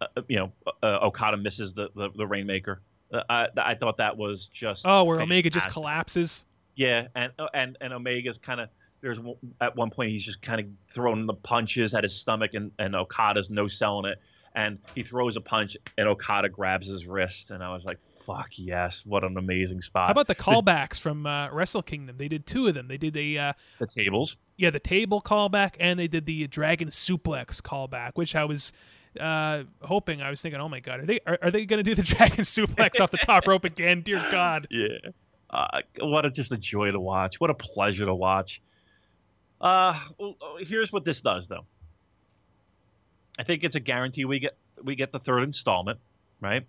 [0.01, 0.51] uh, you know,
[0.83, 2.81] uh, Okada misses the the, the Rainmaker.
[3.11, 6.45] Uh, I, I thought that was just Oh, where Omega just collapses.
[6.75, 8.69] Yeah, and uh, and and Omega's kind of
[9.01, 9.19] there's
[9.61, 12.95] at one point he's just kind of throwing the punches at his stomach, and and
[12.95, 14.19] Okada's no selling it,
[14.53, 18.57] and he throws a punch, and Okada grabs his wrist, and I was like, "Fuck
[18.57, 22.17] yes, what an amazing spot!" How about the callbacks from uh, Wrestle Kingdom?
[22.17, 22.87] They did two of them.
[22.87, 24.37] They did the uh, the tables?
[24.57, 28.73] yeah the table callback, and they did the Dragon Suplex callback, which I was
[29.19, 30.21] uh, hoping.
[30.21, 32.03] I was thinking, oh my god, are they are, are they going to do the
[32.15, 34.01] Dragon Suplex off the top rope again?
[34.01, 34.67] Dear God.
[34.75, 35.11] Yeah,
[35.49, 37.39] uh, what a just a joy to watch.
[37.39, 38.61] What a pleasure to watch.
[39.61, 39.99] Uh,
[40.59, 41.65] here's what this does, though.
[43.39, 45.99] I think it's a guarantee we get we get the third installment,
[46.41, 46.65] right?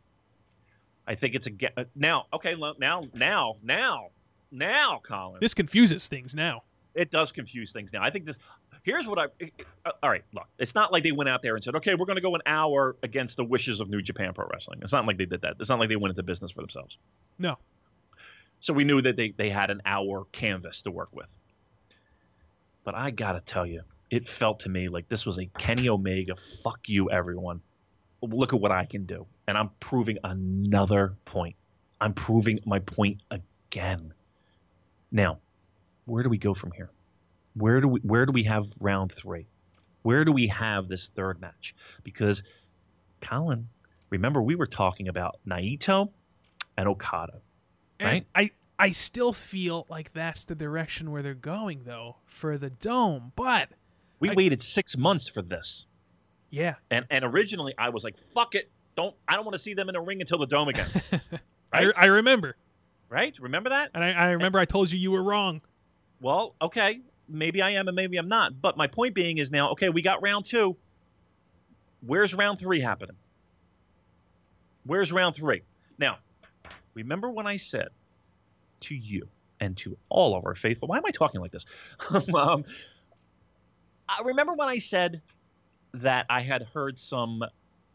[1.07, 2.27] I think it's a get now.
[2.33, 4.09] Okay, now, now, now,
[4.51, 5.39] now, Colin.
[5.41, 6.62] This confuses things now.
[6.95, 8.03] it does confuse things now.
[8.03, 8.37] I think this.
[8.83, 9.24] Here's what I.
[9.85, 10.47] uh, All right, look.
[10.59, 12.43] It's not like they went out there and said, "Okay, we're going to go an
[12.47, 15.57] hour against the wishes of New Japan Pro Wrestling." It's not like they did that.
[15.61, 16.97] It's not like they went into business for themselves.
[17.39, 17.59] No.
[18.61, 21.28] So we knew that they, they had an hour canvas to work with.
[22.85, 26.37] But I gotta tell you, it felt to me like this was a Kenny Omega
[26.37, 27.61] fuck you everyone.
[28.23, 29.27] Look at what I can do.
[29.48, 31.56] And I'm proving another point.
[32.01, 34.12] I'm proving my point again.
[35.12, 35.39] Now,
[36.05, 36.90] where do we go from here?
[37.55, 39.47] Where do we where do we have round three?
[40.02, 41.74] Where do we have this third match?
[42.05, 42.43] Because
[43.20, 43.68] Colin,
[44.10, 46.10] remember we were talking about Naito
[46.77, 47.40] and Okada.
[47.98, 48.27] And Right.
[48.35, 53.32] I I still feel like that's the direction where they're going though for the dome.
[53.36, 53.70] But
[54.20, 55.86] We I- waited six months for this,
[56.51, 59.74] yeah, and and originally I was like, "Fuck it, don't I don't want to see
[59.74, 60.89] them in a ring until the dome again."
[61.73, 62.56] I, right, I remember,
[63.09, 63.36] right.
[63.39, 63.90] Remember that?
[63.94, 65.60] and I, I remember I told you you were wrong.
[66.20, 68.60] Well, okay, maybe I am and maybe I'm not.
[68.60, 70.77] But my point being is now, okay, we got round two.
[72.01, 73.16] Where's round three happening?
[74.85, 75.62] Where's round three?
[75.98, 76.18] Now,
[76.94, 77.89] remember when I said
[78.81, 79.28] to you
[79.60, 81.66] and to all of our faithful, why am I talking like this?
[82.35, 82.64] um,
[84.09, 85.23] I remember when I said
[85.94, 87.43] that I had heard some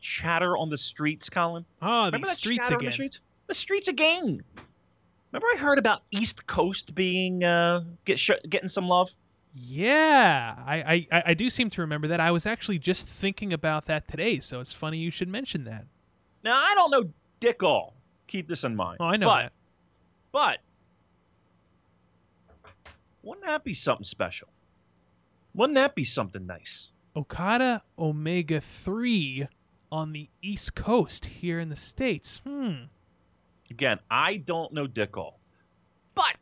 [0.02, 1.66] chatter on the streets, Colin?
[1.82, 2.86] Oh, Remember that streets again.
[2.86, 3.20] The streets?
[3.48, 4.44] the streets again.
[5.32, 9.10] Remember I heard about East Coast being uh, get sh- getting some love.
[9.54, 12.20] Yeah, I, I I do seem to remember that.
[12.20, 15.86] I was actually just thinking about that today, so it's funny you should mention that.
[16.44, 17.04] Now I don't know
[17.40, 17.94] dick all.
[18.28, 18.98] Keep this in mind.
[19.02, 19.52] Oh, I know but, that.
[20.32, 20.58] But
[23.24, 24.48] wouldn't that be something special?
[25.54, 26.92] Wouldn't that be something nice?
[27.16, 29.48] Okada Omega 3
[29.92, 32.42] on the East Coast here in the States.
[32.46, 32.84] Hmm.
[33.70, 35.40] Again, I don't know dick all.
[36.16, 36.36] But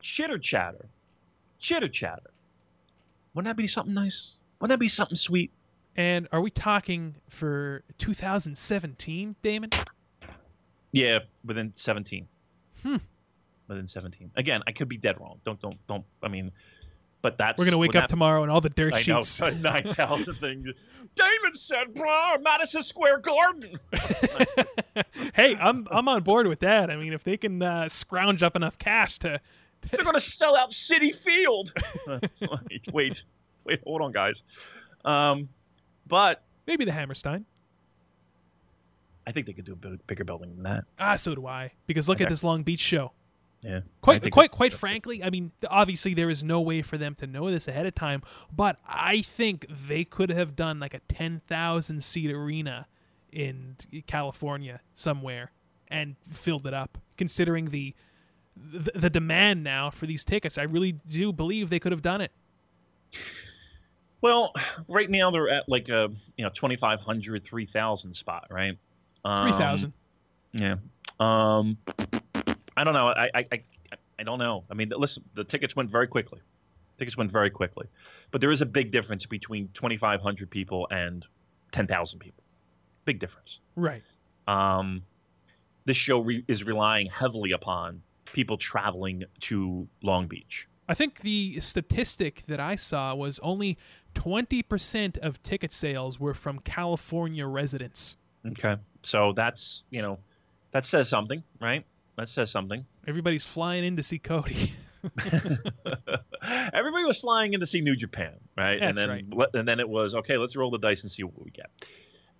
[0.00, 0.86] chitter chatter,
[1.58, 2.30] chitter chatter.
[3.34, 4.36] Wouldn't that be something nice?
[4.60, 5.50] Wouldn't that be something sweet?
[5.96, 9.70] And are we talking for 2017, Damon?
[10.92, 12.26] Yeah, within 17.
[12.82, 12.96] Hmm.
[13.68, 14.30] Within 17.
[14.36, 15.40] Again, I could be dead wrong.
[15.44, 16.04] Don't don't don't.
[16.22, 16.52] I mean,
[17.26, 19.20] but that's We're going to wake up hap- tomorrow and all the dirt I know
[19.24, 19.40] sheets.
[19.60, 20.68] nine thousand things.
[21.16, 23.80] Damon said, "Blah, Madison Square Garden."
[25.34, 26.88] hey, I'm I'm on board with that.
[26.88, 29.40] I mean, if they can uh, scrounge up enough cash to
[29.90, 31.72] They're going to sell out Citi Field.
[32.70, 33.24] wait, wait,
[33.64, 34.44] wait, hold on, guys.
[35.04, 35.48] Um,
[36.06, 37.44] but maybe the Hammerstein.
[39.26, 40.84] I think they could do a bigger building than that.
[40.96, 41.72] Ah, so do I.
[41.88, 43.10] Because look at this Long Beach show.
[43.64, 47.26] Yeah, Quite, quite, quite frankly, I mean, obviously there is no way for them to
[47.26, 48.22] know this ahead of time,
[48.54, 52.86] but I think they could have done like a ten thousand seat arena
[53.32, 53.76] in
[54.06, 55.50] California somewhere
[55.88, 56.98] and filled it up.
[57.16, 57.94] Considering the,
[58.56, 62.20] the the demand now for these tickets, I really do believe they could have done
[62.20, 62.32] it.
[64.20, 64.52] Well,
[64.88, 68.76] right now they're at like a you know 2,500, 3,000 spot, right?
[69.24, 69.92] Um, Three thousand.
[70.52, 70.76] Yeah.
[71.18, 71.78] Um,
[72.76, 73.08] I don't know.
[73.08, 73.62] I, I, I,
[74.18, 74.64] I don't know.
[74.70, 76.40] I mean, listen, the tickets went very quickly.
[76.98, 77.86] Tickets went very quickly,
[78.30, 81.26] but there is a big difference between 2,500 people and
[81.72, 82.42] 10,000 people.
[83.04, 83.60] Big difference.
[83.76, 84.02] right.
[84.48, 85.02] Um,
[85.84, 90.68] this show re- is relying heavily upon people traveling to Long Beach.
[90.88, 93.76] I think the statistic that I saw was only
[94.14, 98.16] 20% of ticket sales were from California residents.
[98.46, 98.76] Okay.
[99.02, 100.18] So that's, you know,
[100.70, 101.84] that says something, right?
[102.16, 102.84] That says something.
[103.06, 104.72] Everybody's flying in to see Cody.
[106.72, 108.80] Everybody was flying in to see New Japan, right?
[108.88, 110.36] and then let- and then it was okay.
[110.36, 111.70] Let's roll the dice and see what we get.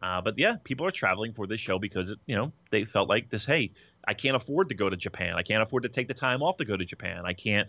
[0.03, 3.31] Uh, but yeah, people are traveling for this show because you know they felt like
[3.31, 3.45] this.
[3.47, 3.73] Hey,
[4.07, 5.35] I can't afford to go to Japan.
[5.37, 7.23] I can't afford to take the time off to go to Japan.
[7.25, 7.69] I can't.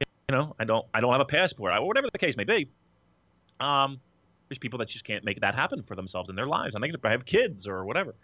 [0.00, 0.86] You know, I don't.
[0.94, 1.72] I don't have a passport.
[1.72, 2.70] I, whatever the case may be.
[3.58, 4.00] Um,
[4.48, 6.74] there's people that just can't make that happen for themselves in their lives.
[6.74, 8.16] I think they have kids or whatever.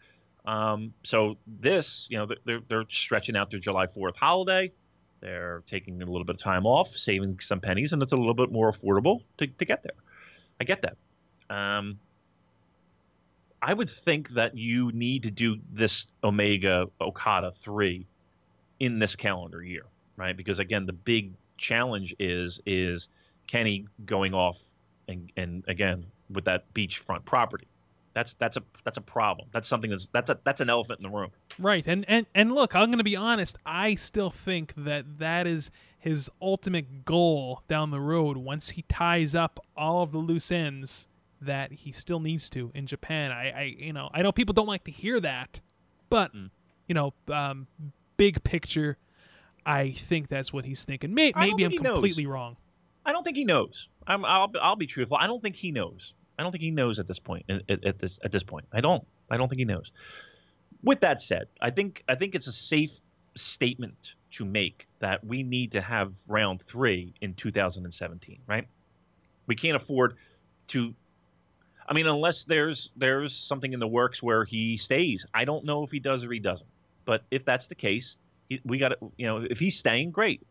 [0.46, 4.72] Um, so this, you know, they're they're stretching out their July Fourth holiday.
[5.20, 8.34] They're taking a little bit of time off, saving some pennies, and it's a little
[8.34, 9.94] bit more affordable to, to get there.
[10.60, 10.96] I get that.
[11.54, 11.98] Um,
[13.60, 18.06] I would think that you need to do this Omega Okada three
[18.78, 19.86] in this calendar year,
[20.16, 20.36] right?
[20.36, 23.08] Because again, the big challenge is is
[23.46, 24.62] Kenny going off
[25.08, 27.66] and and again with that beachfront property.
[28.16, 29.46] That's that's a that's a problem.
[29.52, 31.30] That's something that's that's a that's an elephant in the room.
[31.58, 31.86] Right.
[31.86, 35.70] And and and look, I'm going to be honest, I still think that that is
[35.98, 41.08] his ultimate goal down the road once he ties up all of the loose ends
[41.42, 43.30] that he still needs to in Japan.
[43.32, 45.60] I, I you know, I know people don't like to hear that,
[46.08, 46.48] but Mm.
[46.88, 47.66] you know, um,
[48.16, 48.96] big picture,
[49.66, 51.12] I think that's what he's thinking.
[51.12, 51.92] May, I don't maybe I'm he knows.
[51.96, 52.56] completely wrong.
[53.04, 53.90] I don't think he knows.
[54.06, 55.18] I'm, I'll I'll be truthful.
[55.20, 56.14] I don't think he knows.
[56.38, 57.46] I don't think he knows at this point.
[57.48, 59.06] At, at, this at this point, I don't.
[59.30, 59.90] I don't think he knows.
[60.82, 63.00] With that said, I think I think it's a safe
[63.34, 68.40] statement to make that we need to have round three in 2017.
[68.46, 68.66] Right?
[69.46, 70.16] We can't afford
[70.68, 70.94] to.
[71.88, 75.24] I mean, unless there's there's something in the works where he stays.
[75.32, 76.68] I don't know if he does or he doesn't.
[77.06, 78.18] But if that's the case,
[78.50, 79.12] he, we got to.
[79.16, 80.42] You know, if he's staying, great.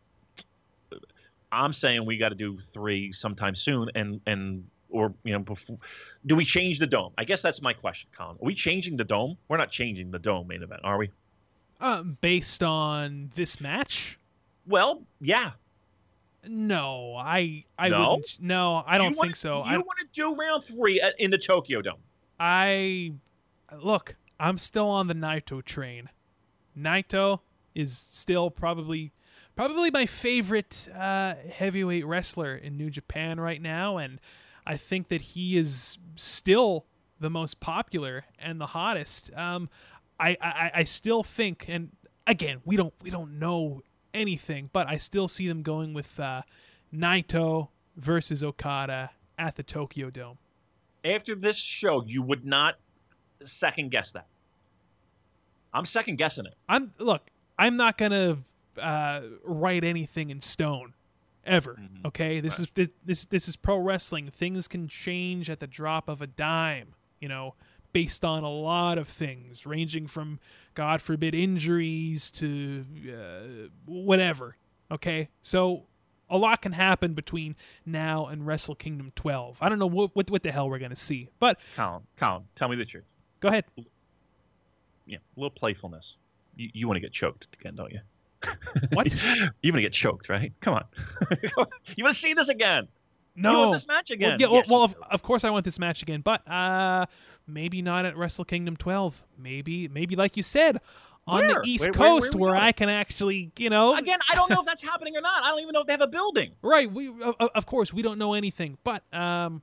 [1.52, 4.66] I'm saying we got to do three sometime soon, and and
[4.96, 5.78] or you know before.
[6.26, 7.14] Do we change the dome?
[7.18, 8.38] I guess that's my question, Colin.
[8.42, 9.38] Are we changing the dome?
[9.48, 11.12] We're not changing the dome main event, are we?
[11.80, 14.18] Uh, based on this match,
[14.66, 15.52] Well, yeah.
[16.48, 18.12] no, I I No?
[18.16, 18.40] wouldn't.
[18.40, 19.58] No, I don't You think wanna- so.
[19.66, 22.00] You I, want to do round three in the Tokyo Dome?
[22.40, 23.14] I
[23.78, 26.10] look, I'm still on the Naito train.
[26.78, 27.40] Naito
[27.74, 29.12] is still probably
[29.56, 34.20] probably my favorite uh, heavyweight wrestler in New Japan right now, and
[34.66, 36.86] I think that he is still
[37.20, 39.32] the most popular and the hottest.
[39.36, 39.70] Um,
[40.20, 41.92] I, I I still think, and
[42.26, 43.82] again, we don't we don't know
[44.14, 46.42] anything, but I still see them going with uh,
[46.94, 50.38] Naito versus Okada at the Tokyo Dome.
[51.04, 52.76] After this show, you would not
[53.44, 54.28] second guess that.
[55.74, 56.56] I'm second guessing it.
[56.68, 57.22] I'm look.
[57.60, 58.40] I'm not gonna
[58.82, 60.95] uh, write anything in stone
[61.46, 61.80] ever.
[62.06, 64.30] Okay, this is this, this this is pro wrestling.
[64.30, 66.96] Things can change at the drop of a dime.
[67.20, 67.56] You know,
[67.94, 70.40] based on a lot of things, ranging from
[70.74, 74.58] God forbid injuries to uh, whatever.
[74.92, 75.84] Okay, so
[76.30, 77.56] a lot can happen between
[77.86, 79.58] now and Wrestle Kingdom 12.
[79.62, 82.68] I don't know what what, what the hell we're gonna see, but Colin, Colin, tell
[82.68, 83.14] me the truth.
[83.40, 83.66] go ahead.
[85.06, 86.18] Yeah, a little playfulness.
[86.56, 88.00] You, you want to get choked again, don't you?
[88.94, 89.14] What?
[89.62, 90.52] You're gonna get choked, right?
[90.62, 90.86] Come on.
[91.96, 92.88] you want to see this again?
[93.38, 94.32] No, You want this match again?
[94.32, 97.06] Well, yeah, well, Yes, well of, of course I want this match again, but uh,
[97.48, 99.24] maybe not at Wrestle Kingdom 12.
[99.38, 100.80] Maybe, maybe like you said,
[101.28, 101.56] on Where?
[101.56, 102.56] the East Where- where- where Coast, where.
[102.56, 105.44] I can actually, you know, Again, I don't know if that's happening or not.
[105.44, 106.52] I don't even know if they have a building.
[106.62, 106.90] right?
[106.90, 109.62] We, of, of course, we don't know anything, but um,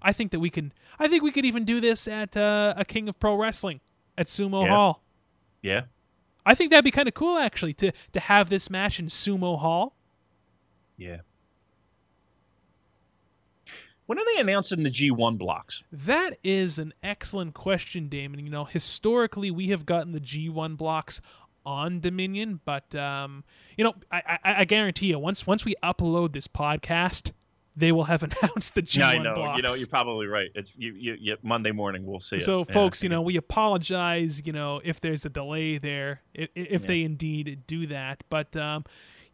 [0.00, 0.72] I think that we can.
[0.98, 3.80] I think we could even do this at uh, a King of Pro Wrestling
[4.16, 4.70] at Sumo Yeah.
[4.70, 5.02] Hall.
[5.62, 5.80] Yeah.
[6.44, 9.58] I think that'd be kind of cool, actually, to to have this match in Sumo
[9.58, 9.94] Hall.
[10.96, 11.18] Yeah.
[14.06, 15.82] When are they announcing the G1 blocks?
[15.92, 18.40] That is an excellent question, Damon.
[18.40, 21.20] You know, historically, we have gotten the G1 blocks
[21.64, 23.44] on Dominion, but um,
[23.76, 27.30] you know, I, I, I guarantee you, once once we upload this podcast,
[27.76, 29.34] they will have announced the G1 Yeah, I know.
[29.34, 29.56] blocks.
[29.56, 30.50] You know, you're probably right.
[30.54, 32.04] It's you, you, you Monday morning.
[32.04, 32.42] We'll see it.
[32.42, 34.42] so, Yeah, folks, I you know, we apologize.
[34.46, 36.86] You know, if there's a delay there, if, if Yeah.
[36.88, 38.24] they indeed do that.
[38.28, 38.84] But um,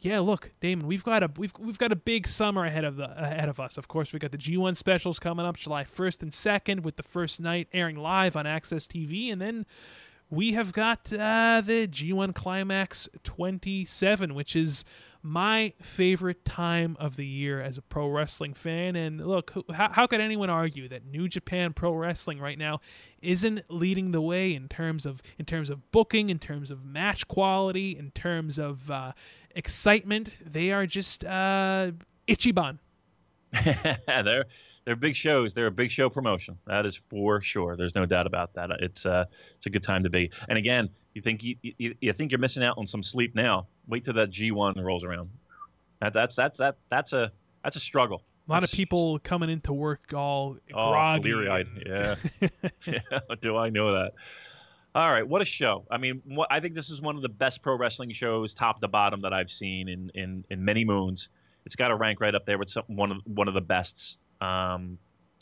[0.00, 3.10] yeah, look, Damon, we've got a we've we've got a big summer ahead of the
[3.20, 3.76] ahead of us.
[3.76, 7.02] Of course, we got the G1 specials coming up July 1st and 2nd, with the
[7.02, 9.66] first night airing live on AXS TV, and then
[10.30, 14.84] we have got uh, the G1 Climax 27, which is
[15.28, 18.96] my favorite time of the year as a pro wrestling fan.
[18.96, 22.80] And look, how, how could anyone argue that New Japan Pro Wrestling right now
[23.20, 27.28] isn't leading the way in terms of in terms of booking, in terms of match
[27.28, 29.12] quality, in terms of uh,
[29.54, 30.38] excitement?
[30.44, 31.92] They are just uh,
[32.26, 32.78] Ichiban.
[34.06, 34.44] they're
[34.88, 35.52] they're big shows.
[35.52, 36.56] They're a big show promotion.
[36.66, 37.76] That is for sure.
[37.76, 38.70] There's no doubt about that.
[38.80, 40.30] It's uh it's a good time to be.
[40.48, 43.66] And again, you think you, you, you think you're missing out on some sleep now.
[43.86, 45.28] Wait till that G1 rolls around.
[46.00, 47.30] That, that's that's that that's a
[47.62, 48.22] that's a struggle.
[48.48, 51.34] A lot of people coming into work all Oh, groggy.
[51.84, 52.14] Yeah.
[52.86, 53.18] yeah.
[53.42, 54.12] Do I know that?
[54.94, 55.84] All right, what a show!
[55.90, 58.80] I mean, what, I think this is one of the best pro wrestling shows, top
[58.80, 61.28] to bottom, that I've seen in in, in many moons.
[61.66, 64.16] It's got to rank right up there with some, one of one of the bests.
[64.40, 64.98] Um,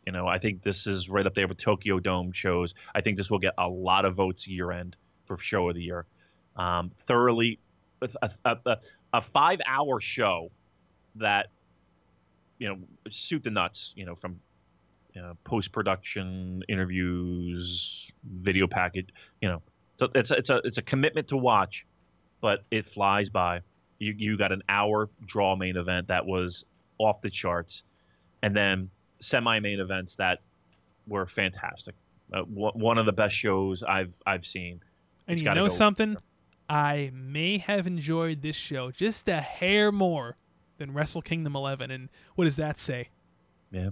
[0.06, 2.74] You know, I think this is right up there with Tokyo Dome shows.
[2.94, 5.82] I think this will get a lot of votes year end for show of the
[5.82, 6.06] year.
[6.54, 7.58] Um, thoroughly,
[8.00, 8.76] a, a, a,
[9.14, 10.50] a five hour show
[11.16, 11.48] that
[12.58, 12.78] you know
[13.10, 13.92] suit the nuts.
[13.96, 14.38] You know, from
[15.12, 19.08] you know, post production interviews, video package.
[19.40, 19.62] You know,
[19.96, 21.84] so it's it's a it's a commitment to watch,
[22.40, 23.60] but it flies by.
[23.98, 26.64] You you got an hour draw main event that was
[26.98, 27.82] off the charts,
[28.42, 28.90] and then
[29.20, 30.40] semi main events that
[31.06, 31.94] were fantastic.
[32.32, 34.80] Uh, one of the best shows I've I've seen.
[35.28, 36.16] And you know something,
[36.68, 40.36] I may have enjoyed this show just a hair more
[40.78, 41.90] than Wrestle Kingdom 11.
[41.90, 43.08] And what does that say?
[43.70, 43.90] Yeah.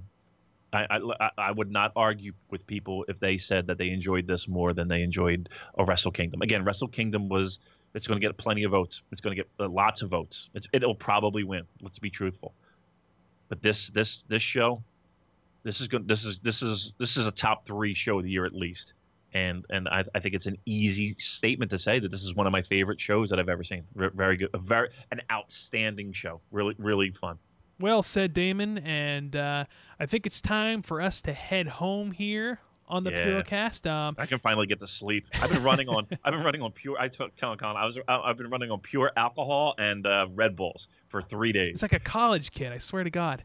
[0.72, 4.48] I, I, I, would not argue with people if they said that they enjoyed this
[4.48, 5.48] more than they enjoyed
[5.78, 6.42] a Wrestle Kingdom.
[6.42, 7.60] Again, Wrestle Kingdom was
[7.94, 9.02] it's going to get plenty of votes.
[9.12, 10.50] It's going to get uh, lots of votes.
[10.52, 11.62] It's, it'll probably win.
[11.80, 12.54] Let's be truthful.
[13.48, 14.82] But this this this show,
[15.62, 16.08] this is good.
[16.08, 18.94] This is this is this is a top three show of the year at least.
[19.32, 22.46] And and I, I think it's an easy statement to say that this is one
[22.46, 23.84] of my favorite shows that I've ever seen.
[23.94, 26.40] Very good, a very an outstanding show.
[26.52, 27.38] Really really fun.
[27.80, 28.78] Well said, Damon.
[28.78, 29.64] And uh,
[29.98, 33.26] I think it's time for us to head home here on the yeah.
[33.26, 33.90] Purocast.
[33.90, 35.26] Um, I can finally get to sleep.
[35.40, 36.06] I've been running on.
[36.24, 36.96] I've been running on pure.
[36.98, 37.76] I took telecom.
[37.76, 37.98] I was.
[38.08, 41.72] I've been running on pure alcohol and uh, Red Bulls for three days.
[41.74, 42.72] It's like a college kid.
[42.72, 43.44] I swear to God.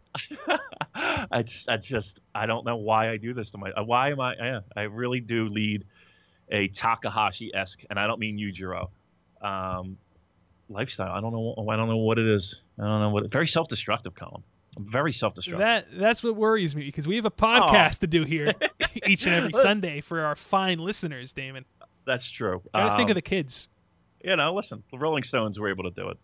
[0.95, 2.19] I just, I just.
[2.35, 3.71] I don't know why I do this to my.
[3.71, 4.35] Uh, why am I?
[4.35, 5.85] Yeah, I really do lead
[6.49, 8.89] a Takahashi esque, and I don't mean Yujiro.
[9.41, 9.97] Um,
[10.69, 11.11] lifestyle.
[11.11, 11.67] I don't know.
[11.69, 12.61] I don't know what it is.
[12.77, 13.31] I don't know what.
[13.31, 14.43] Very self destructive, Colin.
[14.77, 15.59] I'm very self destructive.
[15.59, 18.53] That that's what worries me because we have a podcast to do here
[19.07, 21.65] each and every Sunday for our fine listeners, Damon.
[22.05, 22.61] That's true.
[22.73, 23.67] Gotta um, think of the kids.
[24.23, 26.17] You know, listen, the Rolling Stones were able to do it.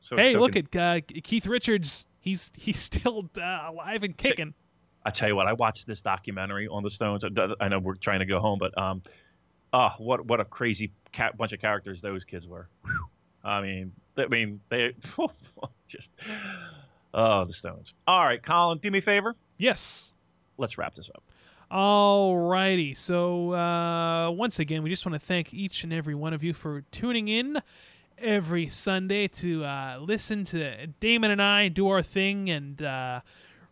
[0.00, 2.04] So, hey, so look can, at uh, Keith Richards.
[2.20, 4.54] He's he's still uh, alive and kicking.
[5.04, 7.24] I tell you what, I watched this documentary on the Stones.
[7.60, 9.02] I know we're trying to go home, but um,
[9.72, 12.68] oh, what what a crazy cat, bunch of characters those kids were.
[12.84, 13.06] Whew.
[13.44, 14.94] I mean, I mean, they
[15.88, 16.12] just
[17.14, 17.94] oh the Stones.
[18.06, 19.34] All right, Colin, do me a favor.
[19.58, 20.12] Yes.
[20.58, 21.22] Let's wrap this up.
[21.70, 22.94] All righty.
[22.94, 26.52] So uh, once again, we just want to thank each and every one of you
[26.52, 27.62] for tuning in
[28.18, 32.82] every Sunday to uh, listen to Damon and I do our thing and.
[32.82, 33.20] Uh,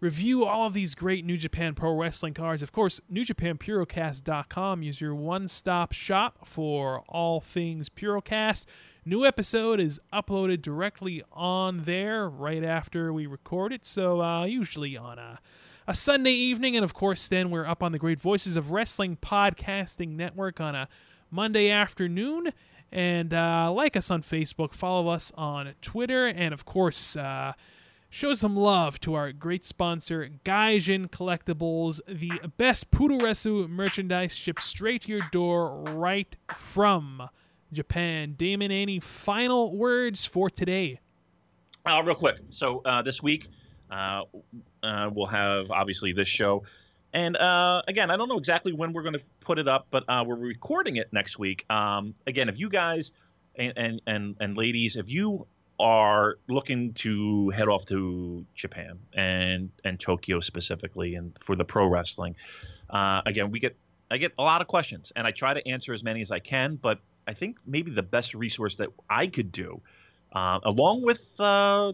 [0.01, 2.62] review all of these great New Japan Pro Wrestling cards.
[2.62, 8.66] Of course, NewJapanPurocast.com is your one stop shop for all things Purocast.
[9.05, 14.97] New episode is uploaded directly on there right after we record it, so uh, usually
[14.97, 15.40] on a,
[15.86, 19.16] a Sunday evening, and of course, then we're up on the Great Voices of Wrestling
[19.16, 20.89] Podcasting Network on a
[21.31, 22.52] Monday afternoon.
[22.93, 27.52] And uh, like us on Facebook, follow us on Twitter, and of course, uh,
[28.10, 35.02] show some love to our great sponsor, Gaijin Collectibles, the best Puroresu merchandise shipped straight
[35.02, 37.28] to your door right from
[37.72, 38.34] Japan.
[38.36, 40.98] Damon, any final words for today?
[41.86, 42.38] Uh, real quick.
[42.50, 43.48] So uh, this week,
[43.90, 44.22] uh,
[44.82, 46.64] uh we'll have obviously this show.
[47.12, 50.04] And uh, again, I don't know exactly when we're going to put it up, but
[50.08, 51.64] uh, we're recording it next week.
[51.70, 53.12] Um, again, if you guys
[53.56, 55.46] and, and, and, and ladies, if you
[55.81, 61.89] are looking to head off to Japan and and Tokyo specifically, and for the pro
[61.89, 62.36] wrestling,
[62.90, 63.77] again, we get
[64.11, 66.40] I get a lot of questions, and I try to answer as many as I
[66.40, 66.77] can.
[66.77, 69.81] But I think maybe the best resource that I could do,
[70.32, 71.93] uh, along with uh,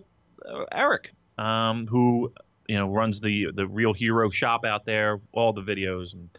[0.73, 2.33] Eric, um, who
[2.69, 6.31] you know runs the the Real Hero shop out there, all the videos, and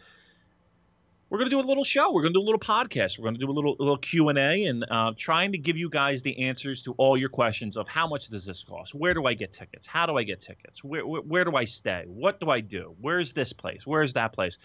[1.30, 2.12] we're going to do a little show.
[2.12, 3.18] We're going to do a little podcast.
[3.18, 5.76] We're going to do a little little Q and A, and uh, trying to give
[5.76, 8.94] you guys the answers to all your questions of how much does this cost?
[8.94, 9.86] Where do I get tickets?
[9.86, 10.82] How do I get tickets?
[10.82, 12.04] Where where, where do I stay?
[12.06, 12.94] What do I do?
[13.00, 13.86] Where's this place?
[13.86, 14.58] Where's that place?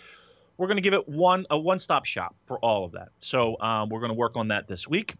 [0.57, 3.09] we're going to give it one a one stop shop for all of that.
[3.19, 5.15] So um, we're going to work on that this week.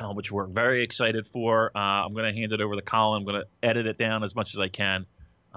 [0.00, 1.72] Uh, which we're very excited for.
[1.74, 3.20] Uh, I'm going to hand it over to Colin.
[3.20, 5.06] I'm going to edit it down as much as I can.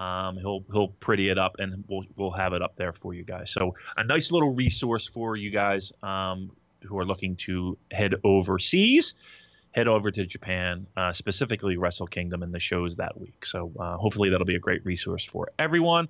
[0.02, 3.22] Um, he'll he'll pretty it up, and we'll we'll have it up there for you
[3.22, 3.50] guys.
[3.52, 6.50] So a nice little resource for you guys um,
[6.82, 9.14] who are looking to head overseas,
[9.70, 13.46] head over to Japan, uh, specifically Wrestle Kingdom and the shows that week.
[13.46, 16.08] So uh, hopefully that'll be a great resource for everyone,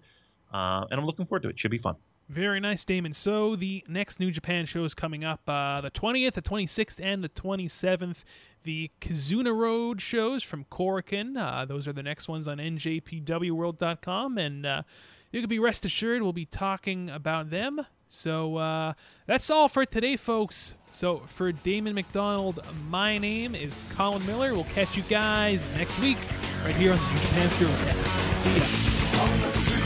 [0.55, 1.59] uh, and I'm looking forward to it.
[1.59, 1.97] Should be fun.
[2.29, 3.13] Very nice, Damon.
[3.13, 7.23] So the next New Japan show is coming up uh, the 20th, the 26th, and
[7.23, 8.25] the 27th.
[8.65, 11.37] The Kizuna Road shows from Korakuen.
[11.37, 14.39] Uh, those are the next ones on NJPWWorld.com.
[14.39, 14.83] And uh,
[15.33, 17.85] you can be rest assured we'll be talking about them.
[18.09, 18.93] So uh,
[19.27, 20.75] that's all for today, folks.
[20.91, 24.53] So for Damon McDonald, my name is Colin Miller.
[24.53, 26.19] We'll catch you guys next week
[26.65, 28.07] right here on the New Japan Purocast.
[28.37, 29.82] See ya.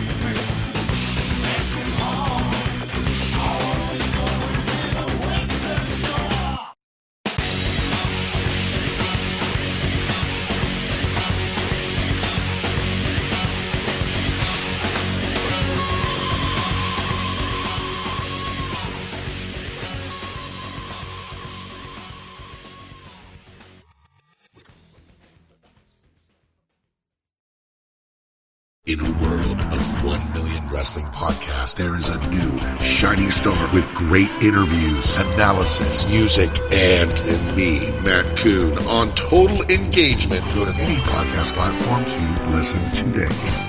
[28.87, 33.85] In a world of 1 million wrestling podcasts, there is a new shining star with
[33.97, 40.45] great interviews, analysis, music, and, and me, Matt Coon, on total engagement.
[40.55, 43.67] Go to any podcast platform to listen today.